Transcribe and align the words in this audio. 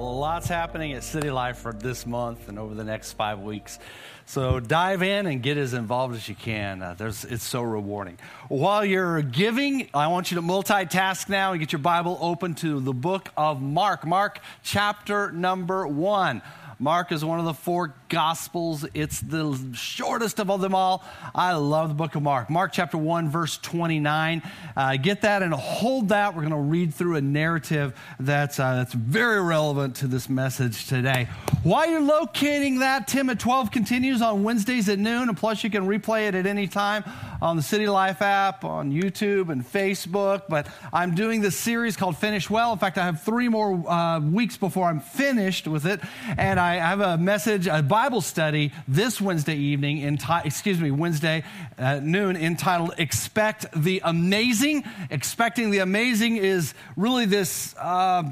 Lot's 0.00 0.48
happening 0.48 0.92
at 0.92 1.02
City 1.04 1.30
Life 1.30 1.58
for 1.58 1.72
this 1.72 2.06
month 2.06 2.48
and 2.48 2.58
over 2.58 2.74
the 2.74 2.84
next 2.84 3.12
five 3.12 3.40
weeks. 3.40 3.78
So 4.26 4.60
dive 4.60 5.02
in 5.02 5.26
and 5.26 5.42
get 5.42 5.56
as 5.56 5.72
involved 5.72 6.14
as 6.14 6.28
you 6.28 6.34
can. 6.34 6.82
Uh, 6.82 6.94
it's 7.00 7.42
so 7.42 7.62
rewarding. 7.62 8.18
While 8.48 8.84
you're 8.84 9.22
giving, 9.22 9.88
I 9.94 10.08
want 10.08 10.30
you 10.30 10.36
to 10.36 10.42
multitask 10.42 11.28
now 11.28 11.52
and 11.52 11.60
get 11.60 11.72
your 11.72 11.78
Bible 11.78 12.18
open 12.20 12.54
to 12.56 12.80
the 12.80 12.92
book 12.92 13.30
of 13.36 13.62
Mark. 13.62 14.06
Mark 14.06 14.40
chapter 14.62 15.32
number 15.32 15.86
one. 15.86 16.42
Mark 16.78 17.10
is 17.10 17.24
one 17.24 17.38
of 17.38 17.44
the 17.44 17.54
four 17.54 17.94
gospels. 18.08 18.86
It's 18.94 19.20
the 19.20 19.58
shortest 19.74 20.40
of 20.40 20.60
them 20.60 20.74
all. 20.74 21.04
I 21.34 21.52
love 21.52 21.88
the 21.88 21.94
book 21.94 22.14
of 22.14 22.22
Mark. 22.22 22.50
Mark 22.50 22.72
chapter 22.72 22.96
1, 22.96 23.30
verse 23.30 23.58
29. 23.58 24.42
Uh, 24.76 24.96
get 24.96 25.22
that 25.22 25.42
and 25.42 25.52
hold 25.52 26.08
that. 26.08 26.34
We're 26.34 26.42
going 26.42 26.52
to 26.52 26.56
read 26.58 26.94
through 26.94 27.16
a 27.16 27.20
narrative 27.20 27.98
that's, 28.18 28.58
uh, 28.58 28.76
that's 28.76 28.94
very 28.94 29.42
relevant 29.42 29.96
to 29.96 30.06
this 30.06 30.28
message 30.28 30.86
today. 30.86 31.28
While 31.62 31.90
you're 31.90 32.00
locating 32.00 32.78
that, 32.78 33.08
Tim 33.08 33.28
at 33.30 33.38
12 33.38 33.70
continues 33.70 34.22
on 34.22 34.42
Wednesdays 34.42 34.88
at 34.88 34.98
noon, 34.98 35.28
and 35.28 35.36
plus 35.36 35.62
you 35.62 35.70
can 35.70 35.86
replay 35.86 36.28
it 36.28 36.34
at 36.34 36.46
any 36.46 36.66
time 36.66 37.04
on 37.42 37.56
the 37.56 37.62
City 37.62 37.86
Life 37.86 38.22
app, 38.22 38.64
on 38.64 38.90
YouTube 38.90 39.50
and 39.50 39.64
Facebook. 39.64 40.44
But 40.48 40.66
I'm 40.92 41.14
doing 41.14 41.40
this 41.40 41.56
series 41.56 41.96
called 41.96 42.16
Finish 42.16 42.48
Well. 42.50 42.72
In 42.72 42.78
fact, 42.78 42.98
I 42.98 43.04
have 43.04 43.22
three 43.22 43.48
more 43.48 43.88
uh, 43.88 44.18
weeks 44.20 44.56
before 44.56 44.86
I'm 44.86 45.00
finished 45.00 45.68
with 45.68 45.86
it. 45.86 46.00
And 46.36 46.58
I 46.58 46.76
have 46.76 47.00
a 47.00 47.18
message, 47.18 47.66
a 47.66 47.82
Bible 47.82 47.97
study 48.20 48.72
this 48.86 49.20
Wednesday 49.20 49.56
evening, 49.56 50.02
enti- 50.02 50.44
excuse 50.46 50.80
me, 50.80 50.92
Wednesday 50.92 51.42
at 51.76 52.04
noon, 52.04 52.36
entitled 52.36 52.94
Expect 52.96 53.66
the 53.74 54.00
Amazing. 54.04 54.84
Expecting 55.10 55.70
the 55.72 55.80
Amazing 55.80 56.36
is 56.36 56.74
really 56.96 57.24
this. 57.24 57.74
Uh, 57.76 58.22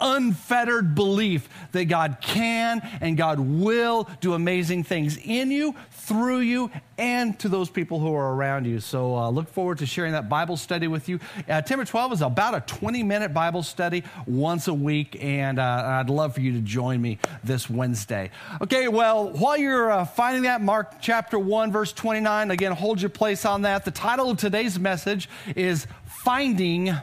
unfettered 0.00 0.94
belief 0.94 1.48
that 1.72 1.84
God 1.84 2.18
can 2.20 2.86
and 3.00 3.16
God 3.16 3.40
will 3.40 4.08
do 4.20 4.34
amazing 4.34 4.84
things 4.84 5.16
in 5.16 5.50
you, 5.50 5.74
through 5.90 6.40
you, 6.40 6.70
and 6.98 7.38
to 7.40 7.48
those 7.48 7.68
people 7.68 7.98
who 7.98 8.14
are 8.14 8.34
around 8.34 8.64
you. 8.64 8.80
So 8.80 9.16
uh, 9.16 9.30
look 9.30 9.48
forward 9.48 9.78
to 9.78 9.86
sharing 9.86 10.12
that 10.12 10.28
Bible 10.28 10.56
study 10.56 10.88
with 10.88 11.08
you. 11.08 11.20
Uh, 11.48 11.62
10 11.62 11.80
or 11.80 11.84
12 11.84 12.12
is 12.12 12.22
about 12.22 12.54
a 12.54 12.60
20 12.60 13.02
minute 13.02 13.34
Bible 13.34 13.62
study 13.62 14.04
once 14.26 14.68
a 14.68 14.74
week, 14.74 15.16
and 15.22 15.58
uh, 15.58 16.00
I'd 16.00 16.10
love 16.10 16.34
for 16.34 16.40
you 16.40 16.52
to 16.52 16.60
join 16.60 17.00
me 17.00 17.18
this 17.44 17.68
Wednesday. 17.68 18.30
Okay, 18.62 18.88
well, 18.88 19.30
while 19.30 19.56
you're 19.56 19.90
uh, 19.90 20.04
finding 20.04 20.42
that, 20.42 20.62
Mark 20.62 21.00
chapter 21.00 21.38
1, 21.38 21.72
verse 21.72 21.92
29, 21.92 22.50
again, 22.50 22.72
hold 22.72 23.00
your 23.00 23.10
place 23.10 23.44
on 23.44 23.62
that. 23.62 23.84
The 23.84 23.90
title 23.90 24.30
of 24.30 24.38
today's 24.38 24.78
message 24.78 25.28
is 25.54 25.86
Finding 26.06 26.94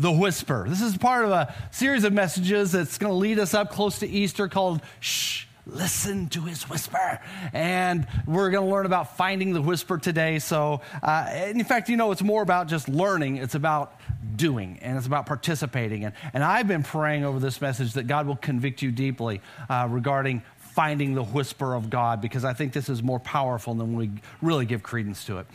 the 0.00 0.10
Whisper. 0.10 0.64
This 0.66 0.80
is 0.80 0.96
part 0.96 1.26
of 1.26 1.30
a 1.30 1.54
series 1.70 2.04
of 2.04 2.12
messages 2.14 2.72
that's 2.72 2.96
going 2.96 3.12
to 3.12 3.16
lead 3.16 3.38
us 3.38 3.52
up 3.52 3.70
close 3.70 3.98
to 3.98 4.08
Easter 4.08 4.48
called 4.48 4.80
Shh. 4.98 5.44
Listen 5.66 6.28
to 6.30 6.40
his 6.40 6.68
whisper. 6.68 7.20
And 7.52 8.08
we're 8.26 8.50
going 8.50 8.66
to 8.66 8.72
learn 8.72 8.86
about 8.86 9.18
finding 9.18 9.52
the 9.52 9.60
whisper 9.60 9.98
today. 9.98 10.38
So, 10.38 10.80
uh, 11.02 11.30
in 11.48 11.62
fact, 11.64 11.90
you 11.90 11.96
know, 11.96 12.12
it's 12.12 12.22
more 12.22 12.42
about 12.42 12.66
just 12.66 12.88
learning, 12.88 13.36
it's 13.36 13.54
about 13.54 14.00
doing, 14.34 14.78
and 14.80 14.96
it's 14.96 15.06
about 15.06 15.26
participating. 15.26 16.06
And, 16.06 16.14
and 16.32 16.42
I've 16.42 16.66
been 16.66 16.82
praying 16.82 17.24
over 17.24 17.38
this 17.38 17.60
message 17.60 17.92
that 17.92 18.06
God 18.06 18.26
will 18.26 18.36
convict 18.36 18.80
you 18.80 18.90
deeply 18.90 19.42
uh, 19.68 19.86
regarding 19.88 20.42
finding 20.56 21.14
the 21.14 21.22
whisper 21.22 21.74
of 21.74 21.90
God 21.90 22.20
because 22.20 22.44
I 22.44 22.54
think 22.54 22.72
this 22.72 22.88
is 22.88 23.02
more 23.02 23.20
powerful 23.20 23.74
than 23.74 23.94
we 23.94 24.10
really 24.40 24.64
give 24.64 24.82
credence 24.82 25.24
to 25.26 25.38
it. 25.38 25.46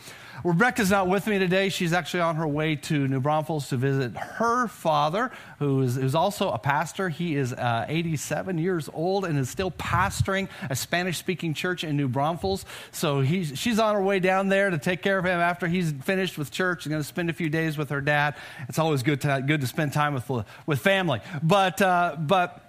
Rebecca's 0.44 0.90
not 0.90 1.08
with 1.08 1.26
me 1.26 1.38
today. 1.38 1.68
She's 1.68 1.92
actually 1.92 2.20
on 2.20 2.36
her 2.36 2.46
way 2.46 2.76
to 2.76 3.08
New 3.08 3.20
Braunfels 3.20 3.68
to 3.70 3.76
visit 3.76 4.16
her 4.16 4.68
father, 4.68 5.30
who 5.58 5.82
is 5.82 5.96
who's 5.96 6.14
also 6.14 6.50
a 6.50 6.58
pastor. 6.58 7.08
He 7.08 7.36
is 7.36 7.52
uh, 7.52 7.86
87 7.88 8.58
years 8.58 8.88
old 8.92 9.24
and 9.24 9.38
is 9.38 9.50
still 9.50 9.70
pastoring 9.70 10.48
a 10.70 10.76
Spanish 10.76 11.18
speaking 11.18 11.54
church 11.54 11.84
in 11.84 11.96
New 11.96 12.08
Braunfels. 12.08 12.64
So 12.92 13.20
he's, 13.20 13.58
she's 13.58 13.78
on 13.78 13.94
her 13.94 14.02
way 14.02 14.20
down 14.20 14.48
there 14.48 14.70
to 14.70 14.78
take 14.78 15.02
care 15.02 15.18
of 15.18 15.24
him 15.24 15.40
after 15.40 15.66
he's 15.66 15.92
finished 15.92 16.38
with 16.38 16.50
church. 16.50 16.82
She's 16.82 16.90
going 16.90 17.02
to 17.02 17.08
spend 17.08 17.30
a 17.30 17.34
few 17.34 17.48
days 17.48 17.78
with 17.78 17.90
her 17.90 18.00
dad. 18.00 18.36
It's 18.68 18.78
always 18.78 19.02
good 19.02 19.20
to, 19.22 19.42
good 19.46 19.60
to 19.60 19.66
spend 19.66 19.92
time 19.92 20.14
with, 20.14 20.30
with 20.66 20.80
family. 20.80 21.20
But, 21.42 21.80
uh, 21.82 22.16
but, 22.18 22.62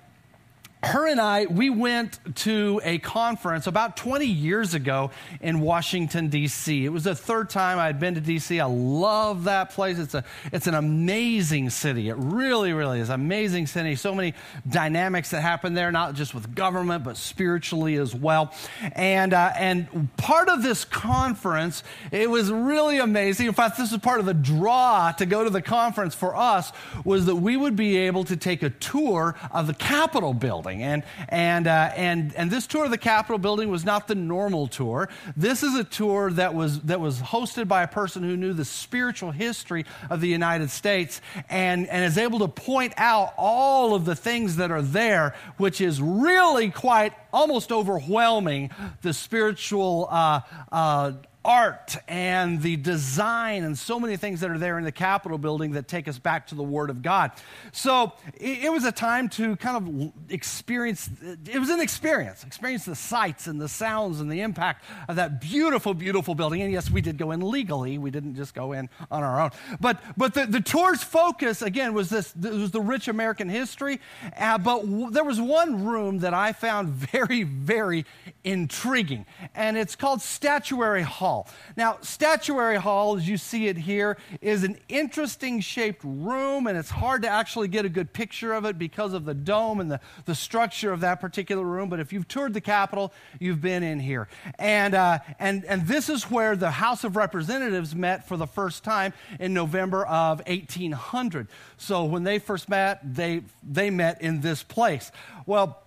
her 0.84 1.08
and 1.08 1.20
I, 1.20 1.48
we 1.48 1.72
went 1.72 2.20
to 2.36 2.80
a 2.84 3.00
conference 3.00 3.66
about 3.66 3.98
20 3.98 4.26
years 4.26 4.76
ago 4.76 5.10
in 5.42 5.60
Washington, 5.60 6.28
D.C. 6.28 6.86
It 6.86 6.90
was 6.90 7.06
the 7.06 7.16
third 7.16 7.50
time 7.50 7.80
I'd 7.80 8.00
been 8.00 8.14
to 8.14 8.22
D.C. 8.22 8.60
I 8.60 8.66
love 8.66 9.46
that 9.46 9.72
place. 9.72 9.98
It's, 9.98 10.14
a, 10.14 10.24
it's 10.52 10.68
an 10.68 10.76
amazing 10.76 11.72
city. 11.72 12.10
It 12.10 12.16
really, 12.18 12.74
really 12.74 13.00
is. 13.00 13.10
Amazing 13.10 13.66
city. 13.66 13.96
So 13.96 14.14
many 14.14 14.36
dynamics 14.70 15.32
that 15.32 15.42
happen 15.42 15.74
there, 15.74 15.92
not 15.92 16.14
just 16.14 16.36
with 16.36 16.54
government, 16.54 17.04
but 17.04 17.18
spiritually 17.18 17.96
as 17.96 18.14
well. 18.14 18.54
And, 18.94 19.34
uh, 19.34 19.54
and 19.58 20.16
part 20.18 20.48
of 20.48 20.62
this 20.62 20.86
conference, 20.86 21.84
it 22.12 22.30
was 22.30 22.52
really 22.52 23.00
amazing. 23.00 23.48
In 23.48 23.54
fact, 23.54 23.80
this 23.80 23.92
is 23.92 23.98
part 23.98 24.20
of 24.20 24.28
the 24.28 24.36
draw 24.36 25.12
to 25.14 25.26
go 25.26 25.44
to 25.44 25.50
the 25.50 25.62
conference 25.62 26.14
for 26.14 26.36
us, 26.36 26.72
was 27.04 27.26
that 27.26 27.38
we 27.38 27.58
would 27.58 27.76
be 27.76 27.98
able 27.98 28.24
to 28.26 28.38
take 28.38 28.62
a 28.62 28.70
tour 28.70 29.36
of 29.52 29.66
the 29.66 29.74
Capitol 29.74 30.36
building 30.36 30.67
building. 30.68 30.84
And, 30.84 31.04
and, 31.30 31.68
uh, 31.68 31.92
and, 31.96 32.36
and 32.36 32.52
this 32.52 32.68
tour 32.68 32.86
of 32.86 32.92
the 32.92 32.98
Capitol 32.98 33.38
building 33.38 33.70
was 33.70 33.86
not 33.86 34.08
the 34.08 34.16
normal 34.16 34.68
tour. 34.68 35.10
This 35.36 35.64
is 35.64 35.76
a 35.76 35.84
tour 35.84 36.32
that 36.32 36.54
was, 36.54 36.82
that 36.82 37.00
was 37.00 37.20
hosted 37.20 37.68
by 37.68 37.84
a 37.84 37.88
person 37.88 38.24
who 38.24 38.36
knew 38.36 38.54
the 38.54 38.66
spiritual 38.66 39.32
history 39.32 39.86
of 40.10 40.22
the 40.22 40.28
United 40.28 40.70
States 40.70 41.22
and, 41.50 41.88
and 41.88 42.04
is 42.04 42.18
able 42.18 42.40
to 42.40 42.48
point 42.48 42.94
out 42.98 43.34
all 43.38 43.96
of 43.96 44.06
the 44.06 44.16
things 44.16 44.58
that 44.58 44.72
are 44.72 44.82
there, 44.82 45.36
which 45.58 45.82
is 45.82 46.02
really 46.02 46.70
quite 46.70 47.14
almost 47.32 47.72
overwhelming 47.72 48.72
the 49.02 49.14
spiritual 49.14 50.08
uh, 50.10 50.42
uh, 50.72 51.12
art 51.48 51.96
and 52.10 52.62
the 52.62 52.76
design 52.76 53.64
and 53.64 53.78
so 53.78 54.00
many 54.00 54.18
things 54.18 54.42
that 54.42 54.52
are 54.52 54.58
there 54.58 54.78
in 54.78 54.84
the 54.84 54.92
Capitol 54.92 55.38
building 55.38 55.72
that 55.72 55.88
take 55.88 56.10
us 56.10 56.20
back 56.20 56.48
to 56.48 56.56
the 56.56 56.64
Word 56.64 56.90
of 56.90 57.02
God. 57.02 57.32
So 57.72 58.12
it, 58.36 58.66
it 58.66 58.72
was 58.72 58.84
a 58.84 58.92
time 58.92 59.30
to 59.30 59.56
kind 59.56 59.78
of 59.78 60.32
experience, 60.32 61.10
it 61.46 61.58
was 61.58 61.70
an 61.70 61.80
experience, 61.80 62.44
experience 62.44 62.84
the 62.84 62.96
sights 62.96 63.48
and 63.48 63.62
the 63.62 63.70
sounds 63.70 64.20
and 64.20 64.30
the 64.30 64.42
impact 64.42 64.84
of 65.08 65.16
that 65.16 65.40
beautiful, 65.40 65.94
beautiful 65.94 66.36
building. 66.36 66.62
And 66.62 66.72
yes, 66.72 66.92
we 66.92 67.00
did 67.00 67.18
go 67.18 67.32
in 67.32 67.40
legally, 67.40 67.98
we 67.98 68.12
didn't 68.12 68.36
just 68.36 68.54
go 68.54 68.74
in 68.74 68.90
on 69.10 69.24
our 69.24 69.40
own. 69.40 69.52
But, 69.80 70.02
but 70.18 70.34
the, 70.34 70.46
the 70.46 70.62
tour's 70.62 71.02
focus, 71.02 71.62
again, 71.62 71.94
was 71.94 72.10
this 72.10 72.36
was 72.36 72.72
the 72.72 72.82
rich 72.82 73.08
American 73.08 73.48
history. 73.48 74.02
Uh, 74.38 74.58
but 74.58 74.82
w- 74.82 75.12
there 75.12 75.24
was 75.24 75.40
one 75.40 75.86
room 75.86 76.20
that 76.20 76.34
I 76.34 76.52
found 76.52 76.90
very, 76.90 77.44
very 77.44 78.06
intriguing, 78.44 79.26
and 79.56 79.78
it's 79.78 79.96
called 79.96 80.22
Statuary 80.22 81.04
Hall. 81.04 81.37
Hall. 81.38 81.48
Now, 81.76 81.98
Statuary 82.02 82.78
Hall, 82.78 83.16
as 83.16 83.28
you 83.30 83.38
see 83.38 83.68
it 83.68 83.78
here, 83.78 84.18
is 84.42 84.64
an 84.64 84.78
interesting 84.90 85.60
shaped 85.60 86.04
room, 86.04 86.66
and 86.66 86.78
it's 86.78 86.90
hard 86.90 87.22
to 87.22 87.28
actually 87.28 87.68
get 87.68 87.86
a 87.86 87.90
good 87.90 88.12
picture 88.12 88.54
of 88.54 88.66
it 88.66 88.80
because 88.80 89.14
of 89.14 89.26
the 89.26 89.34
dome 89.34 89.80
and 89.80 89.92
the, 89.92 90.00
the 90.26 90.34
structure 90.34 90.92
of 90.92 91.02
that 91.02 91.22
particular 91.22 91.64
room. 91.64 91.90
But 91.90 92.00
if 92.00 92.12
you've 92.12 92.28
toured 92.28 92.54
the 92.54 92.62
Capitol, 92.62 93.14
you've 93.40 93.62
been 93.62 93.84
in 93.84 94.00
here. 94.00 94.28
And, 94.58 94.96
uh, 94.96 95.20
and, 95.40 95.64
and 95.66 95.88
this 95.88 96.10
is 96.10 96.24
where 96.24 96.56
the 96.56 96.72
House 96.72 97.04
of 97.04 97.16
Representatives 97.16 97.96
met 97.96 98.28
for 98.28 98.38
the 98.38 98.48
first 98.48 98.84
time 98.84 99.14
in 99.40 99.54
November 99.54 100.06
of 100.08 100.42
1800. 100.48 101.48
So 101.78 102.06
when 102.06 102.24
they 102.24 102.40
first 102.40 102.68
met, 102.68 103.00
they, 103.16 103.44
they 103.62 103.90
met 103.90 104.22
in 104.22 104.42
this 104.42 104.64
place. 104.64 105.12
Well, 105.46 105.84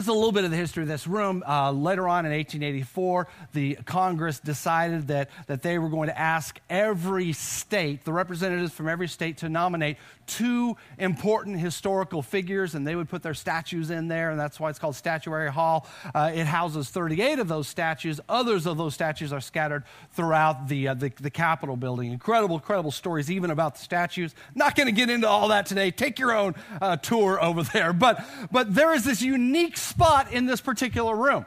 it's 0.00 0.08
a 0.08 0.12
little 0.12 0.32
bit 0.32 0.44
of 0.44 0.50
the 0.50 0.56
history 0.56 0.82
of 0.82 0.88
this 0.88 1.06
room. 1.06 1.44
Uh, 1.46 1.70
later 1.70 2.08
on 2.08 2.26
in 2.26 2.32
1884, 2.32 3.28
the 3.52 3.76
Congress 3.84 4.40
decided 4.40 5.06
that, 5.08 5.30
that 5.46 5.62
they 5.62 5.78
were 5.78 5.88
going 5.88 6.08
to 6.08 6.18
ask 6.18 6.58
every 6.68 7.32
state, 7.32 8.04
the 8.04 8.12
representatives 8.12 8.72
from 8.72 8.88
every 8.88 9.06
state, 9.06 9.38
to 9.38 9.48
nominate 9.48 9.96
two 10.26 10.76
important 10.98 11.58
historical 11.58 12.22
figures, 12.22 12.74
and 12.74 12.86
they 12.86 12.96
would 12.96 13.08
put 13.08 13.22
their 13.22 13.34
statues 13.34 13.90
in 13.90 14.08
there, 14.08 14.30
and 14.30 14.38
that's 14.38 14.58
why 14.58 14.70
it's 14.70 14.78
called 14.78 14.96
Statuary 14.96 15.50
Hall. 15.50 15.86
Uh, 16.14 16.32
it 16.34 16.46
houses 16.46 16.90
38 16.90 17.38
of 17.38 17.48
those 17.48 17.68
statues. 17.68 18.20
Others 18.28 18.66
of 18.66 18.76
those 18.76 18.94
statues 18.94 19.32
are 19.32 19.40
scattered 19.40 19.84
throughout 20.12 20.68
the, 20.68 20.88
uh, 20.88 20.94
the, 20.94 21.12
the 21.20 21.30
Capitol 21.30 21.76
building. 21.76 22.12
Incredible, 22.12 22.56
incredible 22.56 22.90
stories, 22.90 23.30
even 23.30 23.50
about 23.50 23.74
the 23.74 23.80
statues. 23.80 24.34
Not 24.54 24.74
going 24.74 24.86
to 24.86 24.92
get 24.92 25.10
into 25.10 25.28
all 25.28 25.48
that 25.48 25.66
today. 25.66 25.90
Take 25.90 26.18
your 26.18 26.34
own 26.34 26.54
uh, 26.80 26.96
tour 26.96 27.42
over 27.42 27.62
there. 27.62 27.92
But, 27.92 28.24
but 28.50 28.74
there 28.74 28.94
is 28.94 29.04
this 29.04 29.22
unique 29.22 29.76
spot 29.76 30.32
in 30.32 30.46
this 30.46 30.60
particular 30.60 31.14
room. 31.14 31.46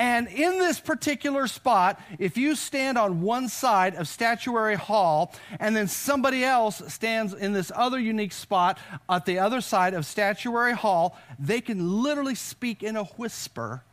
And 0.00 0.28
in 0.28 0.58
this 0.58 0.80
particular 0.80 1.46
spot, 1.46 2.00
if 2.18 2.38
you 2.38 2.54
stand 2.54 2.96
on 2.96 3.20
one 3.20 3.50
side 3.50 3.94
of 3.96 4.08
Statuary 4.08 4.74
Hall 4.74 5.34
and 5.58 5.76
then 5.76 5.88
somebody 5.88 6.42
else 6.42 6.80
stands 6.90 7.34
in 7.34 7.52
this 7.52 7.70
other 7.74 7.98
unique 7.98 8.32
spot 8.32 8.78
at 9.10 9.26
the 9.26 9.38
other 9.38 9.60
side 9.60 9.92
of 9.92 10.06
Statuary 10.06 10.72
Hall, 10.72 11.18
they 11.38 11.60
can 11.60 12.02
literally 12.02 12.34
speak 12.34 12.82
in 12.82 12.96
a 12.96 13.04
whisper 13.04 13.84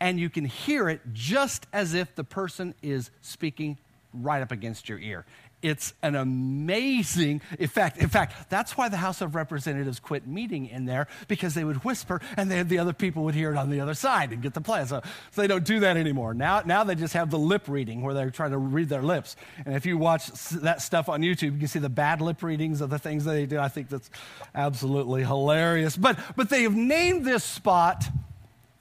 and 0.00 0.18
you 0.18 0.28
can 0.28 0.46
hear 0.46 0.88
it 0.88 1.00
just 1.12 1.68
as 1.72 1.94
if 1.94 2.12
the 2.16 2.24
person 2.24 2.74
is 2.82 3.12
speaking 3.20 3.78
right 4.12 4.42
up 4.42 4.50
against 4.50 4.88
your 4.88 4.98
ear. 4.98 5.24
It's 5.62 5.94
an 6.02 6.16
amazing 6.16 7.40
effect. 7.58 7.98
In 7.98 8.08
fact, 8.08 8.50
that's 8.50 8.76
why 8.76 8.88
the 8.88 8.96
House 8.96 9.20
of 9.20 9.34
Representatives 9.34 10.00
quit 10.00 10.26
meeting 10.26 10.66
in 10.66 10.84
there 10.84 11.06
because 11.28 11.54
they 11.54 11.64
would 11.64 11.84
whisper 11.84 12.20
and 12.36 12.50
then 12.50 12.68
the 12.68 12.78
other 12.78 12.92
people 12.92 13.24
would 13.24 13.34
hear 13.34 13.52
it 13.52 13.56
on 13.56 13.70
the 13.70 13.80
other 13.80 13.94
side 13.94 14.32
and 14.32 14.42
get 14.42 14.54
the 14.54 14.60
plan. 14.60 14.86
So, 14.86 15.00
so 15.30 15.40
they 15.40 15.46
don't 15.46 15.64
do 15.64 15.80
that 15.80 15.96
anymore. 15.96 16.34
Now, 16.34 16.62
now 16.64 16.84
they 16.84 16.94
just 16.94 17.14
have 17.14 17.30
the 17.30 17.38
lip 17.38 17.68
reading 17.68 18.02
where 18.02 18.12
they're 18.12 18.30
trying 18.30 18.50
to 18.50 18.58
read 18.58 18.88
their 18.88 19.02
lips. 19.02 19.36
And 19.64 19.74
if 19.74 19.86
you 19.86 19.98
watch 19.98 20.26
that 20.50 20.82
stuff 20.82 21.08
on 21.08 21.22
YouTube, 21.22 21.52
you 21.52 21.58
can 21.58 21.68
see 21.68 21.78
the 21.78 21.88
bad 21.88 22.20
lip 22.20 22.42
readings 22.42 22.80
of 22.80 22.90
the 22.90 22.98
things 22.98 23.24
they 23.24 23.46
do. 23.46 23.58
I 23.58 23.68
think 23.68 23.88
that's 23.88 24.10
absolutely 24.54 25.22
hilarious. 25.22 25.96
But, 25.96 26.18
but 26.36 26.50
they 26.50 26.64
have 26.64 26.74
named 26.74 27.24
this 27.24 27.44
spot 27.44 28.04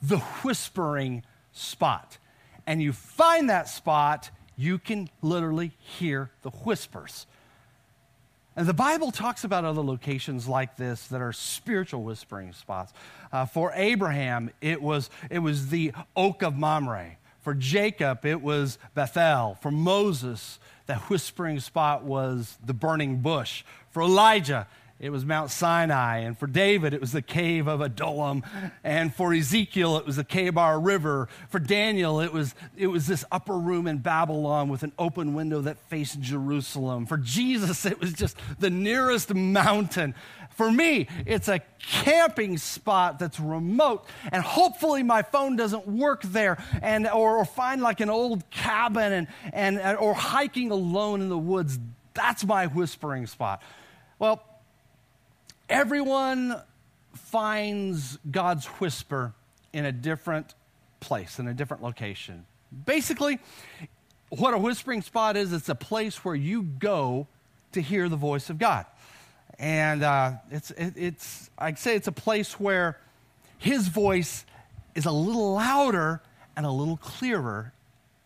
the 0.02 0.18
whispering 0.18 1.24
spot. 1.52 2.18
And 2.66 2.82
you 2.82 2.94
find 2.94 3.50
that 3.50 3.70
spot, 3.70 4.30
you 4.62 4.78
can 4.78 5.10
literally 5.22 5.72
hear 5.80 6.30
the 6.44 6.52
whispers. 6.52 7.26
And 8.56 8.68
the 8.68 8.74
Bible 8.74 9.12
talks 9.12 9.44
about 9.44 9.66
other 9.66 9.82
locations 9.82 10.48
like 10.48 10.76
this 10.76 11.08
that 11.08 11.22
are 11.22 11.34
spiritual 11.34 12.04
whispering 12.04 12.54
spots. 12.54 12.94
Uh, 13.32 13.46
for 13.46 13.72
Abraham, 13.74 14.52
it 14.62 14.82
was, 14.82 15.10
it 15.30 15.40
was 15.40 15.70
the 15.70 15.94
oak 16.16 16.44
of 16.44 16.58
Mamre. 16.58 17.18
For 17.40 17.56
Jacob, 17.56 18.26
it 18.26 18.42
was 18.42 18.78
Bethel. 18.94 19.58
For 19.62 19.72
Moses, 19.72 20.60
that 20.86 21.10
whispering 21.10 21.60
spot 21.60 22.04
was 22.04 22.58
the 22.64 22.74
burning 22.74 23.18
bush. 23.18 23.64
For 23.90 24.04
Elijah, 24.04 24.68
it 25.02 25.10
was 25.10 25.26
Mount 25.26 25.50
Sinai. 25.50 26.20
And 26.20 26.38
for 26.38 26.46
David, 26.46 26.94
it 26.94 27.02
was 27.02 27.12
the 27.12 27.24
cave 27.24 27.68
of 27.68 27.82
Adullam. 27.82 28.44
And 28.84 29.14
for 29.14 29.34
Ezekiel, 29.34 29.98
it 29.98 30.06
was 30.06 30.16
the 30.16 30.24
Chebar 30.24 30.80
River. 30.80 31.28
For 31.50 31.58
Daniel, 31.58 32.20
it 32.20 32.32
was, 32.32 32.54
it 32.78 32.86
was 32.86 33.08
this 33.08 33.26
upper 33.32 33.58
room 33.58 33.88
in 33.88 33.98
Babylon 33.98 34.70
with 34.70 34.84
an 34.84 34.92
open 35.00 35.34
window 35.34 35.60
that 35.62 35.80
faced 35.90 36.22
Jerusalem. 36.22 37.08
For 37.08 37.18
Jesus, 37.18 37.84
it 37.84 38.00
was 38.00 38.14
just 38.14 38.38
the 38.60 38.70
nearest 38.70 39.34
mountain. 39.34 40.14
For 40.52 40.72
me, 40.72 41.08
it's 41.26 41.48
a 41.48 41.62
camping 41.80 42.60
spot 42.60 43.18
that's 43.18 43.40
remote. 43.40 44.06
And 44.32 44.44
hopefully 44.44 45.02
my 45.02 45.24
phone 45.24 45.56
doesn't 45.56 45.88
work 45.88 46.22
there. 46.22 46.64
And, 46.84 47.08
or, 47.08 47.38
or 47.38 47.46
find 47.46 47.82
like 47.82 48.02
an 48.02 48.12
old 48.12 48.48
cabin 48.52 49.12
and, 49.12 49.28
and, 49.52 49.98
or 49.98 50.14
hiking 50.14 50.70
alone 50.70 51.22
in 51.22 51.30
the 51.30 51.40
woods. 51.40 51.80
That's 52.14 52.46
my 52.46 52.68
whispering 52.68 53.26
spot. 53.26 53.64
Well, 54.20 54.44
Everyone 55.72 56.62
finds 57.14 58.20
God's 58.30 58.66
whisper 58.66 59.34
in 59.72 59.86
a 59.86 59.92
different 59.94 60.54
place, 61.00 61.40
in 61.40 61.48
a 61.48 61.54
different 61.54 61.82
location. 61.82 62.46
Basically, 62.86 63.40
what 64.28 64.54
a 64.54 64.58
whispering 64.58 65.02
spot 65.02 65.38
is, 65.38 65.54
it's 65.54 65.70
a 65.70 65.76
place 65.76 66.26
where 66.26 66.36
you 66.36 66.64
go 66.64 67.26
to 67.72 67.82
hear 67.82 68.10
the 68.10 68.18
voice 68.18 68.50
of 68.50 68.60
God. 68.60 68.86
And 69.60 70.04
uh, 70.04 70.34
it's, 70.52 70.72
it, 70.72 70.94
it's, 70.98 71.50
I'd 71.58 71.80
say 71.80 71.96
it's 71.96 72.08
a 72.08 72.12
place 72.12 72.60
where 72.60 73.00
his 73.58 73.88
voice 73.88 74.46
is 74.94 75.06
a 75.06 75.12
little 75.12 75.54
louder 75.54 76.22
and 76.58 76.66
a 76.66 76.72
little 76.72 76.98
clearer. 76.98 77.72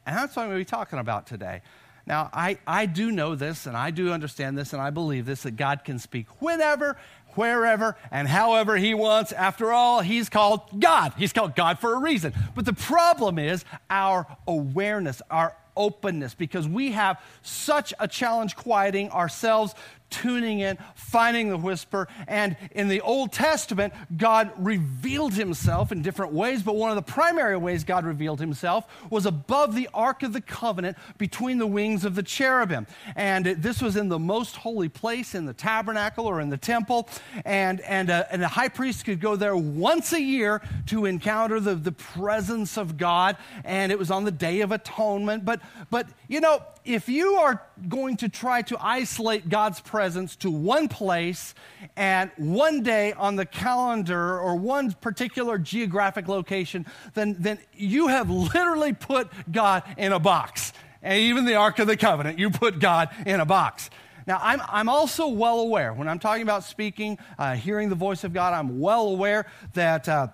And 0.07 0.17
that's 0.17 0.35
what 0.35 0.43
I'm 0.43 0.49
going 0.49 0.59
to 0.59 0.65
be 0.65 0.69
talking 0.69 0.97
about 0.97 1.27
today. 1.27 1.61
Now, 2.07 2.29
I, 2.33 2.59
I 2.67 2.85
do 2.85 3.11
know 3.11 3.35
this 3.35 3.65
and 3.65 3.75
I 3.75 3.89
do 3.89 4.11
understand 4.11 4.57
this 4.57 4.73
and 4.73 4.81
I 4.81 4.91
believe 4.91 5.25
this 5.25 5.43
that 5.43 5.55
God 5.55 5.83
can 5.83 5.97
speak 5.97 6.27
whenever 6.39 6.97
wherever 7.35 7.97
and 8.11 8.27
however 8.27 8.77
he 8.77 8.93
wants. 8.93 9.31
After 9.31 9.71
all, 9.71 10.01
he's 10.01 10.29
called 10.29 10.61
God. 10.79 11.13
He's 11.17 11.33
called 11.33 11.55
God 11.55 11.79
for 11.79 11.93
a 11.93 11.99
reason. 11.99 12.33
But 12.55 12.65
the 12.65 12.73
problem 12.73 13.39
is 13.39 13.65
our 13.89 14.25
awareness, 14.47 15.21
our 15.29 15.55
openness, 15.77 16.33
because 16.33 16.67
we 16.67 16.91
have 16.91 17.21
such 17.41 17.93
a 17.99 18.07
challenge 18.07 18.55
quieting 18.55 19.09
ourselves 19.09 19.75
tuning 20.09 20.59
in, 20.59 20.77
finding 20.95 21.49
the 21.49 21.57
whisper. 21.57 22.07
And 22.27 22.55
in 22.71 22.87
the 22.87 23.01
Old 23.01 23.31
Testament, 23.31 23.93
God 24.15 24.51
revealed 24.57 25.33
himself 25.33 25.91
in 25.91 26.01
different 26.01 26.33
ways, 26.33 26.63
but 26.63 26.75
one 26.75 26.89
of 26.89 26.95
the 26.95 27.01
primary 27.01 27.57
ways 27.57 27.83
God 27.83 28.05
revealed 28.05 28.39
himself 28.39 28.85
was 29.09 29.25
above 29.25 29.75
the 29.75 29.89
Ark 29.93 30.23
of 30.23 30.33
the 30.33 30.41
Covenant 30.41 30.97
between 31.17 31.57
the 31.57 31.67
wings 31.67 32.05
of 32.05 32.15
the 32.15 32.23
cherubim. 32.23 32.87
And 33.15 33.45
this 33.45 33.81
was 33.81 33.95
in 33.95 34.09
the 34.09 34.19
most 34.19 34.55
holy 34.55 34.89
place 34.89 35.35
in 35.35 35.45
the 35.45 35.53
tabernacle 35.53 36.25
or 36.25 36.41
in 36.41 36.49
the 36.49 36.57
temple. 36.57 37.09
And, 37.43 37.81
and, 37.81 38.09
uh, 38.09 38.25
and 38.31 38.41
the 38.41 38.47
high 38.47 38.69
priest 38.69 39.05
could 39.05 39.19
go 39.19 39.35
there 39.35 39.55
once 39.55 40.13
a 40.13 40.21
year 40.21 40.61
to 40.87 41.05
encounter 41.05 41.59
the, 41.59 41.75
the 41.75 41.91
presence 41.91 42.77
of 42.77 42.97
God. 42.97 43.37
And 43.63 43.91
it 43.91 43.99
was 43.99 44.11
on 44.11 44.23
the 44.23 44.31
Day 44.31 44.61
of 44.61 44.71
Atonement. 44.71 45.45
But, 45.45 45.61
but 45.89 46.07
you 46.27 46.41
know, 46.41 46.61
if 46.85 47.09
you 47.09 47.35
are 47.35 47.61
going 47.89 48.17
to 48.17 48.29
try 48.29 48.61
to 48.63 48.77
isolate 48.79 49.49
God's 49.49 49.81
presence 49.81 50.35
to 50.37 50.51
one 50.51 50.87
place 50.87 51.55
and 51.95 52.31
one 52.37 52.83
day 52.83 53.13
on 53.13 53.35
the 53.35 53.45
calendar 53.45 54.39
or 54.39 54.55
one 54.55 54.93
particular 54.93 55.57
geographic 55.57 56.27
location, 56.27 56.85
then, 57.15 57.35
then 57.39 57.57
you 57.73 58.07
have 58.07 58.29
literally 58.29 58.93
put 58.93 59.29
God 59.51 59.83
in 59.97 60.13
a 60.13 60.19
box. 60.19 60.73
And 61.01 61.19
even 61.19 61.45
the 61.45 61.55
Ark 61.55 61.79
of 61.79 61.87
the 61.87 61.97
Covenant, 61.97 62.39
you 62.39 62.49
put 62.49 62.79
God 62.79 63.09
in 63.25 63.39
a 63.39 63.45
box. 63.45 63.89
Now, 64.27 64.39
I'm, 64.41 64.61
I'm 64.67 64.89
also 64.89 65.27
well 65.27 65.59
aware, 65.59 65.93
when 65.93 66.07
I'm 66.07 66.19
talking 66.19 66.43
about 66.43 66.63
speaking, 66.63 67.17
uh, 67.37 67.55
hearing 67.55 67.89
the 67.89 67.95
voice 67.95 68.23
of 68.23 68.33
God, 68.33 68.53
I'm 68.53 68.79
well 68.79 69.07
aware 69.07 69.47
that. 69.73 70.07
Uh, 70.07 70.27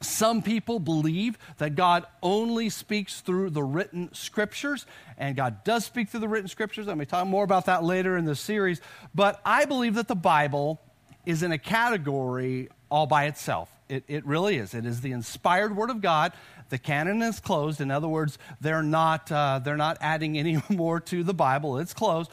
some 0.00 0.42
people 0.42 0.78
believe 0.78 1.38
that 1.58 1.74
God 1.74 2.06
only 2.22 2.68
speaks 2.68 3.20
through 3.20 3.50
the 3.50 3.62
written 3.62 4.12
scriptures, 4.12 4.86
and 5.16 5.36
God 5.36 5.64
does 5.64 5.84
speak 5.84 6.08
through 6.08 6.20
the 6.20 6.28
written 6.28 6.48
scriptures. 6.48 6.88
I'm 6.88 6.96
going 6.96 7.06
to 7.06 7.10
talk 7.10 7.26
more 7.26 7.44
about 7.44 7.66
that 7.66 7.84
later 7.84 8.16
in 8.16 8.24
the 8.24 8.36
series. 8.36 8.80
But 9.14 9.40
I 9.44 9.64
believe 9.64 9.94
that 9.94 10.08
the 10.08 10.14
Bible 10.14 10.80
is 11.24 11.42
in 11.42 11.52
a 11.52 11.58
category 11.58 12.68
all 12.90 13.06
by 13.06 13.24
itself. 13.24 13.70
It, 13.88 14.04
it 14.08 14.26
really 14.26 14.56
is. 14.56 14.74
It 14.74 14.86
is 14.86 15.00
the 15.00 15.12
inspired 15.12 15.76
Word 15.76 15.90
of 15.90 16.00
God. 16.00 16.32
The 16.70 16.78
canon 16.78 17.22
is 17.22 17.40
closed. 17.40 17.80
In 17.80 17.90
other 17.90 18.08
words, 18.08 18.38
they're 18.60 18.82
not, 18.82 19.30
uh, 19.30 19.60
they're 19.62 19.76
not 19.76 19.98
adding 20.00 20.38
any 20.38 20.62
more 20.68 21.00
to 21.00 21.22
the 21.22 21.34
Bible, 21.34 21.78
it's 21.78 21.94
closed. 21.94 22.30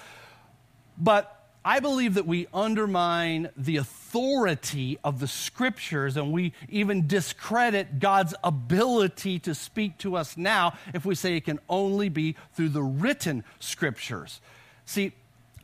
But 0.98 1.41
I 1.64 1.80
believe 1.80 2.16
that 2.16 2.26
we 2.26 2.48
undermine 2.54 3.50
the 3.56 3.78
authority 3.78 4.98
of 5.04 5.20
the 5.20 5.28
scriptures 5.28 6.18
and 6.18 6.32
we 6.32 6.54
even 6.70 7.06
discredit 7.06 8.00
God's 8.00 8.34
ability 8.44 9.38
to 9.40 9.54
speak 9.54 10.00
to 10.00 10.16
us 10.16 10.38
now 10.38 10.74
if 10.94 11.06
we 11.06 11.14
say 11.14 11.36
it 11.36 11.46
can 11.46 11.60
only 11.70 12.10
be 12.10 12.36
through 12.54 12.70
the 12.70 12.82
written 12.82 13.44
scriptures. 13.60 14.42
See, 14.86 15.14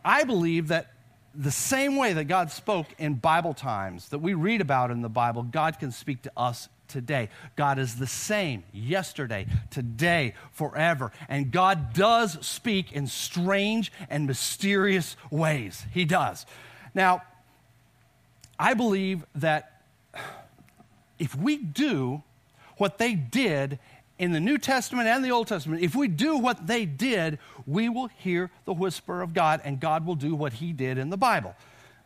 I 0.05 0.23
believe 0.23 0.67
that 0.67 0.91
the 1.33 1.51
same 1.51 1.95
way 1.95 2.13
that 2.13 2.25
God 2.25 2.51
spoke 2.51 2.87
in 2.99 3.15
Bible 3.15 3.53
times 3.53 4.09
that 4.09 4.19
we 4.19 4.35
read 4.35 4.61
about 4.61 4.91
in 4.91 5.01
the 5.01 5.09
Bible, 5.09 5.43
God 5.43 5.79
can 5.79 5.91
speak 5.91 6.21
to 6.23 6.31
us 6.37 6.69
today. 6.87 7.29
God 7.55 7.79
is 7.79 7.95
the 7.95 8.07
same 8.07 8.63
yesterday, 8.71 9.47
today, 9.69 10.33
forever. 10.51 11.11
And 11.29 11.51
God 11.51 11.93
does 11.93 12.45
speak 12.45 12.91
in 12.91 13.07
strange 13.07 13.91
and 14.09 14.25
mysterious 14.25 15.15
ways. 15.29 15.85
He 15.91 16.05
does. 16.05 16.45
Now, 16.93 17.21
I 18.59 18.73
believe 18.73 19.25
that 19.35 19.81
if 21.19 21.35
we 21.35 21.57
do 21.57 22.23
what 22.77 22.97
they 22.97 23.13
did 23.13 23.79
in 24.17 24.31
the 24.31 24.39
New 24.39 24.57
Testament 24.57 25.07
and 25.07 25.23
the 25.23 25.31
Old 25.31 25.47
Testament, 25.47 25.83
if 25.83 25.95
we 25.95 26.07
do 26.07 26.37
what 26.37 26.65
they 26.65 26.85
did, 26.85 27.39
we 27.65 27.89
will 27.89 28.07
hear 28.07 28.49
the 28.65 28.73
whisper 28.73 29.21
of 29.21 29.33
God, 29.33 29.61
and 29.63 29.79
God 29.79 30.05
will 30.05 30.15
do 30.15 30.33
what 30.33 30.53
He 30.53 30.73
did 30.73 30.97
in 30.97 31.09
the 31.09 31.17
Bible. 31.17 31.55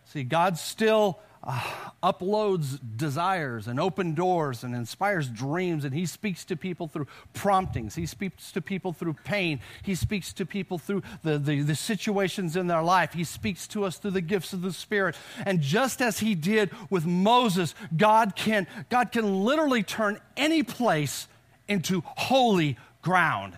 See, 0.06 0.24
God 0.24 0.58
still 0.58 1.20
uh, 1.44 1.60
uploads 2.04 2.80
desires 2.98 3.68
and 3.68 3.80
open 3.80 4.14
doors 4.14 4.64
and 4.64 4.76
inspires 4.76 5.28
dreams, 5.28 5.84
and 5.86 5.94
he 5.94 6.06
speaks 6.06 6.46
to 6.46 6.56
people 6.56 6.88
through 6.88 7.08
promptings. 7.34 7.96
He 7.96 8.06
speaks 8.06 8.52
to 8.52 8.62
people 8.62 8.94
through 8.94 9.14
pain. 9.24 9.60
He 9.82 9.96
speaks 9.96 10.34
to 10.34 10.46
people 10.46 10.78
through 10.78 11.02
the, 11.24 11.40
the, 11.40 11.62
the 11.62 11.76
situations 11.76 12.56
in 12.56 12.68
their 12.68 12.84
life. 12.84 13.14
He 13.14 13.24
speaks 13.24 13.68
to 13.70 13.86
us 13.86 13.98
through 13.98 14.12
the 14.12 14.22
gifts 14.22 14.54
of 14.54 14.62
the 14.62 14.72
Spirit. 14.72 15.16
And 15.46 15.62
just 15.62 16.02
as 16.02 16.20
he 16.20 16.36
did 16.36 16.70
with 16.92 17.06
Moses, 17.06 17.74
God 17.98 18.36
can, 18.36 18.68
God 18.90 19.12
can 19.12 19.44
literally 19.44 19.82
turn 19.82 20.20
any 20.38 20.62
place 20.62 21.28
into 21.68 22.04
holy 22.06 22.78
ground. 23.02 23.58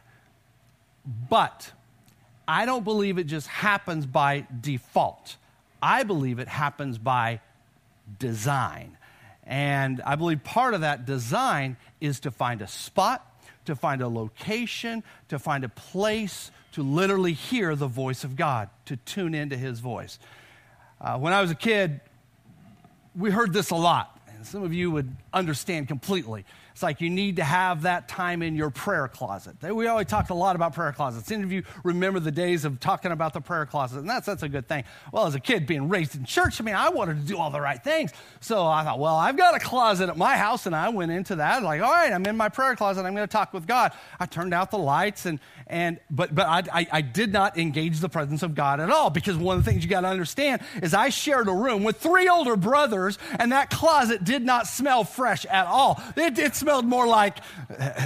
But 1.29 1.71
I 2.47 2.65
don't 2.65 2.83
believe 2.85 3.17
it 3.17 3.25
just 3.25 3.47
happens 3.47 4.05
by 4.05 4.47
default. 4.61 5.35
I 5.81 6.03
believe 6.03 6.39
it 6.39 6.47
happens 6.47 6.97
by 6.97 7.41
design. 8.19 8.97
And 9.45 10.01
I 10.05 10.15
believe 10.15 10.43
part 10.43 10.73
of 10.73 10.81
that 10.81 11.05
design 11.05 11.77
is 11.99 12.19
to 12.21 12.31
find 12.31 12.61
a 12.61 12.67
spot, 12.67 13.25
to 13.65 13.75
find 13.75 14.01
a 14.01 14.07
location, 14.07 15.03
to 15.29 15.39
find 15.39 15.63
a 15.63 15.69
place 15.69 16.51
to 16.73 16.83
literally 16.83 17.33
hear 17.33 17.75
the 17.75 17.87
voice 17.87 18.23
of 18.23 18.35
God, 18.35 18.69
to 18.85 18.97
tune 18.97 19.35
into 19.35 19.55
his 19.55 19.79
voice. 19.79 20.17
Uh, 20.99 21.17
when 21.19 21.33
I 21.33 21.41
was 21.41 21.51
a 21.51 21.55
kid, 21.55 22.01
we 23.15 23.29
heard 23.29 23.53
this 23.53 23.69
a 23.69 23.75
lot, 23.75 24.19
and 24.33 24.45
some 24.45 24.63
of 24.63 24.73
you 24.73 24.89
would 24.89 25.15
understand 25.33 25.87
completely. 25.87 26.45
It's 26.73 26.81
like 26.81 27.01
you 27.01 27.09
need 27.09 27.35
to 27.35 27.43
have 27.43 27.83
that 27.83 28.07
time 28.07 28.41
in 28.41 28.55
your 28.55 28.71
prayer 28.71 29.07
closet. 29.07 29.55
We 29.61 29.85
always 29.85 30.07
talked 30.07 30.31
a 30.31 30.33
lot 30.33 30.55
about 30.55 30.73
prayer 30.73 30.91
closets. 30.91 31.31
Any 31.31 31.43
of 31.43 31.51
you 31.51 31.63
remember 31.83 32.19
the 32.19 32.31
days 32.31 32.65
of 32.65 32.79
talking 32.79 33.11
about 33.11 33.33
the 33.33 33.41
prayer 33.41 33.67
closet? 33.67 33.99
And 33.99 34.09
that's, 34.09 34.25
that's 34.25 34.41
a 34.41 34.49
good 34.49 34.67
thing. 34.67 34.83
Well, 35.11 35.27
as 35.27 35.35
a 35.35 35.39
kid 35.39 35.67
being 35.67 35.87
raised 35.87 36.15
in 36.15 36.25
church, 36.25 36.59
I 36.59 36.63
mean, 36.63 36.73
I 36.73 36.89
wanted 36.89 37.21
to 37.21 37.27
do 37.27 37.37
all 37.37 37.51
the 37.51 37.61
right 37.61 37.81
things. 37.81 38.11
So 38.39 38.65
I 38.65 38.83
thought, 38.83 38.97
well, 38.97 39.15
I've 39.15 39.37
got 39.37 39.55
a 39.55 39.59
closet 39.59 40.09
at 40.09 40.17
my 40.17 40.35
house, 40.35 40.65
and 40.65 40.75
I 40.75 40.89
went 40.89 41.11
into 41.11 41.35
that. 41.35 41.61
Like, 41.61 41.81
all 41.81 41.91
right, 41.91 42.11
I'm 42.11 42.25
in 42.25 42.35
my 42.35 42.49
prayer 42.49 42.75
closet. 42.75 43.05
I'm 43.05 43.13
going 43.13 43.27
to 43.27 43.31
talk 43.31 43.53
with 43.53 43.67
God. 43.67 43.91
I 44.19 44.25
turned 44.25 44.53
out 44.55 44.71
the 44.71 44.79
lights, 44.79 45.27
and, 45.27 45.39
and 45.67 45.99
but, 46.09 46.33
but 46.33 46.47
I, 46.47 46.63
I, 46.81 46.87
I 46.91 47.01
did 47.01 47.31
not 47.31 47.55
engage 47.57 47.99
the 47.99 48.09
presence 48.09 48.41
of 48.41 48.55
God 48.55 48.79
at 48.79 48.89
all 48.89 49.11
because 49.11 49.37
one 49.37 49.57
of 49.57 49.63
the 49.63 49.69
things 49.69 49.83
you 49.83 49.89
got 49.91 50.01
to 50.01 50.07
understand 50.07 50.63
is 50.81 50.95
I 50.95 51.09
shared 51.09 51.47
a 51.47 51.53
room 51.53 51.83
with 51.83 51.97
three 51.97 52.27
older 52.27 52.55
brothers, 52.55 53.19
and 53.37 53.51
that 53.51 53.69
closet 53.69 54.23
did 54.23 54.43
not 54.43 54.65
smell 54.65 55.03
fresh 55.03 55.45
at 55.45 55.67
all. 55.67 56.01
It, 56.15 56.39
it 56.39 56.55
smelled 56.63 56.85
more 56.85 57.05
like 57.05 57.43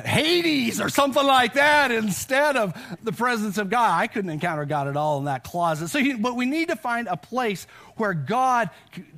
Hades 0.04 0.82
or 0.82 0.90
something 0.90 1.24
like 1.24 1.54
that 1.54 1.92
instead 1.92 2.58
of 2.58 2.74
the 3.04 3.12
presence 3.12 3.60
of 3.60 3.70
God. 3.70 4.00
I 4.00 4.08
couldn't 4.08 4.32
encounter 4.32 4.66
God 4.66 4.88
at 4.88 4.98
all 4.98 5.20
in 5.20 5.26
that 5.26 5.44
closet. 5.44 5.90
So, 5.90 6.02
but 6.18 6.36
we 6.36 6.48
need 6.48 6.70
to 6.70 6.76
find 6.76 7.08
a 7.08 7.18
place 7.18 7.68
where 7.98 8.16
God 8.16 8.72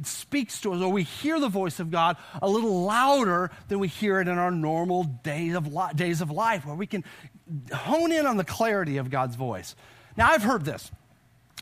speaks 0.03 0.59
to 0.61 0.73
us 0.73 0.81
or 0.81 0.91
we 0.91 1.03
hear 1.03 1.39
the 1.39 1.47
voice 1.47 1.79
of 1.79 1.89
God 1.89 2.17
a 2.41 2.49
little 2.49 2.83
louder 2.83 3.49
than 3.69 3.79
we 3.79 3.87
hear 3.87 4.19
it 4.19 4.27
in 4.27 4.37
our 4.37 4.51
normal 4.51 5.05
days 5.05 5.55
of, 5.55 5.73
days 5.95 6.19
of 6.19 6.31
life, 6.31 6.65
where 6.65 6.75
we 6.75 6.85
can 6.85 7.05
hone 7.73 8.11
in 8.11 8.25
on 8.25 8.35
the 8.35 8.43
clarity 8.43 8.97
of 8.97 9.09
God's 9.09 9.37
voice. 9.37 9.73
Now, 10.17 10.31
I've 10.31 10.43
heard 10.43 10.65
this 10.65 10.91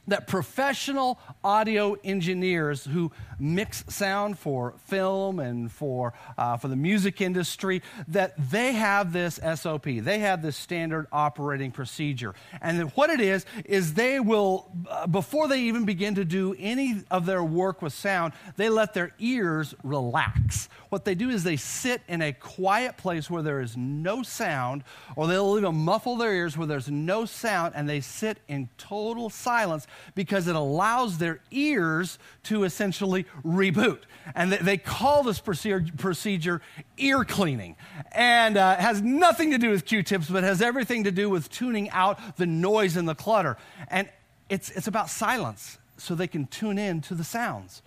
that 0.07 0.25
professional 0.25 1.19
audio 1.43 1.98
engineers 2.03 2.86
who 2.86 3.12
mix 3.39 3.84
sound 3.88 4.38
for 4.38 4.74
film 4.86 5.39
and 5.39 5.72
for, 5.72 6.13
uh, 6.38 6.58
for 6.58 6.67
the 6.67 6.75
music 6.75 7.22
industry, 7.22 7.82
that 8.08 8.34
they 8.51 8.74
have 8.74 9.13
this 9.13 9.39
SOP. 9.56 9.86
They 9.86 10.20
have 10.20 10.41
this 10.41 10.58
standard 10.58 11.08
operating 11.12 11.72
procedure. 11.72 12.34
And 12.62 12.89
what 12.91 13.10
it 13.10 13.22
is, 13.22 13.46
is 13.65 13.94
they 13.94 14.20
will, 14.20 14.72
uh, 14.89 15.08
before 15.08 15.48
they 15.48 15.62
even 15.62 15.86
begin 15.86 16.15
to 16.15 16.25
do 16.25 16.56
any 16.58 17.03
of 17.12 17.25
their 17.25 17.44
work 17.44 17.82
with 17.82 17.94
sound, 17.94 18.34
they 18.56 18.70
let 18.70 18.94
their 18.94 19.12
ears 19.20 19.75
relax. 19.84 20.70
What 20.89 21.06
they 21.06 21.15
do 21.15 21.29
is 21.29 21.44
they 21.44 21.58
sit 21.58 22.01
in 22.08 22.22
a 22.22 22.34
quiet 22.34 22.98
place 22.98 23.29
where 23.29 23.44
there 23.44 23.62
is 23.62 23.75
no 23.75 24.24
sound, 24.24 24.84
or 25.15 25.27
they'll 25.27 25.58
even 25.58 25.75
muffle 25.75 26.15
their 26.15 26.34
ears 26.34 26.58
where 26.58 26.67
there's 26.67 26.89
no 26.89 27.25
sound, 27.25 27.74
and 27.75 27.89
they 27.89 28.00
sit 28.00 28.39
in 28.48 28.70
total 28.77 29.29
silence 29.29 29.86
because 30.15 30.48
it 30.48 30.56
allows 30.56 31.17
their 31.17 31.41
ears 31.51 32.20
to 32.44 32.63
essentially 32.63 33.25
reboot. 33.46 34.00
And 34.36 34.51
they 34.51 34.77
call 34.77 35.24
this 35.24 35.39
procedure 35.39 36.62
ear 36.98 37.24
cleaning. 37.24 37.75
And 38.12 38.57
uh, 38.57 38.75
has 38.77 39.01
nothing 39.01 39.51
to 39.51 39.57
do 39.57 39.69
with 39.69 39.86
Q 39.86 40.03
tips, 40.03 40.29
but 40.29 40.43
has 40.43 40.62
everything 40.62 41.05
to 41.05 41.12
do 41.12 41.29
with 41.29 41.50
tuning 41.50 41.89
out 41.91 42.38
the 42.38 42.46
noise 42.46 42.98
and 42.98 43.07
the 43.07 43.15
clutter. 43.15 43.57
And 43.89 44.10
it's, 44.50 44.69
it's 44.72 44.88
about 44.88 45.10
silence 45.10 45.77
so 45.98 46.15
they 46.15 46.27
can 46.27 46.48
tune 46.48 46.77
in 46.77 47.01
to 47.01 47.15
the 47.15 47.24
sounds. 47.24 47.81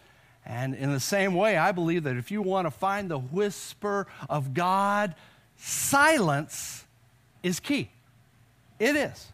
And 0.44 0.74
in 0.74 0.92
the 0.92 1.00
same 1.00 1.34
way, 1.34 1.56
I 1.56 1.72
believe 1.72 2.04
that 2.04 2.16
if 2.16 2.30
you 2.30 2.42
want 2.42 2.66
to 2.66 2.70
find 2.70 3.10
the 3.10 3.18
whisper 3.18 4.06
of 4.28 4.54
God, 4.54 5.14
silence 5.56 6.84
is 7.42 7.60
key. 7.60 7.90
It 8.78 8.96
is. 8.96 9.32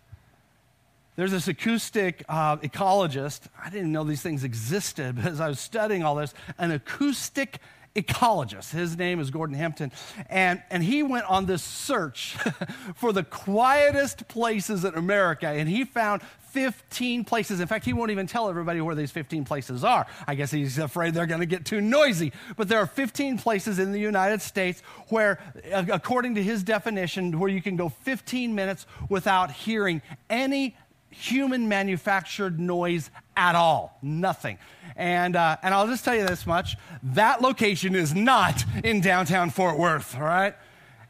There's 1.16 1.32
this 1.32 1.48
acoustic 1.48 2.22
uh, 2.28 2.58
ecologist. 2.58 3.40
I 3.62 3.70
didn't 3.70 3.90
know 3.90 4.04
these 4.04 4.22
things 4.22 4.44
existed, 4.44 5.16
but 5.22 5.26
as 5.26 5.40
I 5.40 5.48
was 5.48 5.58
studying 5.58 6.04
all 6.04 6.14
this, 6.14 6.34
an 6.58 6.70
acoustic 6.70 7.58
ecologist. 7.94 8.72
His 8.72 8.96
name 8.96 9.20
is 9.20 9.30
Gordon 9.30 9.56
Hempton. 9.56 9.90
And, 10.28 10.62
and 10.70 10.82
he 10.84 11.02
went 11.02 11.24
on 11.24 11.46
this 11.46 11.62
search 11.62 12.36
for 12.94 13.12
the 13.12 13.24
quietest 13.24 14.28
places 14.28 14.84
in 14.84 14.94
America, 14.94 15.48
and 15.48 15.68
he 15.68 15.84
found 15.84 16.20
15 16.50 17.24
places. 17.24 17.60
In 17.60 17.66
fact, 17.66 17.84
he 17.84 17.92
won't 17.92 18.10
even 18.10 18.26
tell 18.26 18.48
everybody 18.48 18.80
where 18.80 18.94
these 18.94 19.10
15 19.10 19.44
places 19.44 19.84
are. 19.84 20.06
I 20.26 20.34
guess 20.34 20.50
he's 20.50 20.78
afraid 20.78 21.12
they're 21.12 21.26
going 21.26 21.40
to 21.40 21.46
get 21.46 21.66
too 21.66 21.80
noisy. 21.80 22.32
But 22.56 22.68
there 22.68 22.78
are 22.78 22.86
15 22.86 23.38
places 23.38 23.78
in 23.78 23.92
the 23.92 23.98
United 23.98 24.40
States 24.40 24.82
where, 25.08 25.38
according 25.72 26.34
to 26.36 26.42
his 26.42 26.62
definition, 26.62 27.38
where 27.38 27.50
you 27.50 27.60
can 27.60 27.76
go 27.76 27.90
15 27.90 28.54
minutes 28.54 28.86
without 29.10 29.50
hearing 29.50 30.00
any 30.30 30.76
human 31.18 31.68
manufactured 31.68 32.60
noise 32.60 33.10
at 33.36 33.54
all. 33.54 33.98
Nothing. 34.02 34.58
And, 34.96 35.36
uh, 35.36 35.56
and 35.62 35.74
I'll 35.74 35.86
just 35.86 36.04
tell 36.04 36.14
you 36.14 36.26
this 36.26 36.46
much 36.46 36.76
that 37.02 37.42
location 37.42 37.94
is 37.94 38.14
not 38.14 38.64
in 38.84 39.00
downtown 39.00 39.50
Fort 39.50 39.78
Worth, 39.78 40.16
all 40.16 40.22
right? 40.22 40.54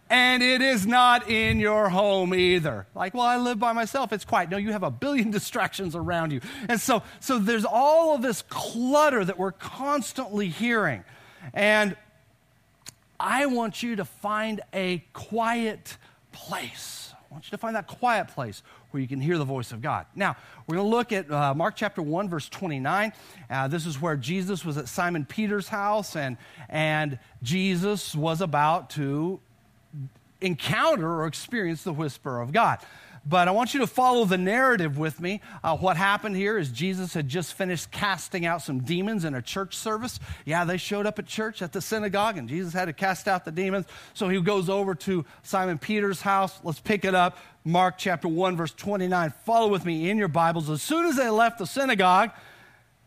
And 0.09 0.43
it 0.43 0.63
is 0.63 0.87
not 0.87 1.29
in 1.29 1.59
your 1.59 1.89
home 1.89 2.33
either. 2.33 2.87
Like, 2.95 3.15
well, 3.15 3.25
I 3.25 3.39
live 3.39 3.59
by 3.59 3.73
myself. 3.73 4.13
It's 4.13 4.25
quiet. 4.25 4.51
No, 4.51 4.57
you 4.57 4.73
have 4.73 4.85
a 4.85 4.91
billion 4.91 5.31
distractions 5.33 5.97
around 5.97 6.33
you. 6.33 6.41
And 6.69 6.81
so, 6.81 7.03
so 7.21 7.39
there's 7.39 7.65
all 7.65 8.15
of 8.15 8.23
this 8.23 8.43
clutter 8.43 9.25
that 9.25 9.39
we're 9.39 9.53
constantly 9.53 10.49
hearing. 10.49 11.03
And 11.53 11.97
I 13.19 13.47
want 13.47 13.83
you 13.83 13.97
to 13.97 14.05
find 14.05 14.61
a 14.73 15.05
quiet 15.13 15.97
place. 16.33 17.06
Want 17.37 17.45
you 17.45 17.51
to 17.51 17.59
find 17.59 17.77
that 17.77 17.87
quiet 17.87 18.29
place 18.29 18.63
where 18.91 19.01
you 19.03 19.07
can 19.07 19.21
hear 19.21 19.37
the 19.37 19.45
voice 19.45 19.71
of 19.71 19.83
God. 19.83 20.07
Now, 20.15 20.39
we're 20.67 20.77
going 20.77 20.91
to 20.91 20.97
look 20.97 21.13
at 21.13 21.31
uh, 21.31 21.53
Mark 21.53 21.77
chapter 21.77 22.01
1, 22.01 22.31
verse 22.31 22.49
29. 22.49 23.13
Uh, 23.51 23.69
this 23.69 23.85
is 23.85 24.01
where 24.01 24.17
Jesus 24.17 24.65
was 24.65 24.79
at 24.79 24.89
Simon 24.89 25.27
Peter's 25.27 25.69
house, 25.69 26.17
and, 26.17 26.39
and 26.71 27.19
Jesus 27.43 28.15
was 28.15 28.41
about 28.41 28.89
to 28.91 29.39
encounter 30.41 31.07
or 31.07 31.27
experience 31.27 31.83
the 31.83 31.93
whisper 31.93 32.41
of 32.41 32.53
God. 32.53 32.79
But 33.29 33.49
I 33.49 33.51
want 33.51 33.75
you 33.75 33.81
to 33.81 33.89
follow 33.89 34.25
the 34.25 34.39
narrative 34.39 34.99
with 34.99 35.21
me. 35.21 35.41
Uh, 35.65 35.77
what 35.77 35.97
happened 35.97 36.37
here 36.37 36.57
is 36.59 36.71
Jesus 36.71 37.13
had 37.13 37.27
just 37.27 37.55
finished 37.55 37.91
casting 37.91 38.47
out 38.47 38.63
some 38.63 38.81
demons 38.81 39.25
in 39.25 39.35
a 39.35 39.43
church 39.43 39.77
service. 39.77 40.21
Yeah, 40.45 40.65
they 40.65 40.77
showed 40.77 41.07
up 41.07 41.19
at 41.19 41.27
church 41.27 41.61
at 41.61 41.73
the 41.73 41.81
synagogue, 41.81 42.39
and 42.39 42.49
Jesus 42.49 42.73
had 42.73 42.85
to 42.85 42.93
cast 42.93 43.27
out 43.27 43.45
the 43.45 43.51
demons. 43.51 43.87
So 44.15 44.29
he 44.29 44.41
goes 44.41 44.69
over 44.69 44.95
to 44.95 45.25
Simon 45.43 45.77
Peter's 45.77 46.21
house. 46.21 46.61
Let's 46.63 46.79
pick 46.79 47.05
it 47.05 47.17
up. 47.17 47.37
Mark 47.65 47.99
chapter 47.99 48.29
1, 48.29 48.57
verse 48.57 48.73
29. 48.73 49.35
Follow 49.45 49.67
with 49.69 49.85
me 49.85 50.09
in 50.09 50.19
your 50.19 50.29
Bibles. 50.29 50.71
As 50.71 50.81
soon 50.81 51.07
as 51.07 51.17
they 51.17 51.29
left 51.29 51.59
the 51.59 51.67
synagogue, 51.67 52.31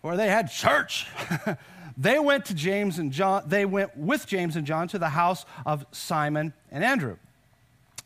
where 0.02 0.18
they 0.18 0.28
had 0.28 0.52
church, 0.52 1.08
they 1.98 2.20
went 2.20 2.44
to 2.46 2.54
James 2.54 3.00
and 3.00 3.14
John. 3.14 3.44
They 3.48 3.64
went 3.64 3.96
with 3.96 4.28
James 4.28 4.58
and 4.58 4.68
John 4.68 4.90
to 4.90 5.00
the 5.00 5.10
house 5.10 5.46
of 5.66 5.86
Simon 5.92 6.54
and 6.72 6.84
Andrew. 6.84 7.16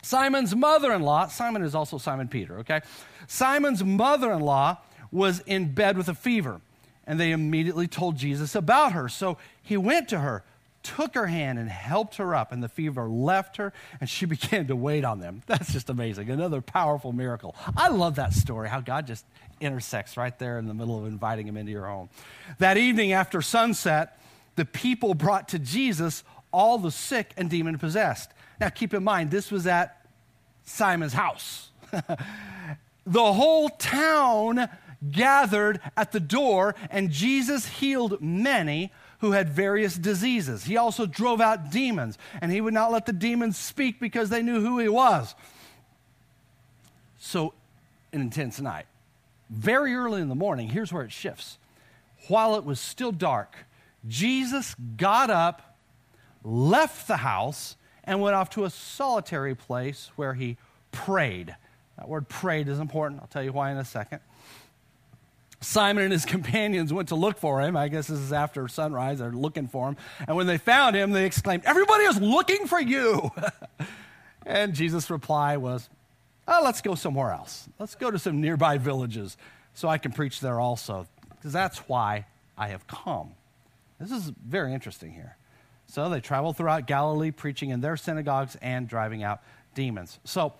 Simon's 0.04 0.54
mother 0.56 0.92
in 0.92 1.02
law, 1.02 1.28
Simon 1.28 1.64
is 1.64 1.74
also 1.74 1.98
Simon 1.98 2.28
Peter, 2.28 2.60
okay? 2.60 2.82
Simon's 3.26 3.84
mother 3.84 4.32
in 4.34 4.42
law 4.42 4.78
was 5.12 5.40
in 5.42 5.74
bed 5.74 5.98
with 5.98 6.10
a 6.10 6.14
fever, 6.14 6.60
and 7.08 7.20
they 7.20 7.32
immediately 7.32 7.88
told 7.88 8.18
Jesus 8.18 8.54
about 8.54 8.92
her. 8.92 9.08
So 9.08 9.38
he 9.62 9.78
went 9.78 10.10
to 10.10 10.20
her, 10.20 10.44
took 10.84 11.16
her 11.16 11.28
hand, 11.28 11.58
and 11.58 11.70
helped 11.70 12.18
her 12.18 12.36
up, 12.36 12.52
and 12.52 12.62
the 12.62 12.68
fever 12.68 13.08
left 13.08 13.56
her, 13.56 13.72
and 14.02 14.10
she 14.10 14.26
began 14.28 14.68
to 14.68 14.76
wait 14.76 15.06
on 15.06 15.20
them. 15.20 15.42
That's 15.48 15.72
just 15.72 15.90
amazing. 15.90 16.30
Another 16.30 16.60
powerful 16.60 17.14
miracle. 17.14 17.56
I 17.78 17.88
love 17.88 18.16
that 18.16 18.34
story, 18.34 18.68
how 18.68 18.82
God 18.82 19.08
just 19.08 19.26
intersects 19.62 20.18
right 20.18 20.38
there 20.38 20.60
in 20.60 20.68
the 20.68 20.74
middle 20.74 21.00
of 21.00 21.06
inviting 21.06 21.48
him 21.48 21.56
into 21.56 21.72
your 21.72 21.88
home. 21.88 22.10
That 22.60 22.78
evening 22.78 23.14
after 23.14 23.42
sunset, 23.42 24.20
the 24.58 24.66
people 24.66 25.14
brought 25.14 25.48
to 25.50 25.60
Jesus 25.60 26.26
all 26.52 26.78
the 26.78 26.92
sick 26.92 27.32
and 27.38 27.50
demon 27.50 27.78
possessed 27.78 28.32
now, 28.64 28.70
keep 28.70 28.94
in 28.94 29.04
mind, 29.04 29.30
this 29.30 29.52
was 29.52 29.68
at 29.68 30.06
Simon's 30.64 31.12
house. 31.12 31.70
the 33.06 33.34
whole 33.34 33.68
town 33.68 34.70
gathered 35.12 35.82
at 35.98 36.14
the 36.14 36.22
door, 36.22 36.74
and 36.90 37.12
Jesus 37.12 37.66
healed 37.66 38.22
many 38.22 38.90
who 39.20 39.34
had 39.34 39.50
various 39.50 39.96
diseases. 39.96 40.64
He 40.64 40.78
also 40.78 41.06
drove 41.06 41.42
out 41.42 41.72
demons, 41.72 42.18
and 42.40 42.54
he 42.54 42.62
would 42.62 42.74
not 42.74 42.90
let 42.90 43.06
the 43.06 43.12
demons 43.12 43.58
speak 43.58 44.00
because 44.00 44.30
they 44.30 44.42
knew 44.42 44.62
who 44.62 44.80
he 44.80 44.88
was. 44.88 45.36
So, 47.20 47.54
an 48.14 48.22
intense 48.22 48.62
night. 48.62 48.86
Very 49.50 49.94
early 49.94 50.22
in 50.22 50.30
the 50.30 50.36
morning, 50.36 50.70
here's 50.70 50.94
where 50.94 51.04
it 51.04 51.12
shifts. 51.12 51.58
While 52.30 52.56
it 52.56 52.64
was 52.64 52.80
still 52.80 53.12
dark, 53.12 53.58
Jesus 54.08 54.74
got 54.96 55.30
up, 55.30 55.76
left 56.46 57.10
the 57.10 57.18
house, 57.18 57.76
and 58.04 58.22
went 58.22 58.36
off 58.36 58.50
to 58.52 58.66
a 58.66 58.70
solitary 58.70 59.56
place 59.56 60.12
where 60.16 60.34
he 60.34 60.58
prayed. 60.92 61.56
That 61.98 62.10
word 62.10 62.28
prayed 62.28 62.68
is 62.68 62.80
important. 62.80 63.22
I'll 63.22 63.28
tell 63.28 63.44
you 63.44 63.52
why 63.52 63.72
in 63.72 63.78
a 63.78 63.86
second. 63.86 64.20
Simon 65.62 66.04
and 66.04 66.12
his 66.12 66.26
companions 66.26 66.92
went 66.92 67.10
to 67.10 67.16
look 67.16 67.38
for 67.38 67.62
him. 67.62 67.78
I 67.78 67.88
guess 67.88 68.08
this 68.08 68.20
is 68.20 68.34
after 68.34 68.68
sunrise. 68.68 69.20
They're 69.20 69.32
looking 69.32 69.68
for 69.68 69.90
him. 69.90 69.98
And 70.28 70.36
when 70.36 70.48
they 70.48 70.58
found 70.58 70.96
him, 70.96 71.12
they 71.12 71.26
exclaimed, 71.26 71.64
Everybody 71.66 72.04
is 72.04 72.20
looking 72.20 72.68
for 72.68 72.80
you. 72.80 73.32
And 74.46 74.74
Jesus' 74.74 75.10
reply 75.10 75.58
was, 75.58 75.90
oh, 76.48 76.62
let's 76.64 76.82
go 76.82 76.96
somewhere 76.96 77.32
else. 77.32 77.68
Let's 77.80 77.96
go 77.96 78.12
to 78.12 78.20
some 78.20 78.42
nearby 78.42 78.78
villages 78.78 79.38
so 79.74 79.88
I 79.88 79.98
can 79.98 80.12
preach 80.12 80.40
there 80.40 80.60
also, 80.60 81.08
because 81.30 81.54
that's 81.54 81.80
why 81.90 82.26
I 82.58 82.68
have 82.70 82.88
come. 82.88 83.32
This 84.00 84.12
is 84.12 84.32
very 84.46 84.74
interesting 84.74 85.14
here. 85.14 85.38
So 85.94 86.10
they 86.10 86.22
traveled 86.22 86.58
throughout 86.58 86.88
Galilee, 86.88 87.30
preaching 87.30 87.70
in 87.70 87.80
their 87.80 87.98
synagogues 87.98 88.58
and 88.64 88.88
driving 88.88 89.22
out 89.22 89.42
demons. 89.76 90.18
So 90.24 90.54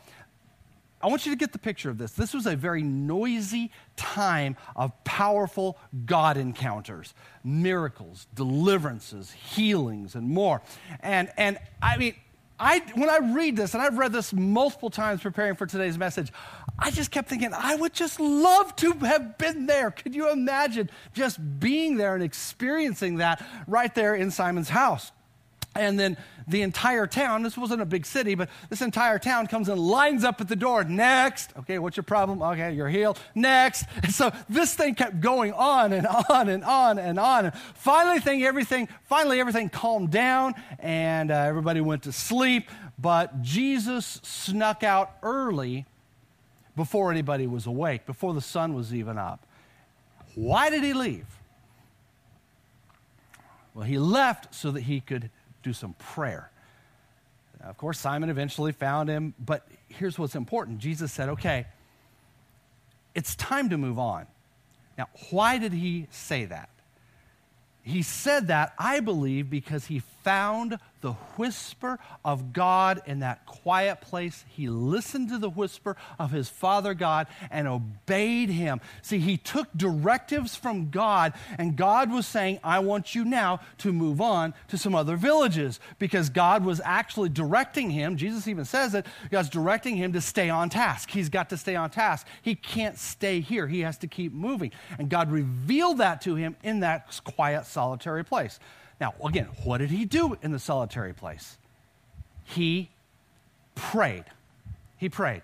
I 1.02 1.08
want 1.08 1.26
you 1.26 1.32
to 1.32 1.36
get 1.36 1.52
the 1.52 1.58
picture 1.58 1.90
of 1.90 1.98
this. 1.98 2.12
This 2.12 2.36
was 2.36 2.46
a 2.46 2.56
very 2.56 2.84
noisy 2.84 3.72
time 3.96 4.58
of 4.76 4.92
powerful 5.06 5.80
God 6.06 6.38
encounters, 6.38 7.16
miracles, 7.44 8.28
deliverances, 8.36 9.32
healings, 9.32 10.14
and 10.14 10.30
more. 10.30 10.62
And, 11.00 11.32
and 11.36 11.58
I 11.82 11.98
mean, 11.98 12.14
I, 12.60 12.84
when 12.94 13.10
I 13.10 13.34
read 13.34 13.56
this, 13.56 13.74
and 13.74 13.82
I've 13.82 13.98
read 13.98 14.14
this 14.14 14.34
multiple 14.34 14.92
times 14.92 15.22
preparing 15.22 15.56
for 15.56 15.66
today's 15.66 15.98
message, 15.98 16.32
I 16.78 16.92
just 16.92 17.10
kept 17.10 17.28
thinking, 17.28 17.56
I 17.56 17.74
would 17.76 17.94
just 17.94 18.20
love 18.20 18.76
to 18.76 18.92
have 19.00 19.40
been 19.40 19.66
there. 19.66 19.90
Could 19.90 20.14
you 20.14 20.32
imagine 20.32 20.92
just 21.16 21.40
being 21.60 21.98
there 21.98 22.14
and 22.14 22.24
experiencing 22.24 23.16
that 23.16 23.44
right 23.66 23.94
there 23.96 24.14
in 24.14 24.30
Simon's 24.30 24.70
house? 24.70 25.12
And 25.76 26.00
then 26.00 26.18
the 26.48 26.62
entire 26.62 27.08
town, 27.08 27.42
this 27.42 27.58
wasn't 27.58 27.82
a 27.82 27.86
big 27.86 28.06
city, 28.06 28.36
but 28.36 28.50
this 28.70 28.82
entire 28.82 29.18
town 29.18 29.48
comes 29.48 29.70
and 29.70 29.80
lines 29.80 30.24
up 30.24 30.40
at 30.40 30.48
the 30.48 30.56
door. 30.56 30.84
Next. 30.84 31.52
Okay, 31.60 31.80
what's 31.80 31.98
your 31.98 32.04
problem? 32.04 32.42
Okay, 32.42 32.74
you're 32.74 32.90
healed. 32.90 33.20
Next. 33.34 33.86
And 34.04 34.12
so 34.12 34.32
this 34.50 34.76
thing 34.76 34.96
kept 34.96 35.20
going 35.20 35.54
on 35.54 35.94
and 35.94 36.06
on 36.30 36.50
and 36.50 36.64
on 36.64 37.00
and 37.00 37.20
on. 37.20 37.46
And 37.46 37.56
finally, 37.76 38.20
thing, 38.20 38.44
everything, 38.44 38.88
finally 39.06 39.40
everything 39.40 39.70
calmed 39.70 40.12
down 40.12 40.54
and 40.80 41.32
uh, 41.32 41.36
everybody 41.36 41.82
went 41.82 42.04
to 42.04 42.12
sleep. 42.12 42.70
But 43.00 43.42
Jesus 43.42 44.20
snuck 44.24 44.84
out 44.84 45.12
early 45.24 45.86
before 46.76 47.12
anybody 47.12 47.48
was 47.48 47.66
awake, 47.66 48.06
before 48.06 48.34
the 48.34 48.42
sun 48.42 48.74
was 48.74 48.94
even 48.94 49.18
up. 49.18 49.46
Why 50.36 50.70
did 50.70 50.84
he 50.84 50.94
leave? 50.94 51.26
Well, 53.74 53.86
he 53.86 53.98
left 53.98 54.54
so 54.54 54.72
that 54.72 54.82
he 54.82 55.00
could 55.00 55.30
do 55.64 55.74
some 55.74 55.94
prayer. 55.94 56.52
Of 57.64 57.78
course, 57.78 57.98
Simon 57.98 58.30
eventually 58.30 58.74
found 58.74 59.10
him, 59.10 59.34
but 59.40 59.66
here's 59.88 60.20
what's 60.20 60.36
important 60.36 60.80
Jesus 60.80 61.12
said, 61.12 61.30
okay, 61.30 61.66
it's 63.16 63.36
time 63.36 63.70
to 63.70 63.78
move 63.78 63.98
on. 63.98 64.28
Now, 64.98 65.08
why 65.30 65.58
did 65.58 65.74
he 65.74 66.08
say 66.12 66.46
that? 66.46 66.70
He 67.82 68.02
said 68.02 68.48
that, 68.48 68.74
I 68.78 69.00
believe, 69.00 69.50
because 69.50 69.86
he 69.86 70.02
found 70.24 70.80
the 71.02 71.12
whisper 71.36 72.00
of 72.24 72.54
God 72.54 73.02
in 73.06 73.20
that 73.20 73.46
quiet 73.46 74.00
place. 74.00 74.46
He 74.48 74.70
listened 74.70 75.30
to 75.30 75.38
the 75.38 75.50
whisper 75.50 75.98
of 76.18 76.32
his 76.32 76.48
Father 76.48 76.94
God 76.94 77.28
and 77.52 77.68
obeyed 77.68 78.50
him. 78.50 78.80
See, 79.02 79.20
he 79.20 79.36
took 79.36 79.68
directives 79.76 80.56
from 80.56 80.90
God, 80.90 81.34
and 81.58 81.76
God 81.76 82.10
was 82.10 82.26
saying, 82.26 82.60
I 82.64 82.80
want 82.80 83.14
you 83.14 83.26
now 83.26 83.60
to 83.80 83.92
move 83.92 84.22
on 84.22 84.54
to 84.70 84.78
some 84.78 84.96
other 84.96 85.18
villages 85.18 85.82
because 86.00 86.30
God 86.30 86.64
was 86.64 86.80
actually 86.86 87.30
directing 87.30 87.90
him. 87.90 88.16
Jesus 88.16 88.48
even 88.48 88.64
says 88.64 88.96
it 88.96 89.06
God's 89.30 89.50
directing 89.50 89.98
him 89.98 90.14
to 90.14 90.22
stay 90.22 90.50
on 90.50 90.70
task. 90.70 91.12
He's 91.12 91.30
got 91.30 91.50
to 91.50 91.58
stay 91.58 91.76
on 91.76 91.90
task. 91.90 92.28
He 92.42 92.56
can't 92.56 92.98
stay 92.98 93.42
here, 93.42 93.68
he 93.68 93.82
has 93.82 93.98
to 94.00 94.08
keep 94.08 94.32
moving. 94.32 94.72
And 94.98 95.10
God 95.10 95.32
revealed 95.32 95.98
that 95.98 96.22
to 96.22 96.36
him 96.36 96.56
in 96.64 96.80
that 96.80 97.20
quiet, 97.26 97.66
solitary 97.66 98.24
place. 98.24 98.60
Now, 99.00 99.14
again, 99.24 99.48
what 99.64 99.80
did 99.80 99.90
he 99.90 100.06
do 100.06 100.38
in 100.42 100.52
the 100.52 100.60
solitary 100.60 101.14
place? 101.14 101.58
He 102.44 102.90
prayed. 103.76 104.26
He 104.98 105.10
prayed. 105.10 105.42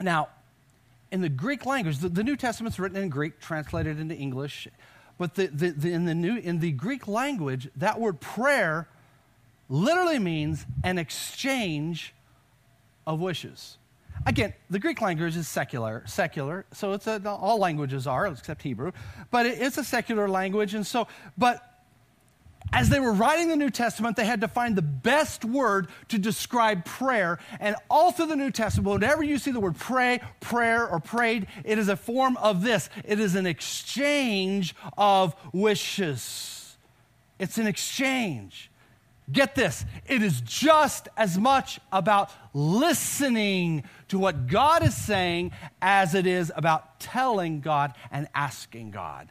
Now, 0.00 0.28
in 1.10 1.20
the 1.20 1.28
Greek 1.28 1.66
language, 1.66 1.98
the, 1.98 2.08
the 2.08 2.24
New 2.24 2.36
Testament's 2.36 2.78
written 2.78 3.00
in 3.00 3.08
Greek, 3.08 3.40
translated 3.40 3.98
into 3.98 4.14
English, 4.14 4.68
but 5.18 5.34
the, 5.34 5.46
the, 5.46 5.70
the, 5.70 5.92
in, 5.92 6.04
the 6.04 6.14
new, 6.14 6.36
in 6.36 6.58
the 6.58 6.72
Greek 6.72 7.06
language, 7.06 7.68
that 7.76 8.00
word 8.00 8.20
prayer 8.20 8.88
literally 9.68 10.18
means 10.18 10.66
an 10.82 10.98
exchange 10.98 12.14
of 13.06 13.20
wishes. 13.20 13.78
Again, 14.26 14.54
the 14.70 14.78
Greek 14.78 15.00
language 15.00 15.36
is 15.36 15.48
secular, 15.48 16.02
secular, 16.06 16.64
so 16.72 16.92
it's 16.92 17.06
a, 17.06 17.26
all 17.28 17.58
languages 17.58 18.06
are 18.06 18.26
except 18.26 18.62
Hebrew, 18.62 18.92
but 19.30 19.46
it, 19.46 19.60
it's 19.60 19.78
a 19.78 19.84
secular 19.84 20.28
language, 20.28 20.74
and 20.74 20.86
so, 20.86 21.08
but 21.36 21.71
as 22.72 22.88
they 22.88 23.00
were 23.00 23.12
writing 23.12 23.48
the 23.48 23.56
New 23.56 23.70
Testament, 23.70 24.16
they 24.16 24.24
had 24.24 24.40
to 24.40 24.48
find 24.48 24.74
the 24.74 24.82
best 24.82 25.44
word 25.44 25.88
to 26.08 26.18
describe 26.18 26.84
prayer. 26.84 27.38
And 27.60 27.76
all 27.90 28.12
through 28.12 28.26
the 28.26 28.36
New 28.36 28.50
Testament, 28.50 28.88
whenever 28.88 29.22
you 29.22 29.38
see 29.38 29.50
the 29.50 29.60
word 29.60 29.76
pray, 29.76 30.20
prayer, 30.40 30.88
or 30.88 30.98
prayed, 30.98 31.46
it 31.64 31.78
is 31.78 31.88
a 31.88 31.96
form 31.96 32.36
of 32.38 32.62
this 32.62 32.88
it 33.04 33.20
is 33.20 33.34
an 33.34 33.46
exchange 33.46 34.74
of 34.96 35.34
wishes. 35.52 36.76
It's 37.38 37.58
an 37.58 37.66
exchange. 37.66 38.70
Get 39.30 39.54
this, 39.54 39.84
it 40.06 40.22
is 40.22 40.40
just 40.40 41.08
as 41.16 41.38
much 41.38 41.80
about 41.92 42.30
listening 42.52 43.84
to 44.08 44.18
what 44.18 44.46
God 44.46 44.82
is 44.84 44.96
saying 44.96 45.52
as 45.80 46.14
it 46.14 46.26
is 46.26 46.52
about 46.54 46.98
telling 47.00 47.60
God 47.60 47.94
and 48.10 48.28
asking 48.34 48.90
God. 48.90 49.30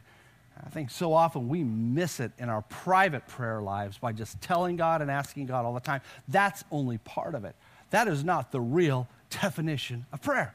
I 0.64 0.68
think 0.68 0.90
so 0.90 1.12
often 1.12 1.48
we 1.48 1.64
miss 1.64 2.20
it 2.20 2.32
in 2.38 2.48
our 2.48 2.62
private 2.62 3.26
prayer 3.26 3.60
lives 3.60 3.98
by 3.98 4.12
just 4.12 4.40
telling 4.40 4.76
God 4.76 5.02
and 5.02 5.10
asking 5.10 5.46
God 5.46 5.64
all 5.64 5.74
the 5.74 5.80
time. 5.80 6.00
That's 6.28 6.64
only 6.70 6.98
part 6.98 7.34
of 7.34 7.44
it. 7.44 7.56
That 7.90 8.08
is 8.08 8.24
not 8.24 8.52
the 8.52 8.60
real 8.60 9.08
definition 9.30 10.06
of 10.12 10.22
prayer. 10.22 10.54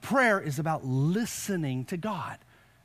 Prayer 0.00 0.40
is 0.40 0.58
about 0.58 0.84
listening 0.84 1.84
to 1.86 1.96
God. 1.96 2.38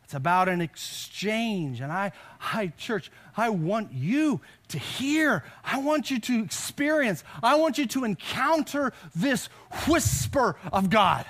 It's 0.03 0.13
about 0.13 0.47
an 0.47 0.61
exchange. 0.61 1.81
And 1.81 1.91
I, 1.91 2.13
I, 2.39 2.67
church, 2.77 3.11
I 3.35 3.49
want 3.49 3.91
you 3.91 4.39
to 4.69 4.79
hear. 4.79 5.43
I 5.65 5.79
want 5.79 6.09
you 6.09 6.19
to 6.19 6.43
experience. 6.43 7.25
I 7.43 7.55
want 7.55 7.77
you 7.77 7.87
to 7.87 8.05
encounter 8.05 8.93
this 9.13 9.47
whisper 9.85 10.55
of 10.71 10.89
God. 10.89 11.25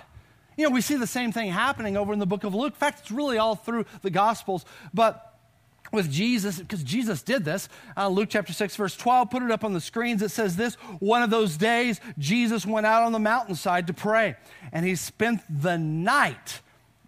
You 0.58 0.64
know, 0.66 0.72
we 0.72 0.82
see 0.82 0.96
the 0.96 1.08
same 1.08 1.32
thing 1.32 1.52
happening 1.52 1.96
over 1.96 2.12
in 2.12 2.20
the 2.20 2.26
book 2.26 2.44
of 2.44 2.54
Luke. 2.54 2.74
In 2.74 2.80
fact, 2.80 3.02
it's 3.02 3.12
really 3.12 3.38
all 3.38 3.56
through 3.56 3.86
the 4.02 4.10
Gospels. 4.10 4.66
But 4.92 5.36
with 5.94 6.12
Jesus, 6.12 6.58
because 6.58 6.84
Jesus 6.84 7.22
did 7.22 7.46
this, 7.46 7.70
uh, 7.96 8.08
Luke 8.10 8.30
chapter 8.32 8.52
6, 8.52 8.76
verse 8.76 8.98
12, 8.98 9.30
put 9.30 9.44
it 9.44 9.52
up 9.52 9.64
on 9.64 9.74
the 9.74 9.80
screens. 9.80 10.22
It 10.22 10.32
says 10.32 10.56
this 10.56 10.76
One 11.00 11.22
of 11.22 11.30
those 11.30 11.58
days, 11.58 12.02
Jesus 12.18 12.66
went 12.66 12.88
out 12.88 13.04
on 13.04 13.12
the 13.12 13.20
mountainside 13.20 13.88
to 13.88 13.94
pray, 13.94 14.36
and 14.72 14.86
he 14.86 14.96
spent 14.96 15.42
the 15.50 15.78
night 15.78 16.62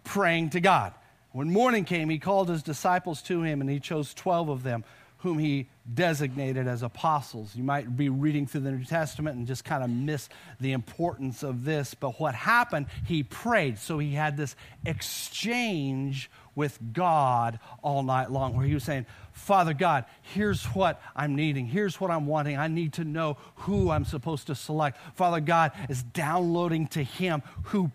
praying 0.04 0.50
to 0.50 0.60
God. 0.60 0.94
When 1.32 1.52
morning 1.52 1.84
came, 1.84 2.08
he 2.08 2.18
called 2.18 2.48
his 2.48 2.62
disciples 2.62 3.20
to 3.22 3.42
him, 3.42 3.60
and 3.60 3.68
he 3.68 3.80
chose 3.80 4.14
12 4.14 4.48
of 4.48 4.62
them 4.62 4.84
whom 5.18 5.38
he 5.38 5.68
designated 5.92 6.66
as 6.66 6.82
apostles. 6.82 7.54
You 7.54 7.64
might 7.64 7.96
be 7.96 8.08
reading 8.08 8.46
through 8.46 8.62
the 8.62 8.70
New 8.70 8.84
Testament 8.84 9.36
and 9.36 9.46
just 9.46 9.64
kind 9.64 9.82
of 9.82 9.90
miss 9.90 10.28
the 10.60 10.72
importance 10.72 11.42
of 11.42 11.64
this. 11.64 11.94
But 11.94 12.20
what 12.20 12.34
happened, 12.34 12.86
he 13.04 13.22
prayed. 13.22 13.78
So 13.78 13.98
he 13.98 14.14
had 14.14 14.36
this 14.36 14.56
exchange 14.84 16.30
with 16.54 16.78
God 16.92 17.58
all 17.82 18.02
night 18.02 18.30
long 18.30 18.56
where 18.56 18.66
he 18.66 18.74
was 18.74 18.84
saying, 18.84 19.06
Father 19.32 19.72
God, 19.72 20.04
here's 20.20 20.64
what 20.66 21.00
I'm 21.16 21.34
needing. 21.34 21.66
Here's 21.66 22.00
what 22.00 22.10
I'm 22.10 22.26
wanting. 22.26 22.58
I 22.58 22.68
need 22.68 22.94
to 22.94 23.04
know 23.04 23.38
who 23.56 23.90
I'm 23.90 24.04
supposed 24.04 24.48
to 24.48 24.54
select. 24.54 24.98
Father 25.14 25.40
God 25.40 25.72
is 25.88 26.02
downloading 26.02 26.86
to 26.88 27.02
him 27.02 27.42
who 27.64 27.90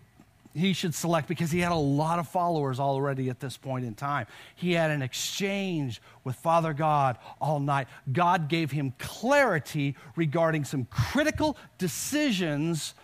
he 0.56 0.72
should 0.72 0.94
select 0.94 1.28
because 1.28 1.50
he 1.50 1.60
had 1.60 1.72
a 1.72 1.76
lot 1.76 2.18
of 2.18 2.28
followers 2.28 2.80
already 2.80 3.28
at 3.28 3.40
this 3.40 3.56
point 3.56 3.84
in 3.84 3.94
time. 3.94 4.26
He 4.54 4.72
had 4.72 4.90
an 4.90 5.02
exchange 5.02 6.00
with 6.24 6.36
Father 6.36 6.72
God 6.72 7.18
all 7.40 7.60
night. 7.60 7.88
God 8.12 8.48
gave 8.48 8.70
him 8.70 8.94
clarity 8.98 9.96
regarding 10.16 10.64
some 10.64 10.86
critical 10.86 11.56
decisions 11.78 12.94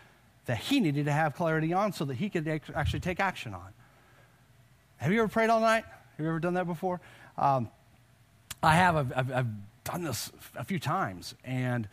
that 0.47 0.59
he 0.59 0.81
needed 0.81 1.05
to 1.05 1.13
have 1.13 1.35
clarity 1.35 1.73
on 1.73 1.93
so 1.93 2.05
that 2.07 2.15
he 2.15 2.29
could 2.29 2.49
actually 2.75 3.01
take 3.01 3.21
action 3.21 3.55
on. 3.55 3.69
Have 4.97 5.13
you 5.13 5.21
ever 5.21 5.29
prayed 5.29 5.51
all 5.51 5.61
night? 5.61 5.85
Have 5.85 6.25
you 6.25 6.29
ever 6.29 6.41
done 6.41 6.55
that 6.55 6.67
before? 6.67 7.01
Um, 7.37 7.69
I 8.63 8.75
have. 8.77 8.97
I've, 8.97 9.33
I've, 9.33 9.47
done 9.85 10.05
this 10.05 10.31
a 10.57 10.65
few 10.65 10.79
times. 10.79 11.35
And 11.45 11.89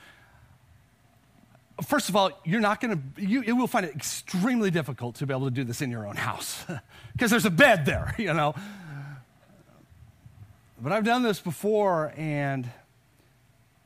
first 1.81 2.09
of 2.09 2.15
all, 2.15 2.31
you're 2.43 2.61
not 2.61 2.81
going 2.81 3.13
to, 3.15 3.21
you, 3.25 3.55
will 3.55 3.67
find 3.67 3.85
it 3.85 3.95
extremely 3.95 4.71
difficult 4.71 5.15
to 5.15 5.25
be 5.25 5.33
able 5.33 5.45
to 5.45 5.51
do 5.51 5.63
this 5.63 5.81
in 5.81 5.91
your 5.91 6.07
own 6.07 6.15
house 6.15 6.65
because 7.13 7.31
there's 7.31 7.45
a 7.45 7.51
bed 7.51 7.85
there, 7.85 8.15
you 8.19 8.33
know. 8.33 8.55
But 10.81 10.93
I've 10.93 11.03
done 11.03 11.23
this 11.23 11.39
before, 11.39 12.13
and 12.15 12.69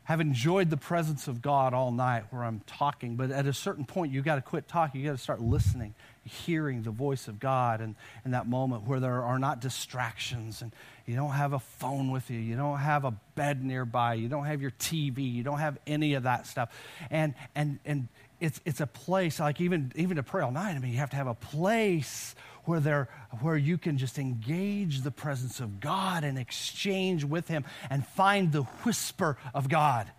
have 0.03 0.19
enjoyed 0.19 0.69
the 0.69 0.77
presence 0.77 1.27
of 1.27 1.41
God 1.41 1.73
all 1.73 1.91
night 1.91 2.25
where 2.29 2.43
I'm 2.43 2.61
talking, 2.67 3.15
but 3.15 3.31
at 3.31 3.47
a 3.47 3.53
certain 3.53 3.85
point, 3.85 4.11
you've 4.11 4.25
got 4.25 4.35
to 4.35 4.41
quit 4.41 4.67
talking. 4.67 4.99
You 4.99 5.07
got 5.07 5.17
to 5.17 5.23
start 5.23 5.41
listening, 5.41 5.95
hearing 6.25 6.83
the 6.83 6.91
voice 6.91 7.27
of 7.29 7.39
God 7.39 7.79
and 7.79 7.95
in 8.25 8.31
that 8.31 8.45
moment 8.45 8.83
where 8.83 8.99
there 8.99 9.23
are 9.23 9.39
not 9.39 9.61
distractions 9.61 10.61
and 10.61 10.73
you 11.05 11.15
don't 11.15 11.31
have 11.31 11.53
a 11.53 11.59
phone 11.59 12.11
with 12.11 12.29
you, 12.29 12.39
you 12.39 12.55
don't 12.55 12.77
have 12.77 13.03
a 13.03 13.11
bed 13.35 13.63
nearby, 13.63 14.13
you 14.13 14.29
don't 14.29 14.45
have 14.45 14.61
your 14.61 14.71
TV, 14.71 15.31
you 15.31 15.43
don't 15.43 15.59
have 15.59 15.77
any 15.85 16.13
of 16.13 16.23
that 16.23 16.47
stuff. 16.47 16.69
And, 17.11 17.33
and, 17.55 17.79
and 17.85 18.07
it's, 18.39 18.61
it's 18.65 18.79
a 18.79 18.87
place, 18.87 19.39
like 19.39 19.59
even, 19.59 19.91
even 19.95 20.17
to 20.17 20.23
pray 20.23 20.43
all 20.43 20.51
night, 20.51 20.75
I 20.75 20.79
mean, 20.79 20.91
you 20.91 20.99
have 20.99 21.09
to 21.09 21.15
have 21.15 21.27
a 21.27 21.33
place 21.33 22.35
where, 22.65 22.79
there, 22.79 23.09
where 23.41 23.57
you 23.57 23.77
can 23.77 23.97
just 23.97 24.17
engage 24.17 25.01
the 25.01 25.11
presence 25.11 25.59
of 25.59 25.79
God 25.79 26.23
and 26.23 26.37
exchange 26.37 27.23
with 27.23 27.47
Him 27.47 27.65
and 27.89 28.05
find 28.05 28.51
the 28.51 28.61
whisper 28.61 29.37
of 29.53 29.67
God. 29.67 30.09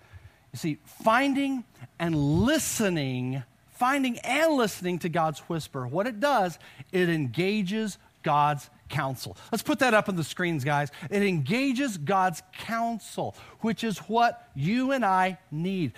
You 0.53 0.59
see, 0.59 0.79
finding 0.85 1.65
and 1.99 2.15
listening, 2.15 3.43
finding 3.71 4.19
and 4.19 4.53
listening 4.53 4.99
to 5.01 5.09
God's 5.09 5.41
whisper, 5.41 5.87
what 5.87 6.07
it 6.07 6.21
does, 6.21 6.59
it 6.93 7.09
engages 7.09 7.99
God's 8.23 8.69
counsel. 8.95 9.37
Let's 9.51 9.63
put 9.63 9.81
that 9.81 9.93
up 9.93 10.09
on 10.09 10.15
the 10.15 10.25
screens, 10.25 10.63
guys. 10.63 10.91
It 11.11 11.23
engages 11.23 11.99
God's 11.99 12.43
counsel, 12.53 13.35
which 13.61 13.83
is 13.83 13.99
what 13.99 14.49
you 14.55 14.93
and 14.93 15.05
I 15.05 15.39
need. 15.51 15.93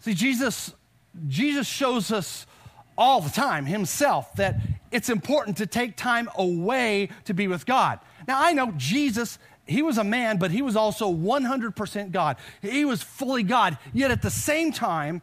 See, 0.00 0.14
Jesus, 0.14 0.72
Jesus 1.28 1.66
shows 1.66 2.10
us 2.10 2.46
all 2.96 3.20
the 3.20 3.30
time 3.30 3.66
himself 3.66 4.34
that 4.36 4.56
it's 4.90 5.10
important 5.10 5.58
to 5.58 5.66
take 5.66 5.96
time 5.96 6.30
away 6.36 7.10
to 7.24 7.34
be 7.34 7.48
with 7.48 7.66
God. 7.66 8.00
Now, 8.26 8.42
I 8.42 8.52
know 8.52 8.72
Jesus, 8.76 9.38
he 9.66 9.82
was 9.82 9.98
a 9.98 10.04
man, 10.04 10.38
but 10.38 10.50
he 10.50 10.62
was 10.62 10.76
also 10.76 11.12
100% 11.12 12.12
God. 12.12 12.36
He 12.62 12.84
was 12.84 13.02
fully 13.02 13.42
God. 13.42 13.76
Yet 13.92 14.10
at 14.10 14.22
the 14.22 14.30
same 14.30 14.72
time, 14.72 15.20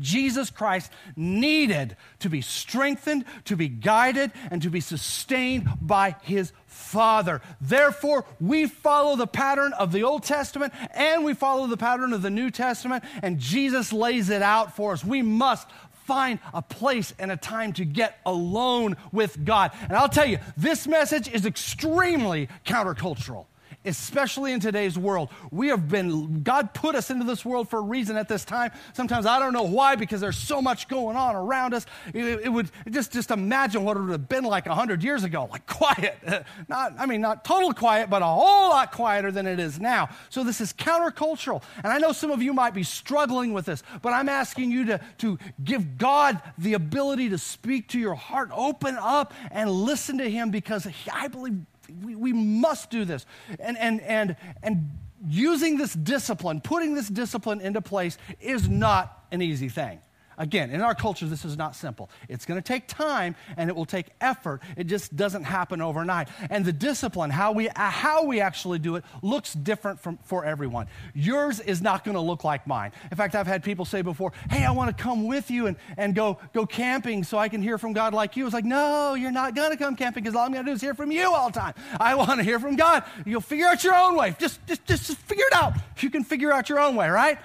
Jesus 0.00 0.50
Christ 0.50 0.92
needed 1.16 1.96
to 2.20 2.28
be 2.28 2.40
strengthened, 2.40 3.24
to 3.44 3.56
be 3.56 3.68
guided, 3.68 4.32
and 4.50 4.62
to 4.62 4.70
be 4.70 4.80
sustained 4.80 5.68
by 5.80 6.16
his 6.22 6.52
Father. 6.66 7.40
Therefore, 7.60 8.24
we 8.40 8.66
follow 8.66 9.16
the 9.16 9.26
pattern 9.26 9.72
of 9.72 9.92
the 9.92 10.02
Old 10.02 10.24
Testament 10.24 10.72
and 10.92 11.24
we 11.24 11.34
follow 11.34 11.66
the 11.66 11.76
pattern 11.76 12.12
of 12.12 12.22
the 12.22 12.30
New 12.30 12.50
Testament, 12.50 13.02
and 13.22 13.38
Jesus 13.38 13.92
lays 13.92 14.30
it 14.30 14.42
out 14.42 14.76
for 14.76 14.92
us. 14.92 15.04
We 15.04 15.22
must 15.22 15.68
find 16.06 16.38
a 16.54 16.62
place 16.62 17.12
and 17.18 17.32
a 17.32 17.36
time 17.36 17.72
to 17.74 17.84
get 17.84 18.18
alone 18.24 18.96
with 19.12 19.44
God. 19.44 19.72
And 19.82 19.94
I'll 19.94 20.08
tell 20.08 20.26
you, 20.26 20.38
this 20.56 20.86
message 20.86 21.28
is 21.28 21.44
extremely 21.44 22.48
countercultural 22.64 23.46
especially 23.86 24.52
in 24.52 24.60
today's 24.60 24.98
world. 24.98 25.30
We 25.50 25.68
have 25.68 25.88
been, 25.88 26.42
God 26.42 26.74
put 26.74 26.94
us 26.94 27.10
into 27.10 27.24
this 27.24 27.44
world 27.44 27.68
for 27.68 27.78
a 27.78 27.82
reason 27.82 28.16
at 28.16 28.28
this 28.28 28.44
time. 28.44 28.72
Sometimes 28.92 29.26
I 29.26 29.38
don't 29.38 29.52
know 29.52 29.62
why, 29.62 29.96
because 29.96 30.20
there's 30.20 30.36
so 30.36 30.60
much 30.60 30.88
going 30.88 31.16
on 31.16 31.36
around 31.36 31.74
us. 31.74 31.86
It, 32.12 32.24
it 32.44 32.48
would 32.48 32.70
just, 32.90 33.12
just 33.12 33.30
imagine 33.30 33.84
what 33.84 33.96
it 33.96 34.00
would 34.00 34.10
have 34.10 34.28
been 34.28 34.44
like 34.44 34.66
100 34.66 35.02
years 35.02 35.24
ago, 35.24 35.48
like 35.50 35.66
quiet. 35.76 36.18
Not, 36.68 36.94
I 36.98 37.06
mean, 37.06 37.20
not 37.20 37.44
total 37.44 37.72
quiet, 37.72 38.10
but 38.10 38.22
a 38.22 38.26
whole 38.26 38.70
lot 38.70 38.92
quieter 38.92 39.30
than 39.30 39.46
it 39.46 39.60
is 39.60 39.78
now. 39.78 40.08
So 40.30 40.42
this 40.42 40.60
is 40.60 40.72
countercultural. 40.72 41.62
And 41.82 41.92
I 41.92 41.98
know 41.98 42.12
some 42.12 42.30
of 42.30 42.42
you 42.42 42.52
might 42.52 42.74
be 42.74 42.82
struggling 42.82 43.52
with 43.52 43.66
this, 43.66 43.82
but 44.02 44.12
I'm 44.12 44.28
asking 44.28 44.70
you 44.70 44.84
to, 44.86 45.00
to 45.18 45.38
give 45.62 45.98
God 45.98 46.40
the 46.58 46.74
ability 46.74 47.28
to 47.30 47.38
speak 47.38 47.88
to 47.88 47.98
your 47.98 48.14
heart, 48.14 48.50
open 48.52 48.96
up 48.96 49.32
and 49.50 49.70
listen 49.70 50.18
to 50.18 50.28
Him 50.28 50.50
because 50.50 50.88
I 51.12 51.28
believe 51.28 51.60
we, 52.02 52.14
we 52.14 52.32
must 52.32 52.90
do 52.90 53.04
this. 53.04 53.26
And, 53.58 53.76
and, 53.78 54.00
and, 54.02 54.36
and 54.62 54.90
using 55.26 55.76
this 55.76 55.94
discipline, 55.94 56.60
putting 56.60 56.94
this 56.94 57.08
discipline 57.08 57.60
into 57.60 57.80
place 57.80 58.18
is 58.40 58.68
not 58.68 59.26
an 59.30 59.42
easy 59.42 59.68
thing. 59.68 60.00
Again, 60.38 60.70
in 60.70 60.82
our 60.82 60.94
culture, 60.94 61.26
this 61.26 61.44
is 61.44 61.56
not 61.56 61.74
simple. 61.74 62.10
It's 62.28 62.44
going 62.44 62.60
to 62.60 62.66
take 62.66 62.86
time 62.86 63.36
and 63.56 63.70
it 63.70 63.76
will 63.76 63.86
take 63.86 64.06
effort. 64.20 64.60
It 64.76 64.84
just 64.84 65.16
doesn't 65.16 65.44
happen 65.44 65.80
overnight. 65.80 66.28
And 66.50 66.64
the 66.64 66.72
discipline, 66.72 67.30
how 67.30 67.52
we, 67.52 67.68
uh, 67.68 67.90
how 67.90 68.24
we 68.24 68.40
actually 68.40 68.78
do 68.78 68.96
it, 68.96 69.04
looks 69.22 69.54
different 69.54 70.00
from, 70.00 70.18
for 70.24 70.44
everyone. 70.44 70.88
Yours 71.14 71.60
is 71.60 71.80
not 71.80 72.04
going 72.04 72.16
to 72.16 72.20
look 72.20 72.44
like 72.44 72.66
mine. 72.66 72.92
In 73.10 73.16
fact, 73.16 73.34
I've 73.34 73.46
had 73.46 73.64
people 73.64 73.84
say 73.84 74.02
before, 74.02 74.32
hey, 74.50 74.64
I 74.64 74.72
want 74.72 74.96
to 74.96 75.02
come 75.02 75.26
with 75.26 75.50
you 75.50 75.66
and, 75.68 75.76
and 75.96 76.14
go, 76.14 76.38
go 76.52 76.66
camping 76.66 77.24
so 77.24 77.38
I 77.38 77.48
can 77.48 77.62
hear 77.62 77.78
from 77.78 77.92
God 77.92 78.12
like 78.12 78.36
you. 78.36 78.44
It's 78.44 78.54
like, 78.54 78.64
no, 78.64 79.14
you're 79.14 79.32
not 79.32 79.54
going 79.54 79.70
to 79.70 79.76
come 79.76 79.96
camping 79.96 80.22
because 80.22 80.36
all 80.36 80.44
I'm 80.44 80.52
going 80.52 80.64
to 80.64 80.70
do 80.70 80.74
is 80.74 80.80
hear 80.80 80.94
from 80.94 81.10
you 81.10 81.32
all 81.32 81.50
the 81.50 81.58
time. 81.58 81.74
I 81.98 82.14
want 82.14 82.38
to 82.40 82.44
hear 82.44 82.60
from 82.60 82.76
God. 82.76 83.04
You'll 83.24 83.40
figure 83.40 83.66
out 83.66 83.82
your 83.82 83.94
own 83.94 84.16
way. 84.16 84.36
Just, 84.38 84.64
just, 84.66 84.84
just 84.84 85.16
figure 85.16 85.46
it 85.46 85.54
out. 85.54 85.74
If 85.96 86.02
you 86.02 86.10
can 86.10 86.24
figure 86.24 86.52
out 86.52 86.68
your 86.68 86.80
own 86.80 86.94
way, 86.94 87.08
right? 87.08 87.38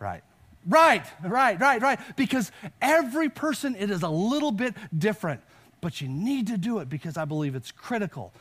Right. 0.00 0.22
Right, 0.66 1.04
right, 1.24 1.58
right, 1.60 1.82
right. 1.82 1.98
Because 2.16 2.52
every 2.80 3.28
person, 3.28 3.74
it 3.76 3.90
is 3.90 4.02
a 4.02 4.08
little 4.08 4.52
bit 4.52 4.74
different. 4.96 5.40
But 5.80 6.00
you 6.00 6.08
need 6.08 6.46
to 6.46 6.56
do 6.56 6.78
it 6.78 6.88
because 6.88 7.16
I 7.16 7.24
believe 7.24 7.54
it's 7.54 7.72
critical. 7.72 8.32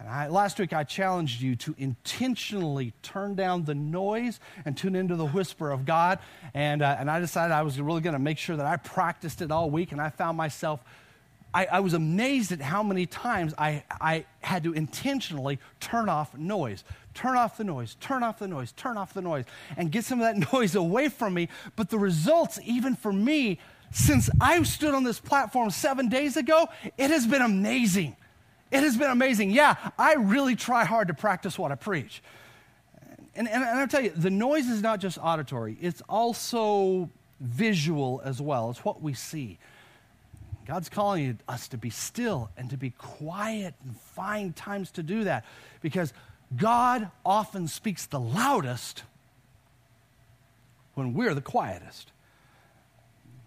And 0.00 0.08
I, 0.08 0.28
last 0.28 0.58
week 0.58 0.72
I 0.72 0.82
challenged 0.82 1.40
you 1.40 1.54
to 1.56 1.74
intentionally 1.78 2.94
turn 3.02 3.34
down 3.34 3.64
the 3.64 3.74
noise 3.74 4.40
and 4.64 4.76
tune 4.76 4.96
into 4.96 5.14
the 5.14 5.26
whisper 5.26 5.70
of 5.70 5.84
God. 5.84 6.18
And, 6.54 6.82
uh, 6.82 6.96
and 6.98 7.10
I 7.10 7.20
decided 7.20 7.52
I 7.52 7.62
was 7.62 7.80
really 7.80 8.00
going 8.00 8.14
to 8.14 8.18
make 8.18 8.38
sure 8.38 8.56
that 8.56 8.66
I 8.66 8.76
practiced 8.76 9.42
it 9.42 9.52
all 9.52 9.70
week. 9.70 9.92
And 9.92 10.00
I 10.00 10.10
found 10.10 10.36
myself 10.36 10.82
I, 11.52 11.66
I, 11.66 11.80
was 11.80 11.94
amazed 11.94 12.52
at 12.52 12.60
how 12.60 12.82
many 12.82 13.06
times 13.06 13.54
I, 13.58 13.82
I 14.00 14.24
had 14.40 14.62
to 14.64 14.72
intentionally 14.72 15.58
turn 15.80 16.08
off 16.08 16.36
noise. 16.36 16.84
Turn 17.20 17.36
off 17.36 17.58
the 17.58 17.64
noise, 17.64 17.96
turn 18.00 18.22
off 18.22 18.38
the 18.38 18.48
noise, 18.48 18.72
turn 18.72 18.96
off 18.96 19.12
the 19.12 19.20
noise, 19.20 19.44
and 19.76 19.92
get 19.92 20.06
some 20.06 20.22
of 20.22 20.24
that 20.24 20.52
noise 20.54 20.74
away 20.74 21.10
from 21.10 21.34
me. 21.34 21.50
But 21.76 21.90
the 21.90 21.98
results, 21.98 22.58
even 22.64 22.96
for 22.96 23.12
me, 23.12 23.58
since 23.90 24.30
I 24.40 24.62
stood 24.62 24.94
on 24.94 25.04
this 25.04 25.20
platform 25.20 25.68
seven 25.68 26.08
days 26.08 26.38
ago, 26.38 26.70
it 26.96 27.10
has 27.10 27.26
been 27.26 27.42
amazing. 27.42 28.16
It 28.70 28.82
has 28.84 28.96
been 28.96 29.10
amazing. 29.10 29.50
Yeah, 29.50 29.74
I 29.98 30.14
really 30.14 30.56
try 30.56 30.84
hard 30.84 31.08
to 31.08 31.14
practice 31.14 31.58
what 31.58 31.70
I 31.70 31.74
preach. 31.74 32.22
And, 33.34 33.46
and, 33.46 33.62
and 33.62 33.78
I'll 33.80 33.86
tell 33.86 34.00
you, 34.00 34.12
the 34.16 34.30
noise 34.30 34.68
is 34.68 34.80
not 34.80 34.98
just 34.98 35.18
auditory, 35.18 35.76
it's 35.78 36.00
also 36.08 37.10
visual 37.38 38.22
as 38.24 38.40
well. 38.40 38.70
It's 38.70 38.82
what 38.82 39.02
we 39.02 39.12
see. 39.12 39.58
God's 40.66 40.88
calling 40.88 41.38
us 41.46 41.68
to 41.68 41.76
be 41.76 41.90
still 41.90 42.48
and 42.56 42.70
to 42.70 42.78
be 42.78 42.90
quiet 42.90 43.74
and 43.84 43.94
find 43.94 44.56
times 44.56 44.90
to 44.92 45.02
do 45.02 45.24
that 45.24 45.44
because 45.82 46.14
God 46.56 47.10
often 47.24 47.68
speaks 47.68 48.06
the 48.06 48.20
loudest 48.20 49.04
when 50.94 51.14
we're 51.14 51.34
the 51.34 51.40
quietest. 51.40 52.12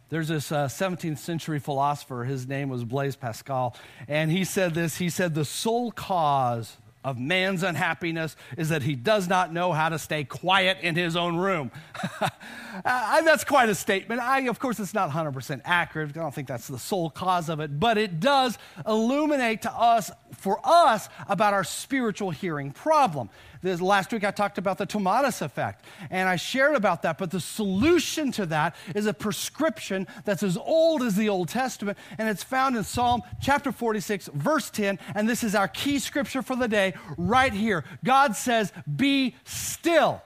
There's 0.09 0.27
this 0.27 0.51
uh, 0.51 0.67
17th 0.67 1.17
century 1.17 1.59
philosopher, 1.59 2.23
his 2.23 2.47
name 2.47 2.69
was 2.69 2.83
Blaise 2.83 3.15
Pascal, 3.15 3.75
and 4.07 4.31
he 4.31 4.43
said 4.43 4.73
this 4.73 4.97
He 4.97 5.09
said, 5.09 5.33
The 5.33 5.45
sole 5.45 5.91
cause 5.91 6.77
of 7.03 7.19
man's 7.19 7.63
unhappiness 7.63 8.35
is 8.57 8.69
that 8.69 8.81
he 8.81 8.95
does 8.95 9.27
not 9.27 9.53
know 9.53 9.73
how 9.73 9.89
to 9.89 9.99
stay 9.99 10.23
quiet 10.23 10.77
in 10.81 10.95
his 10.95 11.15
own 11.15 11.37
room. 11.37 11.71
uh, 12.21 13.21
that's 13.21 13.43
quite 13.43 13.69
a 13.69 13.75
statement. 13.75 14.21
I, 14.21 14.41
of 14.41 14.59
course, 14.59 14.79
it's 14.79 14.93
not 14.93 15.09
100% 15.09 15.61
accurate. 15.65 16.09
I 16.09 16.11
don't 16.13 16.33
think 16.33 16.47
that's 16.47 16.67
the 16.67 16.79
sole 16.79 17.09
cause 17.09 17.49
of 17.49 17.59
it, 17.59 17.79
but 17.79 17.97
it 17.97 18.19
does 18.19 18.57
illuminate 18.87 19.63
to 19.63 19.71
us, 19.71 20.11
for 20.33 20.59
us, 20.63 21.09
about 21.27 21.53
our 21.53 21.63
spiritual 21.63 22.31
hearing 22.31 22.71
problem. 22.71 23.29
This, 23.63 23.79
last 23.79 24.11
week 24.11 24.25
I 24.25 24.31
talked 24.31 24.57
about 24.57 24.77
the 24.77 24.85
tomatis 24.85 25.41
effect, 25.41 25.85
and 26.09 26.27
I 26.27 26.35
shared 26.35 26.75
about 26.75 27.01
that. 27.03 27.17
But 27.17 27.31
the 27.31 27.39
solution 27.39 28.29
to 28.33 28.45
that 28.47 28.75
is 28.93 29.05
a 29.05 29.13
prescription 29.13 30.05
that's 30.25 30.43
as 30.43 30.57
old 30.57 31.01
as 31.01 31.15
the 31.15 31.29
Old 31.29 31.47
Testament, 31.47 31.97
and 32.17 32.27
it's 32.27 32.43
found 32.43 32.75
in 32.75 32.83
Psalm 32.83 33.23
chapter 33.41 33.71
46, 33.71 34.27
verse 34.33 34.69
10. 34.69 34.99
And 35.15 35.29
this 35.29 35.45
is 35.45 35.55
our 35.55 35.69
key 35.69 35.99
scripture 35.99 36.41
for 36.41 36.57
the 36.57 36.67
day 36.67 36.93
right 37.17 37.53
here. 37.53 37.85
God 38.03 38.35
says, 38.35 38.73
Be 38.97 39.33
still 39.45 40.21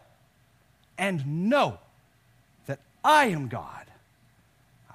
and 0.98 1.48
know 1.48 1.78
that 2.66 2.80
I 3.04 3.26
am 3.28 3.50
God. 3.50 3.86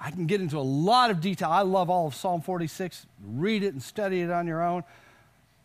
I 0.01 0.11
can 0.11 0.25
get 0.25 0.41
into 0.41 0.57
a 0.57 0.59
lot 0.59 1.11
of 1.11 1.21
detail. 1.21 1.49
I 1.49 1.61
love 1.61 1.89
all 1.89 2.07
of 2.07 2.13
Psalm 2.13 2.41
46. 2.41 3.05
Read 3.25 3.63
it 3.63 3.71
and 3.71 3.81
study 3.81 4.19
it 4.19 4.29
on 4.29 4.47
your 4.47 4.61
own. 4.61 4.83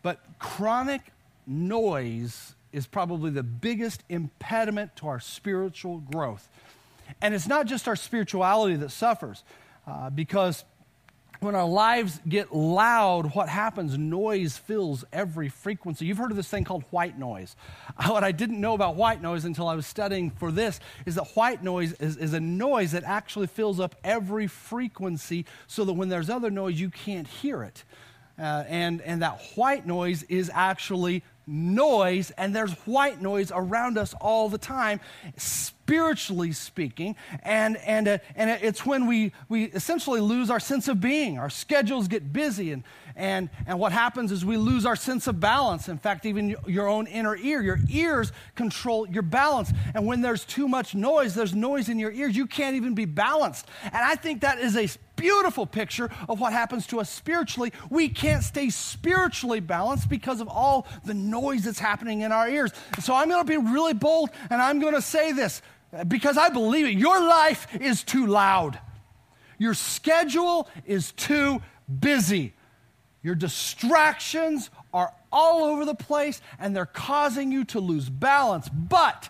But 0.01 0.21
chronic 0.39 1.01
noise 1.45 2.55
is 2.71 2.87
probably 2.87 3.31
the 3.31 3.43
biggest 3.43 4.03
impediment 4.09 4.95
to 4.97 5.07
our 5.07 5.19
spiritual 5.19 5.99
growth. 5.99 6.49
And 7.21 7.33
it's 7.33 7.47
not 7.47 7.65
just 7.65 7.87
our 7.87 7.95
spirituality 7.95 8.75
that 8.75 8.91
suffers, 8.91 9.43
uh, 9.87 10.09
because 10.09 10.63
when 11.39 11.55
our 11.55 11.67
lives 11.67 12.19
get 12.27 12.53
loud, 12.53 13.33
what 13.33 13.47
happens? 13.47 13.97
Noise 13.97 14.57
fills 14.57 15.05
every 15.13 15.47
frequency. 15.47 16.05
You've 16.05 16.17
heard 16.17 16.31
of 16.31 16.37
this 16.37 16.49
thing 16.49 16.65
called 16.65 16.83
white 16.89 17.17
noise. 17.17 17.55
What 18.07 18.23
I 18.23 18.31
didn't 18.31 18.59
know 18.59 18.73
about 18.73 18.95
white 18.95 19.21
noise 19.21 19.45
until 19.45 19.67
I 19.67 19.75
was 19.75 19.87
studying 19.87 20.31
for 20.31 20.51
this 20.51 20.79
is 21.05 21.15
that 21.15 21.29
white 21.35 21.63
noise 21.63 21.93
is, 21.93 22.17
is 22.17 22.33
a 22.33 22.39
noise 22.39 22.91
that 22.91 23.03
actually 23.03 23.47
fills 23.47 23.79
up 23.79 23.95
every 24.03 24.47
frequency 24.47 25.45
so 25.67 25.85
that 25.85 25.93
when 25.93 26.09
there's 26.09 26.29
other 26.29 26.49
noise, 26.49 26.79
you 26.79 26.89
can't 26.89 27.27
hear 27.27 27.63
it. 27.63 27.83
Uh, 28.37 28.63
and, 28.67 29.01
and 29.01 29.21
that 29.21 29.41
white 29.55 29.85
noise 29.85 30.23
is 30.23 30.49
actually 30.53 31.23
noise, 31.49 32.31
and 32.31 32.55
there's 32.55 32.71
white 32.85 33.21
noise 33.21 33.51
around 33.53 33.97
us 33.97 34.13
all 34.21 34.49
the 34.49 34.57
time, 34.57 34.99
spiritually 35.37 36.51
speaking. 36.51 37.15
And, 37.41 37.77
and, 37.77 38.07
uh, 38.07 38.17
and 38.35 38.49
it's 38.49 38.85
when 38.85 39.07
we, 39.07 39.33
we 39.49 39.65
essentially 39.65 40.21
lose 40.21 40.49
our 40.49 40.59
sense 40.59 40.87
of 40.87 41.01
being. 41.01 41.39
Our 41.39 41.49
schedules 41.49 42.07
get 42.07 42.31
busy, 42.31 42.71
and, 42.71 42.83
and, 43.15 43.49
and 43.65 43.79
what 43.79 43.91
happens 43.91 44.31
is 44.31 44.45
we 44.45 44.57
lose 44.57 44.85
our 44.85 44.95
sense 44.95 45.27
of 45.27 45.39
balance. 45.39 45.89
In 45.89 45.97
fact, 45.97 46.25
even 46.25 46.55
your 46.67 46.87
own 46.87 47.07
inner 47.07 47.35
ear, 47.35 47.61
your 47.61 47.79
ears 47.89 48.31
control 48.55 49.07
your 49.09 49.23
balance. 49.23 49.73
And 49.95 50.05
when 50.05 50.21
there's 50.21 50.45
too 50.45 50.67
much 50.67 50.93
noise, 50.93 51.33
there's 51.33 51.55
noise 51.55 51.89
in 51.89 51.97
your 51.97 52.11
ears, 52.11 52.35
you 52.35 52.45
can't 52.45 52.75
even 52.75 52.93
be 52.93 53.05
balanced. 53.05 53.67
And 53.83 53.95
I 53.95 54.15
think 54.15 54.41
that 54.41 54.59
is 54.59 54.77
a 54.77 54.87
beautiful 55.19 55.65
picture 55.65 56.09
of 56.27 56.39
what 56.39 56.53
happens 56.53 56.87
to 56.87 56.99
us 56.99 57.09
spiritually. 57.09 57.73
We 57.89 58.09
can't 58.09 58.43
stay 58.43 58.69
spiritually 58.69 59.59
balanced 59.59 60.09
because 60.09 60.41
of 60.41 60.47
all 60.47 60.87
the 61.05 61.13
noise 61.13 61.63
that's 61.63 61.79
happening 61.79 62.21
in 62.21 62.31
our 62.31 62.49
ears. 62.49 62.71
So 63.01 63.13
I'm 63.13 63.29
going 63.29 63.45
to 63.45 63.49
be 63.49 63.57
really 63.57 63.93
bold 63.93 64.29
and 64.49 64.61
I'm 64.61 64.79
going 64.79 64.95
to 64.95 65.01
say 65.01 65.31
this 65.31 65.61
because 66.07 66.37
I 66.37 66.49
believe 66.49 66.85
it. 66.85 66.93
Your 66.93 67.19
life 67.19 67.67
is 67.79 68.03
too 68.03 68.27
loud, 68.27 68.79
your 69.57 69.73
schedule 69.73 70.69
is 70.85 71.11
too 71.11 71.61
busy, 71.99 72.53
your 73.21 73.35
distractions 73.35 74.69
are 74.93 75.13
all 75.31 75.63
over 75.65 75.85
the 75.85 75.95
place 75.95 76.41
and 76.59 76.75
they're 76.75 76.85
causing 76.85 77.51
you 77.51 77.65
to 77.65 77.79
lose 77.79 78.09
balance. 78.09 78.69
But 78.69 79.29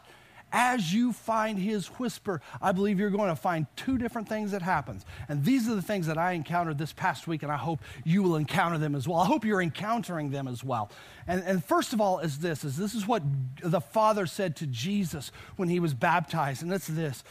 as 0.51 0.93
you 0.93 1.13
find 1.13 1.59
his 1.59 1.87
whisper, 1.87 2.41
I 2.61 2.71
believe 2.71 2.99
you're 2.99 3.09
going 3.09 3.29
to 3.29 3.35
find 3.35 3.67
two 3.75 3.97
different 3.97 4.27
things 4.27 4.51
that 4.51 4.61
happens. 4.61 5.05
And 5.27 5.43
these 5.43 5.67
are 5.69 5.75
the 5.75 5.81
things 5.81 6.07
that 6.07 6.17
I 6.17 6.33
encountered 6.33 6.77
this 6.77 6.93
past 6.93 7.27
week, 7.27 7.43
and 7.43 7.51
I 7.51 7.57
hope 7.57 7.79
you 8.03 8.23
will 8.23 8.35
encounter 8.35 8.77
them 8.77 8.95
as 8.95 9.07
well. 9.07 9.19
I 9.19 9.25
hope 9.25 9.45
you're 9.45 9.61
encountering 9.61 10.31
them 10.31 10.47
as 10.47 10.63
well. 10.63 10.89
And, 11.27 11.43
and 11.43 11.63
first 11.63 11.93
of 11.93 12.01
all 12.01 12.19
is 12.19 12.39
this, 12.39 12.63
is 12.63 12.77
this 12.77 12.95
is 12.95 13.07
what 13.07 13.23
the 13.61 13.81
Father 13.81 14.25
said 14.25 14.55
to 14.57 14.67
Jesus 14.67 15.31
when 15.55 15.69
he 15.69 15.79
was 15.79 15.93
baptized, 15.93 16.63
and 16.63 16.73
it's 16.73 16.87
this. 16.87 17.23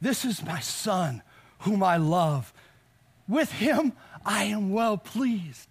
This 0.00 0.24
is 0.24 0.44
my 0.44 0.60
son 0.60 1.22
whom 1.60 1.82
I 1.82 1.96
love. 1.96 2.52
With 3.28 3.52
him 3.52 3.92
I 4.24 4.44
am 4.44 4.72
well 4.72 4.98
pleased. 4.98 5.68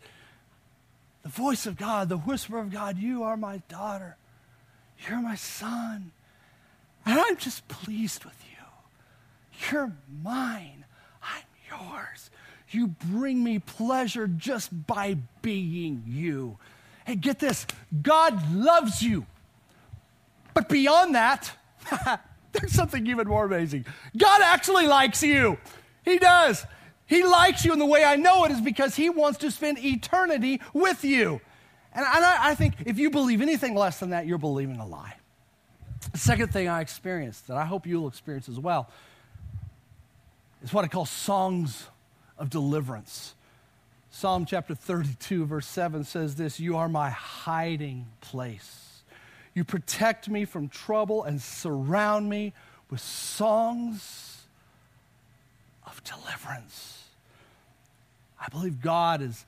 The 1.23 1.29
voice 1.29 1.65
of 1.65 1.77
God, 1.77 2.09
the 2.09 2.17
whisper 2.17 2.57
of 2.59 2.71
God, 2.71 2.97
you 2.97 3.23
are 3.23 3.37
my 3.37 3.57
daughter. 3.67 4.17
You're 5.07 5.21
my 5.21 5.35
son. 5.35 6.11
And 7.05 7.19
I'm 7.19 7.37
just 7.37 7.67
pleased 7.67 8.25
with 8.25 8.37
you. 8.49 9.69
You're 9.71 9.93
mine. 10.23 10.85
I'm 11.21 11.43
yours. 11.69 12.29
You 12.69 12.87
bring 12.87 13.43
me 13.43 13.59
pleasure 13.59 14.27
just 14.27 14.87
by 14.87 15.17
being 15.41 16.03
you. 16.07 16.57
Hey, 17.05 17.15
get 17.15 17.39
this 17.39 17.67
God 18.01 18.53
loves 18.53 19.01
you. 19.01 19.25
But 20.53 20.69
beyond 20.69 21.15
that, 21.15 21.51
there's 22.51 22.71
something 22.71 23.05
even 23.07 23.27
more 23.27 23.45
amazing. 23.45 23.85
God 24.17 24.41
actually 24.41 24.87
likes 24.87 25.21
you. 25.21 25.57
He 26.03 26.17
does. 26.17 26.65
He 27.07 27.23
likes 27.23 27.63
you, 27.63 27.71
and 27.71 27.79
the 27.79 27.85
way 27.85 28.03
I 28.03 28.15
know 28.15 28.45
it 28.45 28.51
is 28.51 28.61
because 28.61 28.95
He 28.95 29.09
wants 29.09 29.39
to 29.39 29.51
spend 29.51 29.77
eternity 29.83 30.61
with 30.73 31.03
you. 31.03 31.39
And 31.93 32.05
I, 32.05 32.51
I 32.51 32.55
think 32.55 32.75
if 32.85 32.97
you 32.97 33.09
believe 33.09 33.41
anything 33.41 33.75
less 33.75 33.99
than 33.99 34.09
that, 34.09 34.25
you're 34.25 34.37
believing 34.37 34.77
a 34.77 34.85
lie. 34.85 35.13
The 36.11 36.17
second 36.17 36.53
thing 36.53 36.67
I 36.67 36.81
experienced 36.81 37.47
that 37.47 37.57
I 37.57 37.65
hope 37.65 37.85
you'll 37.85 38.07
experience 38.07 38.49
as 38.49 38.59
well 38.59 38.89
is 40.63 40.73
what 40.73 40.85
I 40.85 40.87
call 40.87 41.05
songs 41.05 41.87
of 42.37 42.49
deliverance. 42.49 43.35
Psalm 44.09 44.45
chapter 44.45 44.73
32, 44.73 45.45
verse 45.45 45.67
7 45.67 46.03
says 46.03 46.35
this 46.35 46.59
You 46.59 46.77
are 46.77 46.87
my 46.87 47.09
hiding 47.09 48.07
place. 48.21 49.01
You 49.53 49.63
protect 49.63 50.29
me 50.29 50.45
from 50.45 50.69
trouble 50.69 51.23
and 51.23 51.41
surround 51.41 52.29
me 52.29 52.53
with 52.89 52.99
songs 52.99 54.43
of 55.85 56.03
deliverance. 56.03 57.03
I 58.39 58.47
believe 58.49 58.81
God 58.81 59.21
is 59.21 59.45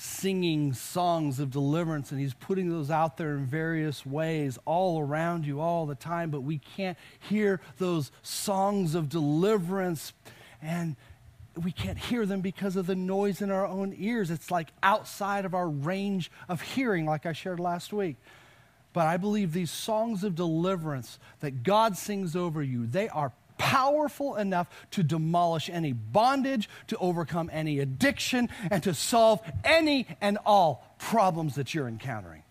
singing 0.00 0.72
songs 0.72 1.38
of 1.40 1.50
deliverance, 1.50 2.10
and 2.10 2.18
He's 2.18 2.32
putting 2.32 2.70
those 2.70 2.90
out 2.90 3.18
there 3.18 3.36
in 3.36 3.44
various 3.44 4.06
ways 4.06 4.58
all 4.64 4.98
around 4.98 5.46
you 5.46 5.60
all 5.60 5.84
the 5.84 5.94
time, 5.94 6.30
but 6.30 6.40
we 6.40 6.58
can't 6.58 6.96
hear 7.18 7.60
those 7.76 8.10
songs 8.22 8.94
of 8.94 9.10
deliverance, 9.10 10.14
and 10.62 10.96
we 11.62 11.70
can't 11.70 11.98
hear 11.98 12.24
them 12.24 12.40
because 12.40 12.76
of 12.76 12.86
the 12.86 12.94
noise 12.94 13.42
in 13.42 13.50
our 13.50 13.66
own 13.66 13.94
ears. 13.98 14.30
It's 14.30 14.50
like 14.50 14.68
outside 14.82 15.44
of 15.44 15.54
our 15.54 15.68
range 15.68 16.30
of 16.48 16.62
hearing, 16.62 17.04
like 17.04 17.26
I 17.26 17.34
shared 17.34 17.60
last 17.60 17.92
week. 17.92 18.16
But 18.94 19.06
I 19.06 19.18
believe 19.18 19.52
these 19.52 19.70
songs 19.70 20.24
of 20.24 20.34
deliverance 20.34 21.18
that 21.40 21.62
God 21.62 21.98
sings 21.98 22.34
over 22.34 22.62
you, 22.62 22.86
they 22.86 23.08
are 23.10 23.32
powerful 23.60 24.36
enough 24.36 24.68
to 24.90 25.02
demolish 25.02 25.68
any 25.68 25.92
bondage, 25.92 26.68
to 26.86 26.96
overcome 26.96 27.50
any 27.52 27.78
addiction, 27.78 28.48
and 28.70 28.82
to 28.82 28.94
solve 28.94 29.40
any 29.62 30.06
and 30.22 30.38
all 30.46 30.96
problems 30.98 31.56
that 31.56 31.74
you're 31.74 31.86
encountering. 31.86 32.42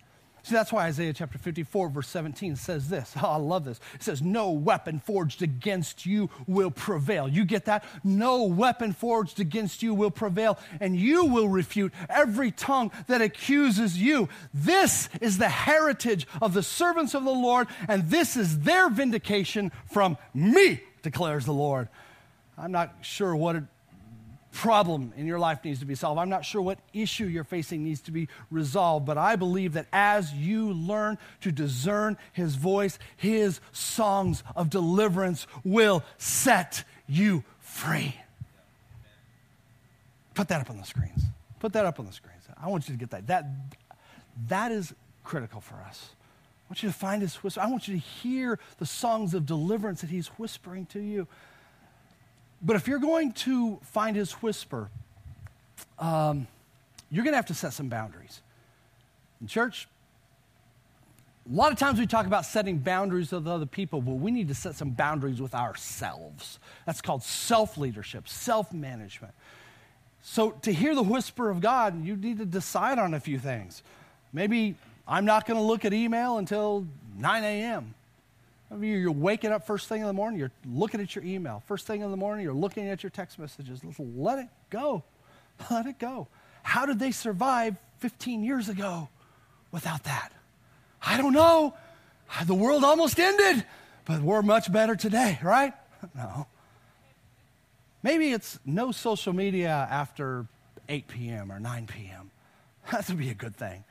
See, 0.43 0.53
that's 0.53 0.71
why 0.71 0.85
Isaiah 0.85 1.13
chapter 1.13 1.37
54, 1.37 1.89
verse 1.89 2.07
17 2.07 2.55
says 2.55 2.89
this. 2.89 3.13
Oh, 3.21 3.27
I 3.27 3.35
love 3.37 3.65
this. 3.65 3.79
It 3.95 4.03
says, 4.03 4.21
No 4.21 4.51
weapon 4.51 4.99
forged 4.99 5.41
against 5.41 6.05
you 6.05 6.29
will 6.47 6.71
prevail. 6.71 7.27
You 7.27 7.43
get 7.43 7.65
that? 7.65 7.83
No 8.03 8.43
weapon 8.43 8.93
forged 8.93 9.39
against 9.39 9.81
you 9.81 9.95
will 9.95 10.11
prevail, 10.11 10.59
and 10.79 10.95
you 10.95 11.25
will 11.25 11.49
refute 11.49 11.91
every 12.07 12.51
tongue 12.51 12.91
that 13.07 13.21
accuses 13.21 13.97
you. 13.99 14.29
This 14.53 15.09
is 15.21 15.39
the 15.39 15.49
heritage 15.49 16.27
of 16.39 16.53
the 16.53 16.63
servants 16.63 17.15
of 17.15 17.25
the 17.25 17.31
Lord, 17.31 17.67
and 17.87 18.09
this 18.09 18.37
is 18.37 18.59
their 18.59 18.89
vindication 18.89 19.71
from 19.91 20.17
me 20.35 20.81
declares 21.01 21.45
the 21.45 21.53
Lord. 21.53 21.87
I'm 22.57 22.71
not 22.71 22.93
sure 23.01 23.35
what 23.35 23.55
a 23.55 23.63
problem 24.51 25.13
in 25.15 25.25
your 25.25 25.39
life 25.39 25.63
needs 25.63 25.79
to 25.79 25.85
be 25.85 25.95
solved. 25.95 26.19
I'm 26.19 26.29
not 26.29 26.43
sure 26.43 26.61
what 26.61 26.79
issue 26.93 27.25
you're 27.25 27.43
facing 27.43 27.83
needs 27.83 28.01
to 28.01 28.11
be 28.11 28.27
resolved, 28.49 29.05
but 29.05 29.17
I 29.17 29.35
believe 29.35 29.73
that 29.73 29.85
as 29.93 30.33
you 30.33 30.73
learn 30.73 31.17
to 31.41 31.51
discern 31.51 32.17
His 32.33 32.55
voice, 32.55 32.97
His 33.15 33.59
songs 33.71 34.43
of 34.55 34.69
deliverance 34.69 35.47
will 35.63 36.03
set 36.17 36.83
you 37.07 37.43
free. 37.59 38.15
Put 40.33 40.47
that 40.47 40.61
up 40.61 40.69
on 40.69 40.77
the 40.77 40.85
screens. 40.85 41.23
Put 41.59 41.73
that 41.73 41.85
up 41.85 41.99
on 41.99 42.05
the 42.05 42.13
screens. 42.13 42.43
I 42.61 42.67
want 42.67 42.87
you 42.87 42.95
to 42.95 42.99
get 42.99 43.11
that. 43.11 43.27
That, 43.27 43.45
that 44.47 44.71
is 44.71 44.93
critical 45.23 45.61
for 45.61 45.75
us. 45.75 46.09
I 46.69 46.71
want 46.71 46.83
you 46.83 46.89
to 46.89 46.95
find 46.95 47.23
his 47.23 47.35
whisper. 47.37 47.61
I 47.61 47.65
want 47.65 47.87
you 47.87 47.95
to 47.95 47.99
hear 47.99 48.59
the 48.77 48.85
songs 48.85 49.33
of 49.33 49.47
deliverance 49.47 50.01
that 50.01 50.11
he's 50.11 50.27
whispering 50.27 50.85
to 50.87 50.99
you. 50.99 51.27
But 52.61 52.75
if 52.75 52.87
you're 52.87 52.99
going 52.99 53.31
to 53.31 53.79
find 53.81 54.15
his 54.15 54.33
whisper, 54.33 54.91
um, 55.97 56.45
you're 57.09 57.23
going 57.23 57.31
to 57.31 57.37
have 57.37 57.47
to 57.47 57.55
set 57.55 57.73
some 57.73 57.89
boundaries. 57.89 58.41
In 59.41 59.47
church, 59.47 59.87
a 61.51 61.55
lot 61.55 61.71
of 61.71 61.79
times 61.79 61.97
we 61.97 62.05
talk 62.05 62.27
about 62.27 62.45
setting 62.45 62.77
boundaries 62.77 63.31
with 63.31 63.47
other 63.47 63.65
people, 63.65 63.99
but 63.99 64.13
we 64.13 64.29
need 64.29 64.47
to 64.49 64.53
set 64.53 64.75
some 64.75 64.91
boundaries 64.91 65.41
with 65.41 65.55
ourselves. 65.55 66.59
That's 66.85 67.01
called 67.01 67.23
self 67.23 67.79
leadership, 67.79 68.27
self 68.27 68.71
management. 68.71 69.33
So, 70.21 70.51
to 70.51 70.71
hear 70.71 70.93
the 70.93 71.01
whisper 71.01 71.49
of 71.49 71.61
God, 71.61 72.05
you 72.05 72.15
need 72.15 72.37
to 72.37 72.45
decide 72.45 72.99
on 72.99 73.15
a 73.15 73.19
few 73.19 73.39
things. 73.39 73.81
Maybe 74.31 74.75
I'm 75.09 75.25
not 75.25 75.47
going 75.47 75.57
to 75.57 75.63
look 75.63 75.85
at 75.85 75.93
email 75.93 76.37
until 76.37 76.85
9 77.17 77.43
a.m. 77.43 77.95
You're 78.79 79.11
waking 79.11 79.51
up 79.51 79.65
first 79.65 79.89
thing 79.89 80.01
in 80.01 80.07
the 80.07 80.13
morning, 80.13 80.39
you're 80.39 80.51
looking 80.67 81.01
at 81.01 81.15
your 81.15 81.25
email. 81.25 81.63
First 81.65 81.87
thing 81.87 82.01
in 82.01 82.11
the 82.11 82.17
morning, 82.17 82.43
you're 82.43 82.53
looking 82.53 82.87
at 82.87 83.01
your 83.01 83.09
text 83.09 83.39
messages. 83.39 83.81
Let 83.97 84.37
it 84.37 84.47
go. 84.69 85.03
Let 85.71 85.87
it 85.87 85.97
go. 85.97 86.27
How 86.61 86.85
did 86.85 86.99
they 86.99 87.09
survive 87.09 87.75
15 87.97 88.43
years 88.43 88.69
ago 88.69 89.09
without 89.71 90.03
that? 90.03 90.31
I 91.01 91.17
don't 91.17 91.33
know. 91.33 91.73
Ah, 92.29 92.43
the 92.45 92.53
world 92.53 92.83
almost 92.83 93.19
ended, 93.19 93.65
but 94.05 94.21
we're 94.21 94.43
much 94.43 94.71
better 94.71 94.95
today, 94.95 95.39
right? 95.41 95.73
No. 96.15 96.47
Maybe 98.03 98.31
it's 98.31 98.57
no 98.65 98.93
social 98.93 99.33
media 99.33 99.85
after 99.91 100.45
8 100.87 101.09
p.m. 101.09 101.51
or 101.51 101.59
9 101.59 101.87
p.m. 101.87 102.31
That 102.91 103.09
would 103.09 103.17
be 103.17 103.29
a 103.31 103.33
good 103.33 103.57
thing 103.57 103.83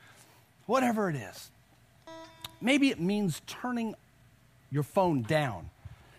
whatever 0.68 1.08
it 1.08 1.16
is. 1.16 1.50
Maybe 2.60 2.90
it 2.90 3.00
means 3.00 3.40
turning 3.46 3.94
your 4.70 4.82
phone 4.82 5.22
down, 5.22 5.70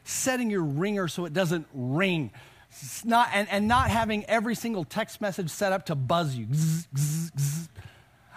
setting 0.03 0.49
your 0.49 0.63
ringer 0.63 1.07
so 1.07 1.25
it 1.25 1.33
doesn't 1.33 1.67
ring, 1.71 2.31
not, 3.05 3.29
and, 3.31 3.47
and 3.49 3.67
not 3.67 3.91
having 3.91 4.25
every 4.25 4.55
single 4.55 4.83
text 4.83 5.21
message 5.21 5.51
set 5.51 5.71
up 5.71 5.85
to 5.85 5.95
buzz 5.95 6.35
you. 6.35 6.47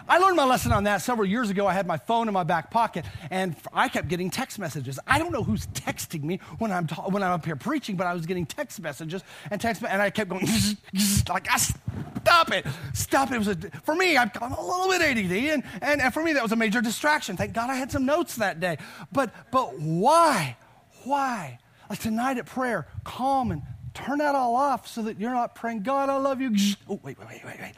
I 0.09 0.19
learned 0.19 0.37
my 0.37 0.45
lesson 0.45 0.73
on 0.73 0.85
that 0.85 1.03
several 1.03 1.27
years 1.27 1.51
ago. 1.51 1.67
I 1.67 1.73
had 1.73 1.87
my 1.87 1.97
phone 1.97 2.29
in 2.29 2.35
my 2.35 2.45
back 2.45 2.71
pocket, 2.71 3.05
and 3.31 3.57
I 3.73 3.89
kept 3.89 4.09
getting 4.09 4.31
text 4.31 4.59
messages. 4.59 4.99
I 5.07 5.19
don't 5.19 5.33
know 5.33 5.43
who's 5.43 5.67
texting 5.69 6.23
me 6.23 6.41
when 6.59 6.73
I'm 6.73 6.89
when 6.89 7.23
I'm 7.23 7.33
up 7.33 7.45
here 7.45 7.57
preaching, 7.57 7.97
but 7.97 8.07
I 8.07 8.15
was 8.15 8.27
getting 8.27 8.47
text 8.47 8.81
messages 8.81 9.23
and 9.51 9.61
text, 9.61 9.83
and 9.83 10.03
I 10.03 10.11
kept 10.11 10.31
going 10.31 10.47
like, 11.29 11.47
stop 11.47 11.47
stop 12.23 12.53
it, 12.53 12.67
stop 12.95 13.31
it. 13.31 13.35
It 13.35 13.39
was 13.39 13.49
a, 13.49 13.57
for 13.85 13.95
me, 13.95 14.17
I'm 14.17 14.31
a 14.41 14.63
little 14.63 14.89
bit 14.89 15.03
ADD, 15.03 15.33
and, 15.33 15.63
and, 15.81 16.01
and 16.01 16.15
for 16.15 16.23
me, 16.23 16.33
that 16.35 16.43
was 16.43 16.53
a 16.53 16.57
major 16.57 16.81
distraction. 16.81 17.37
Thank 17.37 17.53
God 17.53 17.71
I 17.71 17.75
had 17.75 17.91
some 17.91 18.07
notes 18.07 18.37
that 18.37 18.61
day. 18.61 18.79
But, 19.11 19.33
but 19.51 19.79
why? 19.79 20.57
Why? 21.05 21.59
Like 21.91 21.99
tonight 21.99 22.39
at 22.39 22.47
prayer, 22.47 22.87
calm 23.05 23.51
and 23.51 23.63
turn 23.93 24.19
that 24.19 24.35
all 24.35 24.57
off 24.57 24.89
so 24.89 25.03
that 25.03 25.21
you're 25.21 25.33
not 25.33 25.55
praying, 25.55 25.83
God, 25.83 26.09
I 26.09 26.17
love 26.17 26.41
you. 26.41 26.55
Oh, 26.89 27.01
wait, 27.03 27.19
wait, 27.19 27.29
wait, 27.29 27.45
wait, 27.45 27.61
wait. 27.61 27.75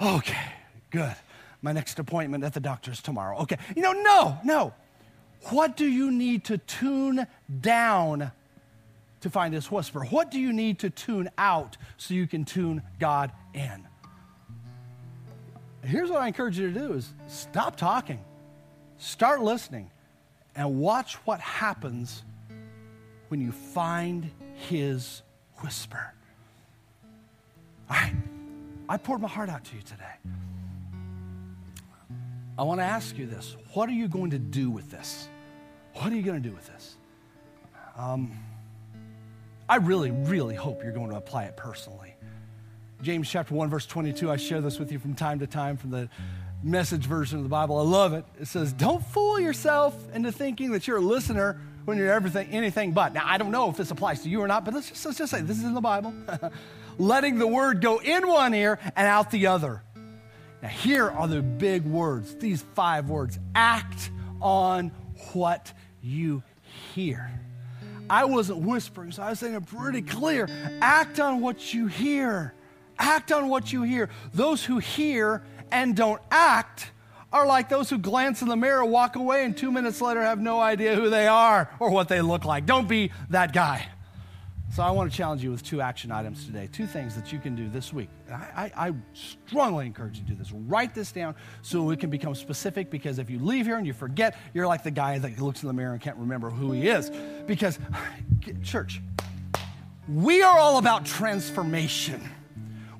Okay, 0.00 0.52
good. 0.90 1.14
My 1.60 1.72
next 1.72 1.98
appointment 1.98 2.44
at 2.44 2.54
the 2.54 2.60
doctor's 2.60 3.00
tomorrow. 3.00 3.38
Okay. 3.38 3.58
You 3.74 3.82
know, 3.82 3.92
no, 3.92 4.38
no. 4.44 4.74
What 5.50 5.76
do 5.76 5.86
you 5.86 6.10
need 6.10 6.44
to 6.44 6.58
tune 6.58 7.26
down 7.60 8.30
to 9.20 9.30
find 9.30 9.54
his 9.54 9.70
whisper? 9.70 10.04
What 10.04 10.30
do 10.30 10.38
you 10.38 10.52
need 10.52 10.80
to 10.80 10.90
tune 10.90 11.30
out 11.38 11.76
so 11.96 12.14
you 12.14 12.26
can 12.26 12.44
tune 12.44 12.82
God 12.98 13.32
in? 13.54 13.86
Here's 15.82 16.10
what 16.10 16.20
I 16.20 16.26
encourage 16.26 16.58
you 16.58 16.72
to 16.72 16.78
do 16.78 16.92
is 16.94 17.12
stop 17.28 17.76
talking. 17.76 18.20
Start 18.98 19.40
listening 19.40 19.90
and 20.54 20.78
watch 20.78 21.14
what 21.24 21.40
happens 21.40 22.24
when 23.28 23.40
you 23.40 23.52
find 23.52 24.30
his 24.68 25.22
whisper. 25.62 26.12
All 27.90 27.96
right. 27.96 28.14
I 28.88 28.96
poured 28.96 29.20
my 29.20 29.28
heart 29.28 29.48
out 29.48 29.64
to 29.64 29.76
you 29.76 29.82
today. 29.82 30.04
I 32.58 32.64
want 32.64 32.80
to 32.80 32.84
ask 32.84 33.16
you 33.16 33.26
this. 33.26 33.56
What 33.74 33.88
are 33.88 33.92
you 33.92 34.08
going 34.08 34.30
to 34.30 34.38
do 34.38 34.68
with 34.68 34.90
this? 34.90 35.28
What 35.94 36.12
are 36.12 36.16
you 36.16 36.22
going 36.22 36.42
to 36.42 36.48
do 36.48 36.54
with 36.54 36.66
this? 36.66 36.96
Um, 37.96 38.32
I 39.68 39.76
really, 39.76 40.10
really 40.10 40.56
hope 40.56 40.82
you're 40.82 40.92
going 40.92 41.10
to 41.10 41.16
apply 41.16 41.44
it 41.44 41.56
personally. 41.56 42.14
James 43.00 43.30
chapter 43.30 43.54
1, 43.54 43.70
verse 43.70 43.86
22, 43.86 44.28
I 44.28 44.36
share 44.36 44.60
this 44.60 44.80
with 44.80 44.90
you 44.90 44.98
from 44.98 45.14
time 45.14 45.38
to 45.38 45.46
time 45.46 45.76
from 45.76 45.90
the 45.90 46.08
message 46.64 47.06
version 47.06 47.38
of 47.38 47.44
the 47.44 47.48
Bible. 47.48 47.78
I 47.78 47.82
love 47.82 48.12
it. 48.12 48.24
It 48.40 48.48
says, 48.48 48.72
Don't 48.72 49.04
fool 49.06 49.38
yourself 49.38 49.94
into 50.12 50.32
thinking 50.32 50.72
that 50.72 50.88
you're 50.88 50.96
a 50.96 51.00
listener 51.00 51.60
when 51.84 51.96
you're 51.96 52.12
everything, 52.12 52.48
anything 52.50 52.90
but. 52.90 53.12
Now, 53.14 53.22
I 53.24 53.38
don't 53.38 53.52
know 53.52 53.70
if 53.70 53.76
this 53.76 53.92
applies 53.92 54.22
to 54.22 54.28
you 54.28 54.40
or 54.40 54.48
not, 54.48 54.64
but 54.64 54.74
let's 54.74 54.88
just, 54.88 55.06
let's 55.06 55.18
just 55.18 55.30
say 55.30 55.42
this 55.42 55.58
is 55.58 55.64
in 55.64 55.74
the 55.74 55.80
Bible. 55.80 56.12
Letting 56.98 57.38
the 57.38 57.46
word 57.46 57.80
go 57.80 57.98
in 57.98 58.26
one 58.26 58.52
ear 58.52 58.80
and 58.96 59.06
out 59.06 59.30
the 59.30 59.46
other. 59.46 59.82
Now, 60.62 60.68
here 60.68 61.08
are 61.10 61.28
the 61.28 61.42
big 61.42 61.84
words, 61.84 62.34
these 62.36 62.62
five 62.74 63.08
words 63.08 63.38
act 63.54 64.10
on 64.40 64.92
what 65.32 65.72
you 66.02 66.42
hear. 66.94 67.30
I 68.10 68.24
wasn't 68.24 68.60
whispering, 68.60 69.12
so 69.12 69.22
I 69.22 69.30
was 69.30 69.38
saying 69.38 69.54
it 69.54 69.66
pretty 69.66 70.02
clear. 70.02 70.48
Act 70.80 71.20
on 71.20 71.40
what 71.40 71.74
you 71.74 71.86
hear. 71.86 72.54
Act 72.98 73.32
on 73.32 73.48
what 73.48 73.72
you 73.72 73.82
hear. 73.82 74.08
Those 74.32 74.64
who 74.64 74.78
hear 74.78 75.42
and 75.70 75.94
don't 75.94 76.20
act 76.30 76.90
are 77.32 77.46
like 77.46 77.68
those 77.68 77.90
who 77.90 77.98
glance 77.98 78.40
in 78.40 78.48
the 78.48 78.56
mirror, 78.56 78.84
walk 78.84 79.16
away, 79.16 79.44
and 79.44 79.56
two 79.56 79.70
minutes 79.70 80.00
later 80.00 80.22
have 80.22 80.40
no 80.40 80.58
idea 80.58 80.94
who 80.94 81.10
they 81.10 81.26
are 81.26 81.70
or 81.78 81.90
what 81.90 82.08
they 82.08 82.22
look 82.22 82.44
like. 82.44 82.64
Don't 82.64 82.88
be 82.88 83.12
that 83.28 83.52
guy. 83.52 83.86
So 84.78 84.84
I 84.84 84.92
want 84.92 85.10
to 85.10 85.16
challenge 85.16 85.42
you 85.42 85.50
with 85.50 85.64
two 85.64 85.80
action 85.80 86.12
items 86.12 86.46
today, 86.46 86.68
two 86.70 86.86
things 86.86 87.16
that 87.16 87.32
you 87.32 87.40
can 87.40 87.56
do 87.56 87.68
this 87.68 87.92
week. 87.92 88.08
I, 88.30 88.32
I, 88.76 88.88
I, 88.90 88.92
strongly 89.12 89.86
encourage 89.86 90.18
you 90.18 90.22
to 90.22 90.28
do 90.28 90.34
this. 90.36 90.52
Write 90.52 90.94
this 90.94 91.10
down 91.10 91.34
so 91.62 91.90
it 91.90 91.98
can 91.98 92.10
become 92.10 92.32
specific 92.36 92.88
because 92.88 93.18
if 93.18 93.28
you 93.28 93.40
leave 93.40 93.66
here 93.66 93.76
and 93.76 93.84
you 93.84 93.92
forget, 93.92 94.38
you're 94.54 94.68
like 94.68 94.84
the 94.84 94.92
guy 94.92 95.18
that 95.18 95.40
looks 95.40 95.64
in 95.64 95.66
the 95.66 95.72
mirror 95.72 95.94
and 95.94 96.00
can't 96.00 96.16
remember 96.16 96.48
who 96.48 96.70
he 96.70 96.86
is. 96.86 97.10
Because, 97.44 97.80
church, 98.62 99.02
we 100.08 100.42
are 100.42 100.60
all 100.60 100.78
about 100.78 101.04
transformation. 101.04 102.22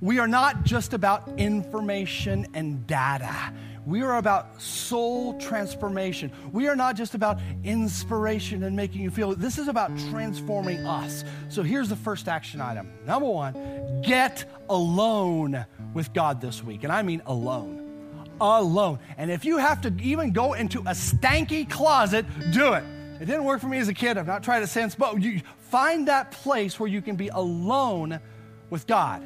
We 0.01 0.19
are 0.19 0.27
not 0.27 0.64
just 0.64 0.95
about 0.95 1.29
information 1.38 2.49
and 2.55 2.88
data. 2.88 3.53
We 3.88 4.03
are 4.03 4.18
about 4.18 4.61
soul 4.61 5.38
transformation. 5.40 6.31
We 6.53 6.68
are 6.68 6.77
not 6.77 6.94
just 6.94 7.14
about 7.14 7.40
inspiration 7.64 8.64
and 8.64 8.77
making 8.77 9.01
you 9.01 9.11
feel. 9.11 9.35
This 9.35 9.57
is 9.57 9.66
about 9.66 9.90
transforming 10.11 10.85
us. 10.85 11.24
So 11.48 11.62
here's 11.62 11.88
the 11.88 11.96
first 11.96 12.29
action 12.29 12.61
item. 12.61 12.92
Number 13.07 13.27
one, 13.27 14.03
get 14.03 14.44
alone 14.68 15.64
with 15.94 16.12
God 16.12 16.38
this 16.38 16.62
week. 16.62 16.85
And 16.85 16.92
I 16.92 17.01
mean 17.01 17.22
alone. 17.24 18.29
Alone. 18.42 18.98
And 19.16 19.31
if 19.31 19.46
you 19.46 19.57
have 19.57 19.81
to 19.81 19.94
even 20.03 20.33
go 20.33 20.53
into 20.53 20.81
a 20.81 20.92
stanky 20.92 21.68
closet, 21.68 22.27
do 22.53 22.74
it. 22.74 22.85
It 23.22 23.24
didn't 23.24 23.44
work 23.44 23.62
for 23.62 23.68
me 23.68 23.79
as 23.79 23.88
a 23.88 23.94
kid. 23.94 24.18
I've 24.18 24.27
not 24.27 24.42
tried 24.42 24.62
it 24.62 24.68
since, 24.68 24.94
but 24.94 25.18
you 25.22 25.40
find 25.70 26.09
that 26.09 26.31
place 26.33 26.79
where 26.79 26.90
you 26.90 27.01
can 27.01 27.16
be 27.16 27.29
alone 27.29 28.20
with 28.68 28.87
God. 28.87 29.22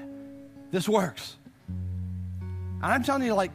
This 0.71 0.89
works. 0.89 1.35
And 1.69 2.93
I'm 2.93 3.03
telling 3.03 3.25
you, 3.25 3.35
like, 3.35 3.51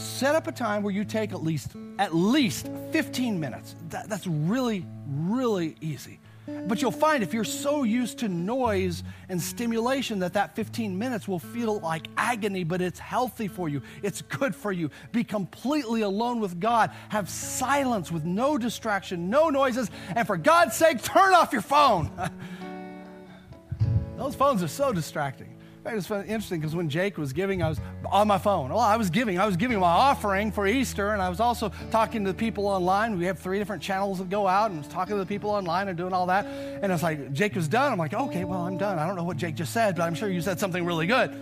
set 0.00 0.34
up 0.34 0.46
a 0.46 0.52
time 0.52 0.82
where 0.82 0.92
you 0.92 1.04
take 1.04 1.32
at 1.32 1.42
least 1.42 1.76
at 1.98 2.14
least 2.14 2.70
15 2.92 3.38
minutes. 3.38 3.74
That, 3.90 4.08
that's 4.08 4.26
really, 4.26 4.86
really 5.06 5.76
easy. 5.80 6.18
But 6.66 6.82
you'll 6.82 6.90
find 6.90 7.22
if 7.22 7.32
you're 7.32 7.44
so 7.44 7.84
used 7.84 8.18
to 8.18 8.28
noise 8.28 9.02
and 9.28 9.40
stimulation 9.40 10.20
that 10.20 10.34
that 10.34 10.56
15 10.56 10.98
minutes 10.98 11.28
will 11.28 11.38
feel 11.38 11.78
like 11.80 12.08
agony, 12.16 12.64
but 12.64 12.80
it's 12.80 12.98
healthy 12.98 13.48
for 13.48 13.68
you. 13.68 13.82
It's 14.02 14.22
good 14.22 14.54
for 14.54 14.72
you. 14.72 14.90
Be 15.12 15.22
completely 15.22 16.02
alone 16.02 16.40
with 16.40 16.58
God. 16.58 16.90
Have 17.10 17.28
silence 17.28 18.10
with 18.10 18.24
no 18.24 18.58
distraction, 18.58 19.30
no 19.30 19.48
noises, 19.48 19.90
and 20.14 20.26
for 20.26 20.36
God's 20.36 20.76
sake, 20.76 21.02
turn 21.02 21.34
off 21.34 21.52
your 21.52 21.62
phone. 21.62 22.10
Those 24.16 24.34
phones 24.34 24.62
are 24.62 24.68
so 24.68 24.92
distracting. 24.92 25.49
It 25.86 25.94
was 25.94 26.10
interesting 26.10 26.60
because 26.60 26.76
when 26.76 26.90
Jake 26.90 27.16
was 27.16 27.32
giving, 27.32 27.62
I 27.62 27.70
was 27.70 27.80
on 28.12 28.28
my 28.28 28.36
phone. 28.36 28.68
Well, 28.68 28.80
I 28.80 28.96
was 28.96 29.08
giving. 29.08 29.38
I 29.38 29.46
was 29.46 29.56
giving 29.56 29.80
my 29.80 29.86
offering 29.86 30.52
for 30.52 30.66
Easter, 30.66 31.12
and 31.14 31.22
I 31.22 31.30
was 31.30 31.40
also 31.40 31.72
talking 31.90 32.22
to 32.24 32.32
the 32.32 32.36
people 32.36 32.66
online. 32.66 33.18
We 33.18 33.24
have 33.24 33.38
three 33.38 33.58
different 33.58 33.82
channels 33.82 34.18
that 34.18 34.28
go 34.28 34.46
out, 34.46 34.70
and 34.70 34.80
I 34.80 34.82
was 34.82 34.92
talking 34.92 35.14
to 35.14 35.18
the 35.18 35.26
people 35.26 35.48
online 35.48 35.88
and 35.88 35.96
doing 35.96 36.12
all 36.12 36.26
that. 36.26 36.44
And 36.44 36.92
it's 36.92 37.02
like, 37.02 37.32
Jake 37.32 37.54
was 37.54 37.66
done. 37.66 37.92
I'm 37.92 37.98
like, 37.98 38.12
okay, 38.12 38.44
well, 38.44 38.60
I'm 38.60 38.76
done. 38.76 38.98
I 38.98 39.06
don't 39.06 39.16
know 39.16 39.24
what 39.24 39.38
Jake 39.38 39.54
just 39.54 39.72
said, 39.72 39.96
but 39.96 40.02
I'm 40.02 40.14
sure 40.14 40.28
you 40.28 40.42
said 40.42 40.60
something 40.60 40.84
really 40.84 41.06
good. 41.06 41.34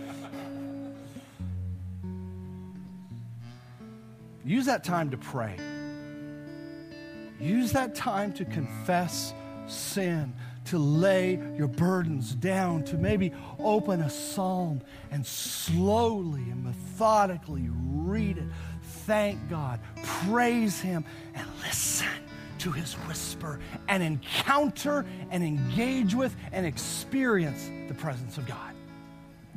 Use 4.45 4.65
that 4.67 4.85
time 4.85 5.11
to 5.11 5.17
pray. 5.17 5.57
Use 7.41 7.73
that 7.73 7.93
time 7.93 8.31
to 8.33 8.45
confess 8.45 9.33
sin 9.67 10.33
to 10.69 10.77
lay 10.77 11.39
your 11.57 11.67
burdens 11.67 12.35
down, 12.35 12.83
to 12.83 12.95
maybe 12.95 13.33
open 13.57 14.01
a 14.01 14.09
psalm 14.09 14.79
and 15.09 15.25
slowly 15.25 16.41
and 16.41 16.63
methodically 16.63 17.67
read 17.71 18.37
it. 18.37 18.43
Thank 19.05 19.49
God, 19.49 19.79
praise 20.03 20.79
Him, 20.79 21.03
and 21.33 21.47
listen 21.65 22.07
to 22.59 22.71
His 22.71 22.93
whisper 22.93 23.59
and 23.87 24.03
encounter 24.03 25.07
and 25.31 25.43
engage 25.43 26.13
with 26.13 26.35
and 26.51 26.67
experience 26.67 27.67
the 27.87 27.95
presence 27.95 28.37
of 28.37 28.45
God. 28.45 28.75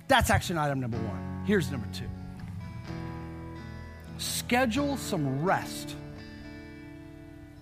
That's 0.09 0.31
action 0.31 0.57
item 0.57 0.81
number 0.81 0.96
one. 0.96 1.42
Here's 1.44 1.70
number 1.70 1.88
two 1.92 2.09
schedule 4.16 4.96
some 4.96 5.44
rest 5.44 5.94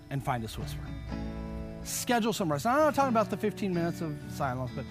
and 0.08 0.22
find 0.22 0.40
His 0.40 0.56
whisper 0.56 0.86
schedule 1.84 2.32
some 2.32 2.50
rest. 2.50 2.66
I'm 2.66 2.78
not 2.78 2.94
talking 2.94 3.10
about 3.10 3.30
the 3.30 3.36
15 3.36 3.72
minutes 3.72 4.00
of 4.00 4.14
silence, 4.30 4.70
but 4.74 4.84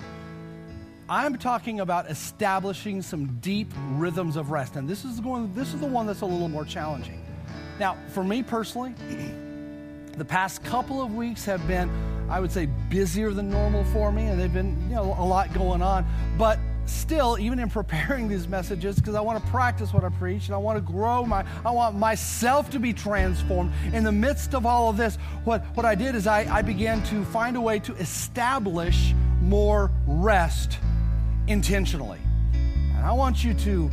I'm 1.10 1.38
talking 1.38 1.80
about 1.80 2.10
establishing 2.10 3.02
some 3.02 3.40
deep 3.42 3.72
rhythms 3.94 4.36
of 4.36 4.52
rest. 4.52 4.76
And 4.76 4.88
this 4.88 5.06
is 5.06 5.18
the 5.18 5.28
one, 5.28 5.54
this 5.56 5.74
is 5.74 5.80
the 5.80 5.88
one 5.88 6.06
that's 6.06 6.22
a 6.22 6.26
little 6.26 6.50
more 6.50 6.66
challenging. 6.66 7.26
Now, 7.80 7.98
for 8.10 8.24
me 8.24 8.44
personally, 8.44 8.94
the 10.18 10.26
past 10.26 10.64
couple 10.64 11.02
of 11.02 11.16
weeks 11.16 11.46
have 11.46 11.66
been, 11.68 11.90
I 12.30 12.40
would 12.40 12.52
say, 12.52 12.68
busier 12.90 13.32
than 13.32 13.50
normal 13.50 13.84
for 13.86 14.12
me, 14.12 14.28
and 14.28 14.40
they've 14.40 14.54
been, 14.54 14.80
you 14.90 14.96
know, 14.96 15.16
a 15.18 15.26
lot 15.26 15.52
going 15.54 15.82
on. 15.82 16.06
But 16.38 16.60
still, 16.90 17.38
even 17.40 17.60
in 17.60 17.70
preparing 17.70 18.28
these 18.28 18.48
messages, 18.48 18.96
because 18.96 19.16
I 19.16 19.22
want 19.22 19.44
to 19.44 19.52
practice 19.52 19.94
what 19.94 20.04
I 20.04 20.10
preach 20.10 20.48
and 20.48 20.56
I 20.56 20.58
want 20.58 20.78
to 20.78 20.82
grow 20.82 21.26
my, 21.26 21.46
I 21.66 21.72
want 21.72 21.96
myself 21.96 22.70
to 22.72 22.80
be 22.80 22.94
transformed. 22.94 23.72
In 23.94 24.04
the 24.04 24.12
midst 24.12 24.54
of 24.54 24.66
all 24.66 24.90
of 24.90 24.98
this, 24.98 25.18
what, 25.44 25.64
what 25.76 25.86
I 25.86 25.96
did 25.96 26.16
is 26.16 26.28
I, 26.28 26.42
I 26.54 26.62
began 26.62 27.04
to 27.06 27.24
find 27.26 27.56
a 27.56 27.62
way 27.62 27.80
to 27.80 27.94
establish 27.96 29.14
more 29.42 29.92
rest 30.06 30.80
intentionally. 31.48 32.20
And 32.54 33.06
I 33.06 33.12
want 33.12 33.44
you 33.44 33.54
to 33.54 33.90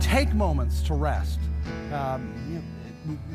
take 0.00 0.32
moments 0.34 0.82
to 0.82 0.94
rest. 0.94 1.38
Um, 1.92 2.34
you 2.48 2.54
know, 2.56 2.62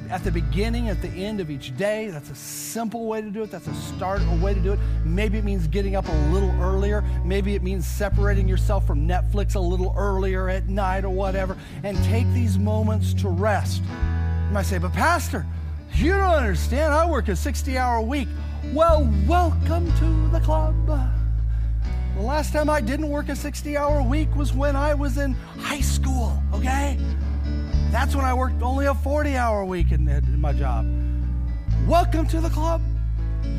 at 0.10 0.24
the 0.24 0.32
beginning, 0.32 0.90
at 0.90 1.02
the 1.02 1.10
end 1.10 1.40
of 1.40 1.50
each 1.50 1.76
day. 1.78 2.10
That's 2.10 2.30
a 2.30 2.36
simple 2.36 3.08
way 3.08 3.22
to 3.22 3.30
do 3.30 3.44
it. 3.44 3.52
That's 3.52 3.68
a 3.68 3.74
start, 3.74 4.22
a 4.22 4.44
way 4.44 4.54
to 4.54 4.60
do 4.60 4.74
it. 4.74 4.80
Maybe 5.04 5.38
it 5.38 5.44
means 5.44 5.68
getting 5.68 5.96
up 5.96 6.08
a 6.08 6.32
little 6.32 6.52
earlier. 6.62 7.04
Maybe 7.24 7.56
it 7.56 7.64
means 7.64 7.86
separating 7.86 8.48
yourself 8.48 8.86
from 8.86 9.08
Netflix 9.08 9.56
a 9.56 9.60
little 9.60 9.94
earlier 9.98 10.50
at 10.50 10.68
night 10.68 11.06
or 11.06 11.10
whatever. 11.10 11.58
And 11.84 11.98
take 12.06 12.28
these 12.34 12.58
moments 12.58 13.14
to 13.16 13.30
rest. 13.30 13.82
You 13.84 14.54
might 14.54 14.66
say, 14.66 14.78
but 14.78 14.94
Pastor, 14.94 15.46
you 15.94 16.12
don't 16.12 16.22
understand. 16.22 16.94
I 16.94 17.10
work 17.10 17.28
a 17.30 17.36
60 17.36 17.78
hour 17.78 18.02
week. 18.02 18.28
Well, 18.74 19.10
welcome 19.28 19.92
to 20.00 20.30
the 20.30 20.40
club. 20.44 20.76
The 22.16 22.22
last 22.22 22.54
time 22.54 22.70
I 22.70 22.80
didn't 22.80 23.10
work 23.10 23.28
a 23.30 23.36
60 23.36 23.76
hour 23.76 24.02
week 24.02 24.34
was 24.36 24.54
when 24.54 24.76
I 24.76 24.94
was 24.94 25.18
in 25.18 25.34
high 25.60 25.82
school, 25.82 26.42
okay? 26.54 26.98
That's 27.92 28.16
when 28.16 28.26
I 28.26 28.34
worked 28.34 28.62
only 28.62 28.88
a 28.88 28.94
40 28.94 29.36
hour 29.36 29.64
week 29.64 29.92
in, 29.92 30.08
in 30.08 30.40
my 30.40 30.54
job. 30.54 30.86
Welcome 31.88 32.28
to 32.28 32.42
the 32.42 32.50
club. 32.50 32.82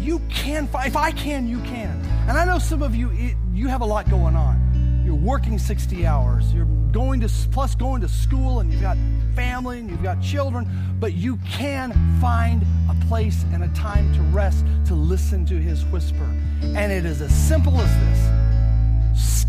You 0.00 0.20
can, 0.28 0.68
if 0.74 0.96
I 0.96 1.12
can, 1.12 1.48
you 1.48 1.60
can. 1.60 2.00
And 2.28 2.36
I 2.36 2.44
know 2.44 2.58
some 2.58 2.82
of 2.82 2.94
you, 2.94 3.10
you 3.54 3.68
have 3.68 3.80
a 3.80 3.84
lot 3.84 4.10
going 4.10 4.36
on. 4.36 5.02
You're 5.04 5.14
working 5.14 5.58
60 5.58 6.06
hours. 6.06 6.52
You're 6.52 6.66
going 6.92 7.20
to, 7.20 7.28
plus 7.50 7.74
going 7.74 8.00
to 8.02 8.08
school, 8.08 8.60
and 8.60 8.72
you've 8.72 8.82
got 8.82 8.96
family, 9.34 9.78
and 9.78 9.88
you've 9.88 10.02
got 10.02 10.20
children, 10.20 10.68
but 10.98 11.14
you 11.14 11.36
can 11.48 11.92
find 12.20 12.66
a 12.90 13.06
place 13.06 13.44
and 13.52 13.62
a 13.62 13.68
time 13.68 14.12
to 14.14 14.20
rest, 14.22 14.64
to 14.86 14.94
listen 14.94 15.46
to 15.46 15.54
his 15.54 15.84
whisper. 15.86 16.24
And 16.62 16.90
it 16.90 17.04
is 17.04 17.20
as 17.20 17.34
simple 17.34 17.80
as 17.80 17.94
this 17.98 18.46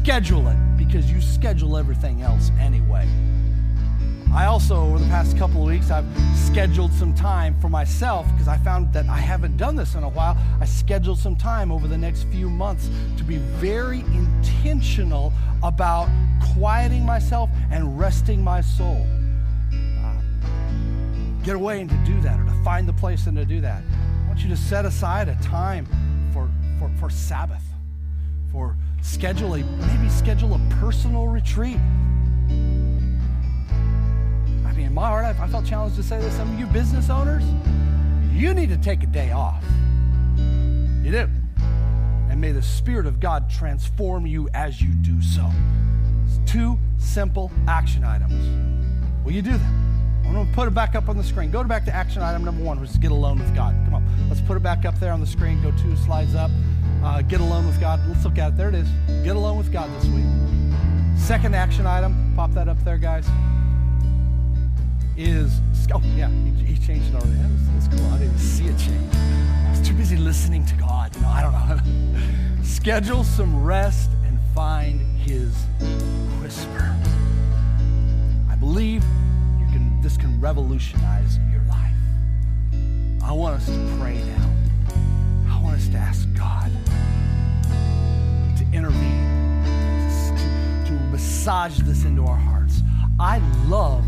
schedule 0.07 0.47
it 0.47 0.77
because 0.77 1.11
you 1.11 1.19
schedule 1.19 1.75
everything 1.75 2.21
else 2.21 2.51
anyway. 2.59 3.07
I 4.37 4.45
also, 4.45 4.75
over 4.75 4.99
the 4.99 5.07
past 5.07 5.35
couple 5.35 5.63
of 5.63 5.67
weeks, 5.67 5.89
I've 5.89 6.05
scheduled 6.35 6.93
some 6.93 7.15
time 7.15 7.59
for 7.59 7.69
myself 7.69 8.27
because 8.33 8.47
I 8.47 8.57
found 8.57 8.93
that 8.93 9.07
I 9.07 9.17
haven't 9.17 9.57
done 9.57 9.75
this 9.75 9.95
in 9.95 10.03
a 10.03 10.09
while. 10.09 10.37
I 10.61 10.65
scheduled 10.65 11.17
some 11.17 11.35
time 11.35 11.71
over 11.71 11.87
the 11.87 11.97
next 11.97 12.25
few 12.25 12.47
months 12.47 12.87
to 13.17 13.23
be 13.23 13.37
very 13.37 14.01
intentional 14.01 15.33
about 15.63 16.07
quieting 16.53 17.03
myself 17.03 17.49
and 17.71 17.99
resting 17.99 18.43
my 18.43 18.61
soul. 18.61 19.07
Uh, 19.73 20.21
get 21.43 21.55
away 21.55 21.81
and 21.81 21.89
to 21.89 21.97
do 22.05 22.21
that, 22.21 22.39
or 22.39 22.45
to 22.45 22.63
find 22.63 22.87
the 22.87 22.93
place 22.93 23.25
and 23.25 23.35
to 23.37 23.43
do 23.45 23.59
that. 23.61 23.81
I 24.23 24.27
want 24.27 24.41
you 24.41 24.49
to 24.49 24.57
set 24.57 24.85
aside 24.85 25.29
a 25.29 25.35
time 25.41 25.87
for, 26.31 26.47
for, 26.77 26.91
for 26.99 27.09
Sabbath, 27.09 27.63
for 28.51 28.77
schedule 29.01 29.55
a, 29.55 29.63
maybe 29.63 30.09
schedule 30.09 30.53
a 30.53 30.59
personal 30.79 31.27
retreat 31.27 31.79
my 34.97 35.09
heart, 35.09 35.25
I, 35.25 35.43
I 35.43 35.47
felt 35.47 35.63
challenged 35.63 35.95
to 35.97 36.03
say 36.03 36.17
this. 36.17 36.33
Some 36.33 36.51
of 36.51 36.59
you 36.59 36.65
business 36.65 37.11
owners, 37.11 37.43
you 38.33 38.55
need 38.55 38.69
to 38.69 38.77
take 38.77 39.03
a 39.03 39.05
day 39.05 39.31
off. 39.31 39.63
You 41.03 41.11
do. 41.11 41.29
And 42.31 42.41
may 42.41 42.51
the 42.51 42.63
Spirit 42.63 43.05
of 43.05 43.19
God 43.19 43.47
transform 43.47 44.25
you 44.25 44.49
as 44.55 44.81
you 44.81 44.89
do 44.89 45.21
so. 45.21 45.51
It's 46.25 46.51
two 46.51 46.79
simple 46.97 47.51
action 47.67 48.03
items. 48.03 48.33
Will 49.23 49.33
you 49.33 49.43
do 49.43 49.51
them? 49.51 50.23
I'm 50.25 50.33
going 50.33 50.47
to 50.47 50.53
put 50.53 50.67
it 50.67 50.73
back 50.73 50.95
up 50.95 51.09
on 51.09 51.15
the 51.15 51.23
screen. 51.23 51.51
Go 51.51 51.63
back 51.63 51.85
to 51.85 51.93
action 51.93 52.23
item 52.23 52.43
number 52.43 52.63
one, 52.63 52.81
which 52.81 52.89
is 52.89 52.97
get 52.97 53.11
alone 53.11 53.37
with 53.37 53.53
God. 53.53 53.75
Come 53.85 53.93
on, 53.93 54.29
let's 54.29 54.41
put 54.41 54.57
it 54.57 54.63
back 54.63 54.83
up 54.83 54.99
there 54.99 55.13
on 55.13 55.19
the 55.19 55.27
screen. 55.27 55.61
Go 55.61 55.69
two 55.73 55.95
slides 55.97 56.33
up. 56.33 56.49
Uh, 57.03 57.21
get 57.21 57.39
alone 57.39 57.67
with 57.67 57.79
God. 57.79 57.99
Let's 58.07 58.25
look 58.25 58.39
at 58.39 58.53
it. 58.53 58.57
There 58.57 58.69
it 58.69 58.75
is. 58.75 58.89
Get 59.23 59.35
alone 59.35 59.59
with 59.59 59.71
God 59.71 59.91
this 60.01 60.05
week. 60.09 60.25
Second 61.19 61.53
action 61.53 61.85
item. 61.85 62.33
Pop 62.35 62.51
that 62.53 62.67
up 62.67 62.83
there, 62.83 62.97
guys 62.97 63.27
is, 65.17 65.59
oh, 65.93 66.01
yeah, 66.15 66.29
he, 66.29 66.73
he 66.73 66.77
changed 66.77 67.09
it 67.09 67.15
already. 67.15 67.33
That's, 67.33 67.87
that's 67.87 67.97
cool. 67.97 68.07
I 68.07 68.19
didn't 68.19 68.35
even 68.35 68.37
see 68.37 68.65
it 68.65 68.77
change. 68.77 69.15
I 69.15 69.69
was 69.71 69.87
too 69.87 69.95
busy 69.95 70.15
listening 70.15 70.65
to 70.67 70.75
God. 70.75 71.15
You 71.15 71.21
know, 71.21 71.27
I 71.27 71.41
don't 71.41 72.13
know. 72.13 72.63
Schedule 72.63 73.23
some 73.23 73.63
rest 73.63 74.09
and 74.25 74.37
find 74.53 75.01
his 75.19 75.55
whisper. 76.39 76.95
I 78.49 78.55
believe 78.55 79.03
you 79.59 79.65
can, 79.71 79.99
this 80.01 80.17
can 80.17 80.39
revolutionize 80.39 81.39
your 81.51 81.61
life. 81.63 81.93
I 83.23 83.31
want 83.31 83.55
us 83.55 83.65
to 83.65 83.97
pray 83.99 84.17
now. 84.17 84.51
I 85.49 85.61
want 85.61 85.77
us 85.77 85.87
to 85.89 85.97
ask 85.97 86.27
God 86.35 86.71
to 88.57 88.63
intervene, 88.71 89.63
to, 90.37 90.85
to 90.87 90.93
massage 91.11 91.79
this 91.79 92.05
into 92.05 92.25
our 92.25 92.37
hearts. 92.37 92.83
I 93.19 93.39
love 93.65 94.05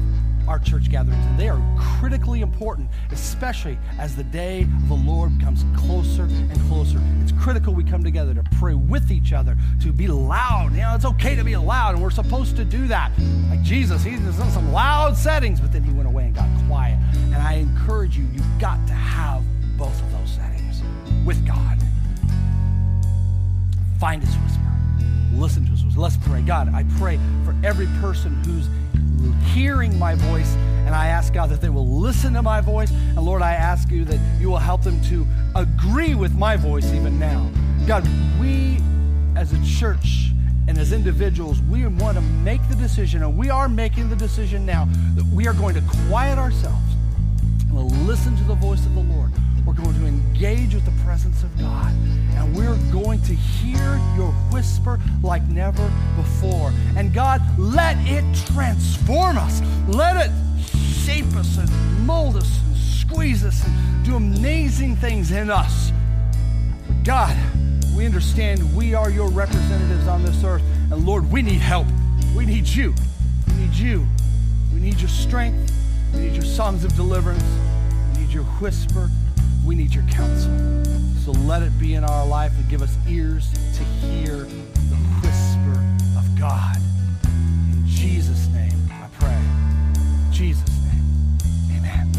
our 0.50 0.58
church 0.58 0.90
gatherings, 0.90 1.24
and 1.28 1.40
they 1.40 1.48
are 1.48 1.62
critically 2.00 2.42
important, 2.42 2.90
especially 3.12 3.78
as 4.00 4.16
the 4.16 4.24
day 4.24 4.64
of 4.64 4.90
the 4.90 4.96
Lord 4.96 5.38
becomes 5.38 5.64
closer 5.78 6.24
and 6.24 6.60
closer. 6.68 7.00
It's 7.22 7.32
critical 7.32 7.74
we 7.74 7.84
come 7.84 8.04
together 8.04 8.34
to 8.34 8.44
pray 8.58 8.74
with 8.74 9.12
each 9.12 9.32
other, 9.32 9.56
to 9.84 9.94
be 9.94 10.08
loud. 10.08 10.72
You 10.72 10.82
know, 10.82 10.96
it's 10.96 11.06
okay 11.06 11.36
to 11.36 11.44
be 11.44 11.56
loud, 11.56 11.94
and 11.94 12.04
we're 12.04 12.10
supposed 12.10 12.56
to 12.56 12.66
do 12.66 12.88
that. 12.88 13.12
Like 13.50 13.62
Jesus, 13.62 14.04
he 14.04 14.18
was 14.18 14.40
in 14.40 14.50
some 14.50 14.74
loud 14.74 15.16
settings, 15.16 15.62
but 15.62 15.72
then 15.72 15.84
he 15.84 15.92
went 15.92 16.08
away 16.08 16.26
and 16.26 16.36
got 16.36 16.50
quiet. 16.68 16.98
And 17.26 17.36
I 17.36 17.54
encourage 17.54 18.18
you, 18.18 18.26
you've 18.34 18.60
got 18.60 18.86
to 18.88 18.94
have 18.94 19.44
both 19.78 20.02
of 20.02 20.12
those 20.12 20.32
settings 20.32 20.82
with 21.26 21.46
God. 21.46 21.78
Find 24.00 24.24
his 24.24 24.36
whisper. 24.36 24.64
Listen 25.34 25.64
to 25.66 25.72
his 25.72 25.86
whisper. 25.86 26.00
Let's 26.00 26.18
pray. 26.18 26.42
God, 26.42 26.74
I 26.74 26.86
pray 26.98 27.20
for 27.46 27.56
every 27.64 27.86
person 28.02 28.34
who's 28.46 28.68
hearing 29.54 29.98
my 29.98 30.16
voice. 30.16 30.54
And 30.86 30.96
I 30.96 31.08
ask 31.08 31.34
God 31.34 31.50
that 31.50 31.62
they 31.62 31.70
will 31.70 31.88
listen 31.88 32.34
to 32.34 32.42
my 32.42 32.62
voice. 32.62 32.92
And 32.92 33.22
Lord, 33.22 33.42
I 33.42 33.54
ask 33.54 33.92
you 33.92 34.06
that 34.06 34.20
you 34.40 34.50
will 34.50 34.58
help 34.58 34.82
them 34.84 35.02
to 35.04 35.28
agree 35.56 36.16
with 36.16 36.34
my 36.34 36.56
voice 36.56 36.92
even 36.94 37.20
now. 37.20 37.50
God, 37.88 38.08
we 38.40 38.80
as 39.36 39.54
a 39.54 39.66
church 39.66 40.32
and 40.68 40.78
as 40.78 40.92
individuals, 40.92 41.62
we 41.62 41.86
want 41.86 42.16
to 42.16 42.22
make 42.22 42.62
the 42.70 42.76
decision, 42.76 43.24
and 43.24 43.38
we 43.38 43.50
are 43.50 43.68
making 43.68 44.10
the 44.10 44.16
decision 44.16 44.66
now, 44.66 44.88
that 45.16 45.26
we 45.34 45.48
are 45.48 45.54
going 45.54 45.76
to 45.76 45.82
quiet 46.08 46.38
ourselves 46.38 46.90
and 47.70 47.78
we'll 47.78 48.06
listen 48.06 48.36
to 48.36 48.44
the 48.44 48.56
voice 48.56 48.86
of 48.86 48.96
the 48.96 49.02
Lord. 49.02 49.32
Going 49.84 49.96
to 49.96 50.08
engage 50.08 50.76
with 50.76 50.86
the 50.86 51.04
presence 51.04 51.42
of 51.44 51.58
God. 51.58 51.94
And 52.36 52.56
we're 52.56 52.78
going 52.92 53.22
to 53.24 53.34
hear 53.34 54.00
your 54.16 54.32
whisper 54.52 55.00
like 55.24 55.44
never 55.48 55.90
before. 56.16 56.74
And 56.98 57.14
God, 57.14 57.42
let 57.58 57.96
it 58.02 58.24
transform 58.54 59.38
us. 59.38 59.62
Let 59.88 60.18
it 60.18 60.32
shape 60.74 61.34
us 61.36 61.58
and 61.58 61.70
mold 62.06 62.36
us 62.36 62.60
and 62.66 62.76
squeeze 62.76 63.46
us 63.46 63.66
and 63.66 64.06
do 64.06 64.16
amazing 64.16 64.98
things 64.98 65.32
in 65.32 65.50
us. 65.50 65.92
God, 67.04 67.36
we 67.96 68.06
understand 68.06 68.76
we 68.76 68.94
are 68.94 69.10
your 69.10 69.30
representatives 69.30 70.08
on 70.08 70.24
this 70.24 70.44
earth. 70.44 70.64
And 70.92 71.06
Lord, 71.06 71.32
we 71.32 71.42
need 71.42 71.62
help. 71.62 71.88
We 72.36 72.46
need 72.46 72.68
you. 72.68 72.94
We 73.48 73.54
need 73.54 73.74
you. 73.74 74.06
We 74.74 74.82
need 74.82 75.00
your 75.00 75.10
strength. 75.10 75.74
We 76.14 76.22
need 76.22 76.34
your 76.34 76.44
songs 76.44 76.84
of 76.84 76.96
deliverance. 76.96 77.44
We 78.14 78.22
need 78.22 78.34
your 78.34 78.44
whisper. 78.44 79.10
We 79.70 79.76
need 79.76 79.94
your 79.94 80.04
counsel. 80.06 80.52
So 81.24 81.32
let 81.46 81.62
it 81.62 81.78
be 81.78 81.94
in 81.94 82.04
our 82.04 82.26
life 82.26 82.52
and 82.58 82.68
give 82.68 82.82
us 82.82 82.98
ears 83.08 83.52
to 83.54 83.84
hear 83.84 84.36
the 84.36 84.96
whisper 85.22 85.86
of 86.18 86.40
God. 86.40 86.76
In 87.24 87.84
Jesus' 87.86 88.48
name, 88.48 88.90
I 88.90 89.08
pray. 89.20 89.40
Jesus' 90.32 90.68
name, 90.86 91.78
amen. 91.78 92.12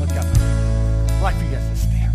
Look 0.00 0.10
up. 0.10 0.26
I'd 0.26 1.20
like 1.22 1.36
for 1.36 1.44
you 1.44 1.50
guys 1.52 1.68
to 1.68 1.76
stand. 1.76 2.12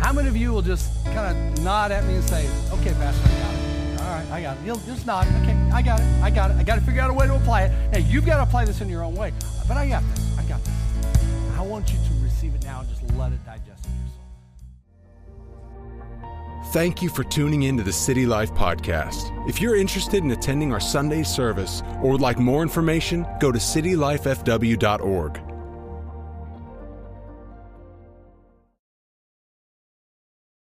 How 0.00 0.12
many 0.12 0.26
of 0.26 0.36
you 0.36 0.52
will 0.52 0.62
just 0.62 0.92
kind 1.04 1.30
of 1.30 1.62
nod 1.62 1.92
at 1.92 2.02
me 2.06 2.14
and 2.16 2.24
say, 2.24 2.48
okay, 2.72 2.92
Pastor, 2.94 3.22
I 3.24 3.38
got 3.38 3.54
it. 3.54 4.00
All 4.00 4.10
right, 4.10 4.30
I 4.32 4.42
got 4.42 4.56
it. 4.56 4.66
You'll 4.66 4.78
just 4.78 5.06
nod. 5.06 5.28
Okay, 5.44 5.54
I 5.72 5.80
got 5.80 6.00
it. 6.00 6.06
I 6.24 6.30
got 6.30 6.50
it. 6.50 6.56
I 6.56 6.64
got 6.64 6.74
to 6.74 6.80
figure 6.80 7.02
out 7.02 7.10
a 7.10 7.14
way 7.14 7.28
to 7.28 7.36
apply 7.36 7.66
it. 7.66 7.92
Now, 7.92 7.98
you've 7.98 8.26
got 8.26 8.38
to 8.38 8.42
apply 8.42 8.64
this 8.64 8.80
in 8.80 8.88
your 8.88 9.04
own 9.04 9.14
way. 9.14 9.32
But 9.68 9.76
I 9.76 9.88
got 9.88 10.02
this. 10.10 10.23
Want 11.64 11.92
you 11.92 11.98
to 11.98 12.24
receive 12.24 12.54
it 12.54 12.64
now 12.64 12.80
and 12.80 12.88
just 12.88 13.02
let 13.14 13.32
it 13.32 13.44
digest 13.44 13.84
in 13.86 13.92
your 13.92 14.08
soul. 14.08 14.14
Thank 16.72 17.02
you 17.02 17.08
for 17.08 17.24
tuning 17.24 17.64
in 17.64 17.76
to 17.76 17.82
the 17.82 17.92
City 17.92 18.26
Life 18.26 18.52
Podcast. 18.52 19.30
If 19.48 19.60
you're 19.60 19.76
interested 19.76 20.24
in 20.24 20.30
attending 20.30 20.72
our 20.72 20.80
Sunday 20.80 21.22
service 21.22 21.82
or 22.02 22.12
would 22.12 22.20
like 22.20 22.38
more 22.38 22.62
information, 22.62 23.26
go 23.40 23.52
to 23.52 23.58
citylifefw.org. 23.58 25.40